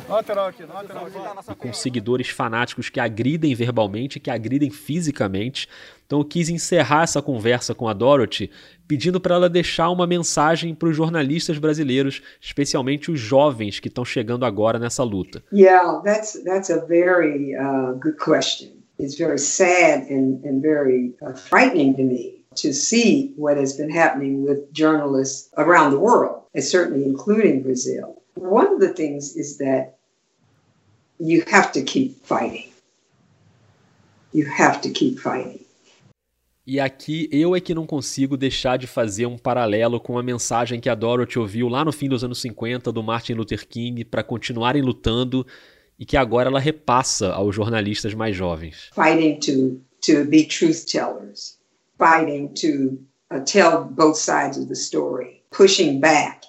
E 1.48 1.54
com 1.56 1.72
seguidores 1.72 2.28
fanáticos 2.28 2.88
que 2.88 3.00
agridem 3.00 3.54
verbalmente, 3.54 4.20
que 4.20 4.30
agridem 4.30 4.70
fisicamente. 4.70 5.68
Então 6.06 6.20
eu 6.20 6.24
quis 6.24 6.48
encerrar 6.48 7.02
essa 7.02 7.20
conversa 7.20 7.74
com 7.74 7.88
a 7.88 7.92
Dorothy 7.92 8.50
pedindo 8.86 9.20
para 9.20 9.34
ela 9.34 9.48
deixar 9.48 9.90
uma 9.90 10.06
mensagem 10.06 10.74
para 10.74 10.88
os 10.88 10.96
jornalistas 10.96 11.58
brasileiros, 11.58 12.22
especialmente 12.40 13.10
os 13.10 13.18
jovens 13.18 13.80
que 13.80 13.88
estão 13.88 14.04
chegando 14.04 14.44
agora 14.44 14.78
nessa 14.78 15.02
luta. 15.02 15.42
Yeah, 15.52 16.00
that's 16.04 16.40
that's 16.44 16.70
a 16.70 16.86
very 16.86 17.56
uh, 17.56 17.98
good 17.98 18.16
question. 18.18 18.76
It's 18.98 19.18
very 19.18 19.38
sad 19.38 20.08
and, 20.08 20.40
and 20.44 20.62
very 20.62 21.14
uh, 21.20 21.34
frightening 21.34 21.94
to 21.94 22.02
me 22.02 22.44
to 22.62 22.72
see 22.72 23.34
what 23.36 23.58
has 23.58 23.76
been 23.76 23.90
happening 23.90 24.44
with 24.44 24.72
journalists 24.72 25.50
around 25.58 25.90
the 25.90 25.98
world, 25.98 26.44
and 26.54 26.62
certainly 26.62 27.04
including 27.04 27.62
Brazil. 27.62 28.22
One 28.36 28.72
of 28.72 28.80
the 28.80 28.94
things 28.94 29.36
is 29.36 29.58
that 29.58 29.95
you 31.18 31.44
have 31.50 31.72
to 31.72 31.82
keep 31.82 32.24
fighting. 32.24 32.70
You 34.32 34.46
have 34.58 34.80
to 34.82 34.90
keep 34.90 35.18
fighting. 35.18 35.64
E 36.66 36.80
aqui 36.80 37.28
eu 37.30 37.54
é 37.54 37.60
que 37.60 37.72
não 37.72 37.86
consigo 37.86 38.36
deixar 38.36 38.76
de 38.76 38.88
fazer 38.88 39.24
um 39.26 39.38
paralelo 39.38 40.00
com 40.00 40.18
a 40.18 40.22
mensagem 40.22 40.80
que 40.80 40.88
a 40.88 40.96
Dorothy 40.96 41.38
ouviu 41.38 41.68
lá 41.68 41.84
no 41.84 41.92
fim 41.92 42.08
dos 42.08 42.24
anos 42.24 42.40
50 42.40 42.90
do 42.90 43.04
Martin 43.04 43.34
Luther 43.34 43.66
King 43.68 44.04
para 44.04 44.24
continuarem 44.24 44.82
lutando 44.82 45.46
e 45.96 46.04
que 46.04 46.16
agora 46.16 46.48
ela 46.48 46.58
repassa 46.58 47.32
aos 47.32 47.54
jornalistas 47.54 48.14
mais 48.14 48.34
jovens. 48.34 48.90
Fighting 48.92 49.38
to 49.38 49.80
to 50.02 50.28
be 50.28 50.44
truth 50.44 50.84
tellers, 50.86 51.56
fighting 51.96 52.48
to 52.48 52.98
uh, 53.30 53.40
tell 53.44 53.84
both 53.84 54.16
sides 54.16 54.58
of 54.58 54.66
the 54.66 54.74
story, 54.74 55.42
pushing 55.50 56.00
back 56.00 56.46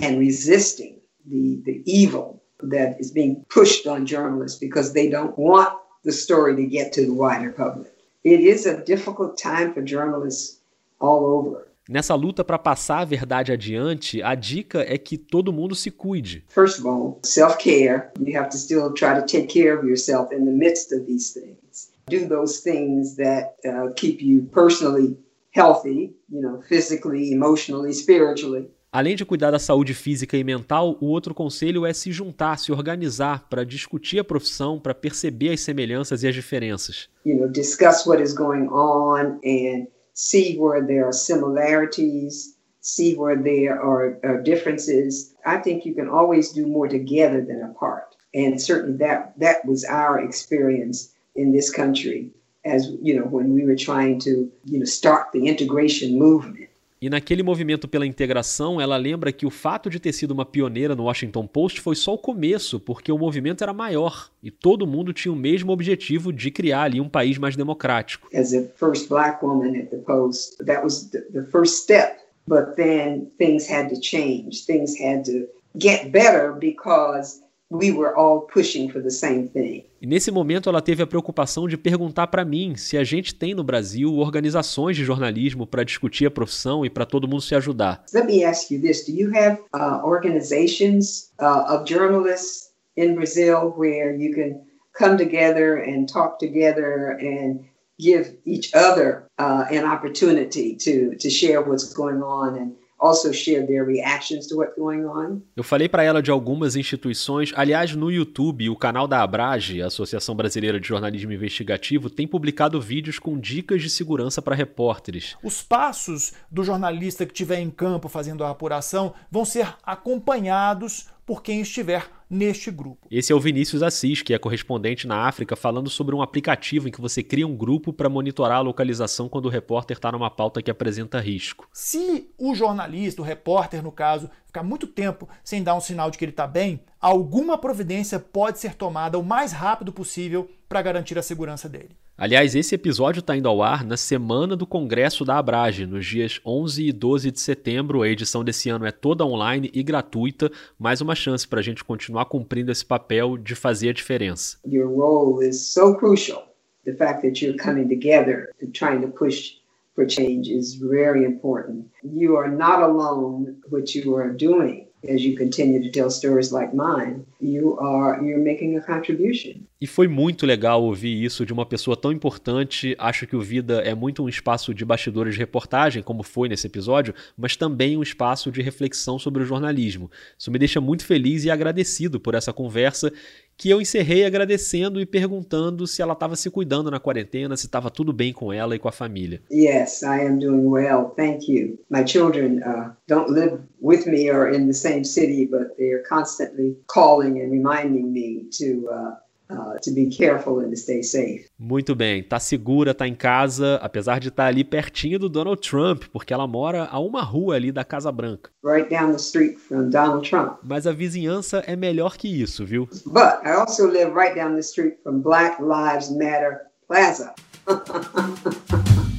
and 0.00 0.18
resisting 0.18 1.00
the 1.28 1.60
the 1.64 1.82
evil 1.84 2.40
that 2.62 3.00
is 3.00 3.10
being 3.10 3.44
pushed 3.48 3.86
on 3.86 4.06
journalists 4.06 4.58
because 4.58 4.92
they 4.92 5.08
don't 5.08 5.36
want 5.38 5.72
the 6.04 6.12
story 6.12 6.56
to 6.56 6.66
get 6.66 6.92
to 6.94 7.04
the 7.04 7.12
wider 7.12 7.52
public. 7.52 7.92
It 8.24 8.40
is 8.40 8.66
a 8.66 8.82
difficult 8.84 9.38
time 9.38 9.72
for 9.72 9.82
journalists 9.82 10.60
all 11.00 11.26
over. 11.26 11.68
Nessa 11.88 12.16
luta 12.16 12.42
para 12.44 12.58
passar 12.58 13.02
a 13.02 13.04
verdade 13.04 13.52
adiante, 13.52 14.20
a 14.20 14.34
dica 14.34 14.80
é 14.80 14.98
que 14.98 15.16
todo 15.16 15.52
mundo 15.52 15.72
se 15.76 15.88
cuide. 15.92 16.42
First 16.48 16.80
of 16.80 16.86
all, 16.86 17.20
self-care. 17.22 18.10
You 18.18 18.36
have 18.36 18.48
to 18.50 18.58
still 18.58 18.92
try 18.92 19.14
to 19.14 19.24
take 19.24 19.48
care 19.48 19.78
of 19.78 19.84
yourself 19.84 20.32
in 20.32 20.44
the 20.44 20.50
midst 20.50 20.92
of 20.92 21.06
these 21.06 21.32
things. 21.32 21.92
Do 22.08 22.26
those 22.26 22.58
things 22.58 23.14
that 23.16 23.56
uh, 23.64 23.92
keep 23.94 24.20
you 24.20 24.48
personally 24.52 25.16
healthy, 25.52 26.12
you 26.28 26.40
know, 26.40 26.60
physically, 26.68 27.30
emotionally, 27.30 27.92
spiritually. 27.92 28.66
Além 28.96 29.14
de 29.14 29.26
cuidar 29.26 29.50
da 29.50 29.58
saúde 29.58 29.92
física 29.92 30.38
e 30.38 30.42
mental, 30.42 30.96
o 31.02 31.08
outro 31.08 31.34
conselho 31.34 31.84
é 31.84 31.92
se 31.92 32.10
juntar, 32.10 32.58
se 32.58 32.72
organizar 32.72 33.46
para 33.46 33.62
discutir 33.62 34.18
a 34.18 34.24
profissão, 34.24 34.80
para 34.80 34.94
perceber 34.94 35.50
as 35.50 35.60
semelhanças 35.60 36.22
e 36.22 36.26
as 36.26 36.34
diferenças. 36.34 37.06
You 37.22 37.36
know, 37.36 37.46
discuss 37.46 38.06
what 38.06 38.22
is 38.22 38.32
going 38.32 38.68
on 38.68 39.38
and 39.44 39.86
see 40.14 40.56
where 40.58 40.82
there 40.82 41.04
are 41.04 41.12
similarities, 41.12 42.56
see 42.80 43.14
where 43.14 43.36
there 43.36 43.74
are, 43.74 44.18
are 44.24 44.42
differences. 44.42 45.34
I 45.44 45.58
think 45.58 45.86
you 45.86 45.94
can 45.94 46.08
always 46.08 46.54
do 46.54 46.66
more 46.66 46.88
together 46.88 47.44
than 47.44 47.70
apart. 47.70 48.16
And 48.34 48.58
certainly 48.58 48.96
that 49.00 49.38
that 49.38 49.66
was 49.66 49.84
our 49.84 50.24
experience 50.24 51.12
in 51.34 51.52
this 51.52 51.70
country 51.70 52.30
as 52.64 52.90
you 53.02 53.14
know 53.14 53.26
when 53.26 53.52
we 53.52 53.66
were 53.66 53.76
trying 53.76 54.18
to, 54.20 54.50
you 54.64 54.78
know, 54.78 54.86
start 54.86 55.32
the 55.32 55.48
integration 55.48 56.18
movement. 56.18 56.65
E 57.00 57.10
naquele 57.10 57.42
movimento 57.42 57.86
pela 57.86 58.06
integração, 58.06 58.80
ela 58.80 58.96
lembra 58.96 59.30
que 59.30 59.44
o 59.44 59.50
fato 59.50 59.90
de 59.90 60.00
ter 60.00 60.12
sido 60.12 60.30
uma 60.30 60.46
pioneira 60.46 60.96
no 60.96 61.04
Washington 61.04 61.46
Post 61.46 61.80
foi 61.80 61.94
só 61.94 62.14
o 62.14 62.18
começo, 62.18 62.80
porque 62.80 63.12
o 63.12 63.18
movimento 63.18 63.62
era 63.62 63.72
maior 63.72 64.30
e 64.42 64.50
todo 64.50 64.86
mundo 64.86 65.12
tinha 65.12 65.32
o 65.32 65.36
mesmo 65.36 65.72
objetivo 65.72 66.32
de 66.32 66.50
criar 66.50 66.84
ali 66.84 67.00
um 67.00 67.08
país 67.08 67.36
mais 67.36 67.54
democrático. 67.54 68.28
As 68.34 68.54
a 68.54 68.62
first 68.76 69.08
black 69.08 69.44
woman 69.44 69.78
at 69.78 69.90
the 69.90 69.98
Post, 69.98 70.56
that 70.64 70.82
was 70.82 71.10
the 71.10 71.42
first 71.50 71.82
step. 71.82 72.18
But 72.48 72.76
then 72.76 73.26
things 73.38 73.68
had 73.68 73.88
to 73.88 74.00
change. 74.00 74.64
Things 74.66 74.98
had 74.98 75.24
to 75.24 75.48
get 75.76 76.12
better 76.12 76.52
because 76.52 77.42
we 77.70 77.90
were 77.90 78.16
all 78.16 78.42
pushing 78.42 78.88
for 78.88 79.02
the 79.02 79.10
same 79.10 79.48
thing. 79.48 79.84
E 80.06 80.08
nesse 80.08 80.30
momento 80.30 80.68
ela 80.68 80.80
teve 80.80 81.02
a 81.02 81.06
preocupação 81.06 81.66
de 81.66 81.76
perguntar 81.76 82.28
para 82.28 82.44
mim 82.44 82.76
se 82.76 82.96
a 82.96 83.02
gente 83.02 83.34
tem 83.34 83.56
no 83.56 83.64
Brasil 83.64 84.14
organizações 84.18 84.96
de 84.96 85.04
jornalismo 85.04 85.66
para 85.66 85.82
discutir 85.82 86.26
a 86.26 86.30
profissão 86.30 86.86
e 86.86 86.88
para 86.88 87.04
todo 87.04 87.26
mundo 87.26 87.42
se 87.42 87.56
ajudar. 87.56 88.04
Let 88.14 88.26
me 88.26 88.44
ask 88.44 88.70
you 88.70 88.80
this: 88.80 89.04
Do 89.04 89.10
you 89.10 89.32
have 89.34 89.58
uh, 89.74 90.06
organizations 90.06 91.32
uh, 91.40 91.74
of 91.74 91.90
journalists 91.92 92.70
in 92.96 93.16
Brazil 93.16 93.74
where 93.76 94.14
you 94.16 94.32
can 94.32 94.60
come 94.96 95.16
together 95.16 95.82
and 95.82 96.06
talk 96.06 96.38
together 96.38 97.18
and 97.18 97.64
give 97.98 98.38
each 98.46 98.72
other 98.76 99.24
uh, 99.40 99.64
an 99.72 99.84
opportunity 99.84 100.76
to 100.76 101.16
to 101.16 101.28
share 101.28 101.62
what's 101.62 101.92
going 101.92 102.22
on 102.22 102.56
and 102.56 102.76
also 102.98 103.32
share 103.32 103.66
their 103.66 103.84
reactions 103.84 104.46
to 104.46 104.56
what's 104.56 104.76
going 104.76 105.04
on. 105.04 105.40
Eu 105.54 105.62
falei 105.62 105.88
para 105.88 106.02
ela 106.02 106.22
de 106.22 106.30
algumas 106.30 106.76
instituições, 106.76 107.52
aliás, 107.54 107.94
no 107.94 108.10
YouTube, 108.10 108.70
o 108.70 108.76
canal 108.76 109.06
da 109.06 109.22
Abrage, 109.22 109.82
a 109.82 109.86
Associação 109.86 110.34
Brasileira 110.34 110.80
de 110.80 110.88
Jornalismo 110.88 111.32
Investigativo, 111.32 112.08
tem 112.08 112.26
publicado 112.26 112.80
vídeos 112.80 113.18
com 113.18 113.38
dicas 113.38 113.82
de 113.82 113.90
segurança 113.90 114.40
para 114.40 114.54
repórteres. 114.54 115.36
Os 115.42 115.62
passos 115.62 116.32
do 116.50 116.64
jornalista 116.64 117.26
que 117.26 117.32
estiver 117.32 117.60
em 117.60 117.70
campo 117.70 118.08
fazendo 118.08 118.44
a 118.44 118.50
apuração 118.50 119.14
vão 119.30 119.44
ser 119.44 119.74
acompanhados 119.82 121.08
por 121.24 121.42
quem 121.42 121.60
estiver 121.60 122.08
neste 122.28 122.70
grupo. 122.70 123.06
Esse 123.10 123.32
é 123.32 123.36
o 123.36 123.40
Vinícius 123.40 123.82
Assis, 123.82 124.22
que 124.22 124.34
é 124.34 124.38
correspondente 124.38 125.06
na 125.06 125.26
África, 125.26 125.56
falando 125.56 125.88
sobre 125.88 126.14
um 126.14 126.22
aplicativo 126.22 126.88
em 126.88 126.90
que 126.90 127.00
você 127.00 127.22
cria 127.22 127.46
um 127.46 127.56
grupo 127.56 127.92
para 127.92 128.08
monitorar 128.08 128.58
a 128.58 128.62
localização 128.62 129.28
quando 129.28 129.46
o 129.46 129.50
repórter 129.50 129.96
está 129.96 130.10
numa 130.10 130.30
pauta 130.30 130.62
que 130.62 130.70
apresenta 130.70 131.20
risco. 131.20 131.68
Se 131.72 132.30
o 132.38 132.54
jornalista, 132.54 133.22
o 133.22 133.24
repórter 133.24 133.82
no 133.82 133.92
caso, 133.92 134.30
ficar 134.46 134.62
muito 134.62 134.86
tempo 134.86 135.28
sem 135.44 135.62
dar 135.62 135.74
um 135.74 135.80
sinal 135.80 136.10
de 136.10 136.18
que 136.18 136.24
ele 136.24 136.32
está 136.32 136.46
bem, 136.46 136.80
alguma 137.00 137.58
providência 137.58 138.18
pode 138.18 138.58
ser 138.58 138.74
tomada 138.74 139.18
o 139.18 139.22
mais 139.22 139.52
rápido 139.52 139.92
possível 139.92 140.50
para 140.68 140.82
garantir 140.82 141.18
a 141.18 141.22
segurança 141.22 141.68
dele. 141.68 141.96
Aliás, 142.18 142.54
esse 142.54 142.74
episódio 142.74 143.20
está 143.20 143.36
indo 143.36 143.46
ao 143.46 143.62
ar 143.62 143.84
na 143.84 143.98
semana 143.98 144.56
do 144.56 144.66
Congresso 144.66 145.22
da 145.22 145.36
Abrage, 145.36 145.84
nos 145.84 146.06
dias 146.06 146.40
11 146.46 146.86
e 146.86 146.90
12 146.90 147.30
de 147.30 147.38
setembro. 147.38 148.00
A 148.00 148.08
edição 148.08 148.42
desse 148.42 148.70
ano 148.70 148.86
é 148.86 148.90
toda 148.90 149.22
online 149.22 149.70
e 149.74 149.82
gratuita, 149.82 150.50
mais 150.78 151.02
uma 151.02 151.14
chance 151.14 151.46
para 151.46 151.60
a 151.60 151.62
gente 151.62 151.84
continuar 151.84 152.15
cumprindo 152.24 152.72
esse 152.72 152.84
papel 152.84 153.36
de 153.36 153.54
fazer 153.54 153.90
a 153.90 153.92
diferença. 153.92 154.58
Your 154.64 154.88
role 154.88 155.42
is 155.42 155.72
so 155.72 155.94
crucial. 155.94 156.42
The 156.84 156.94
fact 156.94 157.22
that 157.22 157.42
you're 157.42 157.56
coming 157.56 157.88
together 157.88 158.48
and 158.62 158.72
trying 158.72 159.00
to 159.00 159.08
push 159.08 159.56
for 159.94 160.06
change 160.06 160.48
is 160.48 160.76
very 160.76 161.24
important. 161.24 161.86
You 162.04 162.36
are 162.36 162.48
not 162.48 162.80
alone 162.82 163.56
what 163.68 163.94
you 163.94 164.14
are 164.14 164.32
doing 164.32 164.85
as 165.04 165.22
you 165.22 165.36
continue 165.36 165.82
to 165.82 165.90
tell 165.90 166.10
stories 166.10 166.50
like 166.50 166.74
mine, 166.74 167.24
you 167.40 167.78
are 167.78 168.22
you're 168.24 168.42
making 168.42 168.76
a 168.76 168.80
contribution. 168.80 169.60
E 169.78 169.86
foi 169.86 170.08
muito 170.08 170.46
legal 170.46 170.82
ouvir 170.82 171.22
isso 171.22 171.44
de 171.44 171.52
uma 171.52 171.66
pessoa 171.66 171.96
tão 171.96 172.10
importante. 172.10 172.96
Acho 172.98 173.26
que 173.26 173.36
o 173.36 173.42
Vida 173.42 173.82
é 173.82 173.94
muito 173.94 174.22
um 174.22 174.28
espaço 174.28 174.72
de 174.72 174.84
bastidores 174.86 175.34
de 175.34 175.40
reportagem, 175.40 176.02
como 176.02 176.22
foi 176.22 176.48
nesse 176.48 176.66
episódio, 176.66 177.14
mas 177.36 177.56
também 177.56 177.96
um 177.96 178.02
espaço 178.02 178.50
de 178.50 178.62
reflexão 178.62 179.18
sobre 179.18 179.42
o 179.42 179.46
jornalismo. 179.46 180.10
Isso 180.38 180.50
me 180.50 180.58
deixa 180.58 180.80
muito 180.80 181.04
feliz 181.04 181.44
e 181.44 181.50
agradecido 181.50 182.18
por 182.18 182.34
essa 182.34 182.54
conversa 182.54 183.12
que 183.56 183.70
eu 183.70 183.80
encerrei 183.80 184.24
agradecendo 184.24 185.00
e 185.00 185.06
perguntando 185.06 185.86
se 185.86 186.02
ela 186.02 186.12
estava 186.12 186.36
se 186.36 186.50
cuidando 186.50 186.90
na 186.90 187.00
quarentena, 187.00 187.56
se 187.56 187.66
estava 187.66 187.90
tudo 187.90 188.12
bem 188.12 188.32
com 188.32 188.52
ela 188.52 188.74
e 188.76 188.78
com 188.78 188.88
a 188.88 188.92
família. 188.92 189.40
Yes, 189.50 190.02
I 190.02 190.26
am 190.26 190.38
doing 190.38 190.66
well. 190.66 191.14
Thank 191.16 191.50
you. 191.50 191.78
My 191.90 192.04
children 192.04 192.62
uh, 192.62 192.92
don't 193.08 193.30
live 193.30 193.60
with 193.80 194.06
me 194.06 194.30
or 194.30 194.48
in 194.52 194.66
the 194.66 194.74
same 194.74 195.04
city, 195.04 195.46
but 195.46 195.76
they 195.78 195.92
are 195.92 196.02
constantly 196.08 196.76
calling 196.86 197.40
and 197.40 197.50
reminding 197.50 198.12
me 198.12 198.48
to 198.58 198.88
uh, 198.90 199.14
Uh, 199.48 199.78
to 199.80 199.92
be 199.92 200.08
careful 200.10 200.58
and 200.58 200.70
to 200.70 200.76
stay 200.76 201.02
safe. 201.02 201.48
Muito 201.56 201.94
bem, 201.94 202.22
tá 202.22 202.40
segura, 202.40 202.92
tá 202.92 203.06
em 203.06 203.14
casa, 203.14 203.76
apesar 203.76 204.18
de 204.18 204.28
estar 204.28 204.44
tá 204.44 204.48
ali 204.48 204.64
pertinho 204.64 205.20
do 205.20 205.28
Donald 205.28 205.60
Trump, 205.60 206.04
porque 206.12 206.34
ela 206.34 206.48
mora 206.48 206.88
a 206.90 206.98
uma 206.98 207.22
rua 207.22 207.54
ali 207.54 207.70
da 207.70 207.84
Casa 207.84 208.10
Branca. 208.10 208.50
Right 208.64 208.90
down 208.90 209.12
the 209.12 209.18
street 209.18 209.56
from 209.56 209.90
Donald 209.90 210.28
Trump. 210.28 210.58
Mas 210.64 210.86
a 210.86 210.92
vizinhança 210.92 211.58
é 211.58 211.76
melhor 211.76 212.16
que 212.16 212.28
isso, 212.28 212.66
viu? 212.66 212.88
But 213.06 213.44
I 213.44 213.52
also 213.52 213.86
live 213.86 214.12
right 214.14 214.34
down 214.34 214.54
the 214.54 214.60
street 214.60 214.96
from 215.04 215.20
Black 215.20 215.62
Lives 215.62 216.10
Matter 216.10 216.62
Plaza. 216.88 217.32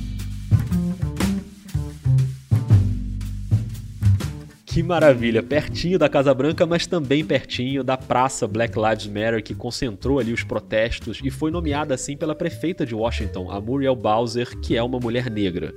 Que 4.78 4.84
maravilha! 4.84 5.41
Pertinho 5.41 5.97
da 5.97 6.07
Casa 6.07 6.32
Branca, 6.36 6.63
mas 6.63 6.86
também 6.86 7.25
pertinho 7.25 7.84
da 7.84 7.97
Praça 7.97 8.47
Black 8.47 8.78
Lives 8.78 9.07
Matter, 9.07 9.41
que 9.41 9.55
concentrou 9.55 10.19
ali 10.19 10.32
os 10.32 10.43
protestos 10.43 11.19
e 11.23 11.32
foi 11.32 11.49
nomeada 11.49 11.95
assim 11.95 12.15
pela 12.15 12.36
prefeita 12.36 12.86
de 12.86 12.93
Washington, 12.93 13.49
a 13.49 13.59
Muriel 13.59 13.95
Bowser, 13.95 14.55
que 14.59 14.78
é 14.78 14.84
uma 14.84 14.99
mulher 14.99 15.32
negra. 15.32 15.73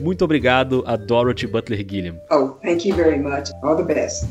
Muito 0.00 0.24
obrigado 0.24 0.82
a 0.86 0.96
Dorothy 0.96 1.46
Butler 1.46 1.84
Gilliam. 1.86 2.18
Oh, 2.30 2.56
thank 2.62 2.88
you 2.88 2.96
very 2.96 3.18
much. 3.18 3.50
All 3.62 3.76
the 3.76 3.82
best. 3.82 4.26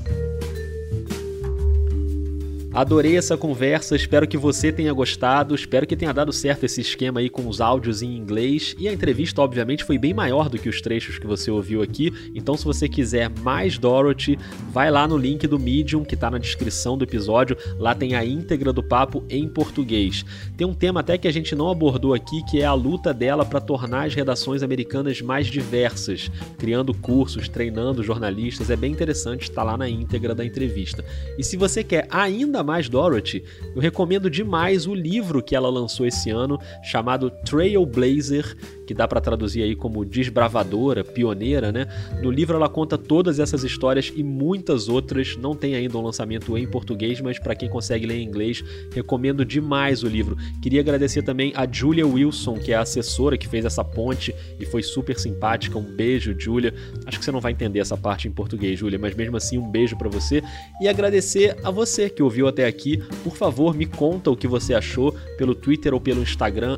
Adorei 2.77 3.17
essa 3.17 3.35
conversa, 3.35 3.95
espero 3.95 4.27
que 4.27 4.37
você 4.37 4.71
tenha 4.71 4.93
gostado, 4.93 5.55
espero 5.55 5.87
que 5.87 5.95
tenha 5.95 6.13
dado 6.13 6.31
certo 6.31 6.63
esse 6.63 6.79
esquema 6.79 7.19
aí 7.19 7.27
com 7.27 7.47
os 7.47 7.59
áudios 7.59 8.03
em 8.03 8.15
inglês. 8.15 8.75
E 8.77 8.87
a 8.87 8.93
entrevista, 8.93 9.41
obviamente, 9.41 9.83
foi 9.83 9.97
bem 9.97 10.13
maior 10.13 10.47
do 10.47 10.59
que 10.59 10.69
os 10.69 10.79
trechos 10.79 11.17
que 11.17 11.25
você 11.25 11.49
ouviu 11.49 11.81
aqui. 11.81 12.13
Então, 12.35 12.55
se 12.55 12.63
você 12.63 12.87
quiser 12.87 13.31
mais 13.41 13.79
Dorothy, 13.79 14.37
vai 14.71 14.91
lá 14.91 15.07
no 15.07 15.17
link 15.17 15.47
do 15.47 15.57
Medium 15.57 16.05
que 16.05 16.13
está 16.13 16.29
na 16.29 16.37
descrição 16.37 16.95
do 16.95 17.03
episódio. 17.03 17.57
Lá 17.79 17.95
tem 17.95 18.13
a 18.13 18.23
íntegra 18.23 18.71
do 18.71 18.83
papo 18.83 19.23
em 19.27 19.49
português. 19.49 20.23
Tem 20.55 20.67
um 20.67 20.73
tema 20.75 20.99
até 20.99 21.17
que 21.17 21.27
a 21.27 21.33
gente 21.33 21.55
não 21.55 21.71
abordou 21.71 22.13
aqui, 22.13 22.43
que 22.43 22.61
é 22.61 22.65
a 22.65 22.75
luta 22.75 23.11
dela 23.11 23.43
para 23.43 23.59
tornar 23.59 24.05
as 24.05 24.13
redações 24.13 24.61
americanas 24.61 25.19
mais 25.19 25.47
diversas, 25.47 26.29
criando 26.59 26.93
cursos, 26.93 27.49
treinando 27.49 28.03
jornalistas. 28.03 28.69
É 28.69 28.75
bem 28.75 28.91
interessante, 28.91 29.49
está 29.49 29.63
lá 29.63 29.75
na 29.75 29.89
íntegra 29.89 30.35
da 30.35 30.45
entrevista. 30.45 31.03
E 31.39 31.43
se 31.43 31.57
você 31.57 31.83
quer 31.83 32.07
ainda 32.11 32.66
mais 32.67 32.89
Dorothy, 32.89 33.45
eu 33.73 33.81
recomendo 33.81 34.29
demais 34.29 34.85
o 34.85 34.93
livro 34.93 35.41
que 35.41 35.55
ela 35.55 35.69
lançou 35.69 36.05
esse 36.05 36.29
ano, 36.29 36.59
chamado 36.83 37.31
Trailblazer, 37.31 38.57
que 38.87 38.93
dá 38.93 39.05
para 39.05 39.19
traduzir 39.19 39.61
aí 39.61 39.75
como 39.75 40.05
desbravadora, 40.05 41.03
pioneira, 41.03 41.71
né? 41.71 41.85
No 42.23 42.31
livro 42.31 42.55
ela 42.55 42.69
conta 42.69 42.97
todas 42.97 43.37
essas 43.37 43.63
histórias 43.63 44.11
e 44.15 44.23
muitas 44.23 44.87
outras. 44.87 45.35
Não 45.35 45.53
tem 45.53 45.75
ainda 45.75 45.97
um 45.97 46.01
lançamento 46.01 46.57
em 46.57 46.65
português, 46.65 47.19
mas 47.19 47.37
para 47.37 47.53
quem 47.53 47.69
consegue 47.69 48.07
ler 48.07 48.15
em 48.15 48.23
inglês, 48.23 48.63
recomendo 48.93 49.43
demais 49.43 50.03
o 50.03 50.07
livro. 50.07 50.37
Queria 50.61 50.79
agradecer 50.79 51.21
também 51.21 51.51
a 51.53 51.67
Julia 51.69 52.07
Wilson, 52.07 52.55
que 52.55 52.71
é 52.71 52.75
a 52.75 52.81
assessora 52.81 53.37
que 53.37 53.47
fez 53.47 53.65
essa 53.65 53.83
ponte 53.83 54.33
e 54.57 54.65
foi 54.65 54.81
super 54.81 55.19
simpática. 55.19 55.77
Um 55.77 55.83
beijo, 55.95 56.33
Julia. 56.39 56.73
Acho 57.05 57.19
que 57.19 57.25
você 57.25 57.31
não 57.31 57.41
vai 57.41 57.51
entender 57.51 57.79
essa 57.79 57.97
parte 57.97 58.27
em 58.27 58.31
português, 58.31 58.79
Julia, 58.79 58.97
mas 58.97 59.13
mesmo 59.13 59.35
assim 59.35 59.57
um 59.57 59.69
beijo 59.69 59.97
para 59.97 60.07
você 60.07 60.41
e 60.81 60.87
agradecer 60.87 61.57
a 61.61 61.69
você 61.69 62.09
que 62.09 62.23
ouviu 62.23 62.47
até 62.47 62.65
aqui. 62.65 63.03
Por 63.23 63.35
favor, 63.35 63.75
me 63.75 63.85
conta 63.85 64.31
o 64.31 64.37
que 64.37 64.47
você 64.47 64.73
achou 64.73 65.13
pelo 65.37 65.53
Twitter 65.53 65.93
ou 65.93 65.99
pelo 65.99 66.21
Instagram 66.21 66.77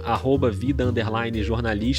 @vida_jornalista 0.51 1.98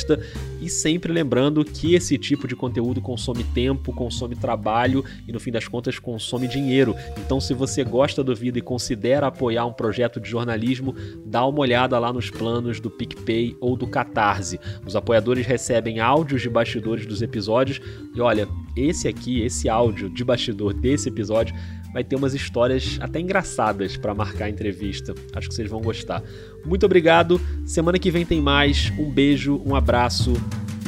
e 0.60 0.68
sempre 0.68 1.12
lembrando 1.12 1.64
que 1.64 1.94
esse 1.94 2.18
tipo 2.18 2.46
de 2.46 2.54
conteúdo 2.54 3.00
consome 3.00 3.44
tempo, 3.44 3.92
consome 3.92 4.36
trabalho 4.36 5.04
e 5.26 5.32
no 5.32 5.40
fim 5.40 5.50
das 5.50 5.66
contas 5.66 5.98
consome 5.98 6.46
dinheiro. 6.46 6.94
Então, 7.18 7.40
se 7.40 7.54
você 7.54 7.82
gosta 7.82 8.22
do 8.22 8.34
vídeo 8.34 8.58
e 8.58 8.62
considera 8.62 9.26
apoiar 9.26 9.66
um 9.66 9.72
projeto 9.72 10.20
de 10.20 10.28
jornalismo, 10.28 10.94
dá 11.24 11.44
uma 11.46 11.60
olhada 11.60 11.98
lá 11.98 12.12
nos 12.12 12.30
planos 12.30 12.80
do 12.80 12.90
PicPay 12.90 13.56
ou 13.60 13.76
do 13.76 13.86
Catarse. 13.86 14.60
Os 14.86 14.94
apoiadores 14.94 15.46
recebem 15.46 16.00
áudios 16.00 16.42
de 16.42 16.48
bastidores 16.48 17.06
dos 17.06 17.22
episódios 17.22 17.80
e 18.14 18.20
olha, 18.20 18.48
esse 18.76 19.08
aqui, 19.08 19.40
esse 19.42 19.68
áudio 19.68 20.10
de 20.10 20.24
bastidor 20.24 20.72
desse 20.74 21.08
episódio 21.08 21.54
vai 21.92 22.04
ter 22.04 22.16
umas 22.16 22.34
histórias 22.34 22.98
até 23.00 23.20
engraçadas 23.20 23.96
para 23.96 24.14
marcar 24.14 24.46
a 24.46 24.50
entrevista. 24.50 25.14
Acho 25.34 25.48
que 25.48 25.54
vocês 25.54 25.68
vão 25.68 25.80
gostar. 25.80 26.22
Muito 26.64 26.86
obrigado. 26.86 27.40
Semana 27.64 27.98
que 27.98 28.10
vem 28.10 28.24
tem 28.24 28.40
mais. 28.40 28.92
Um 28.98 29.10
beijo, 29.10 29.60
um 29.64 29.74
abraço 29.74 30.32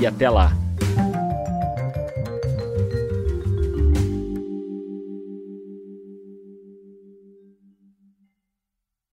e 0.01 0.07
até 0.07 0.29
lá. 0.29 0.57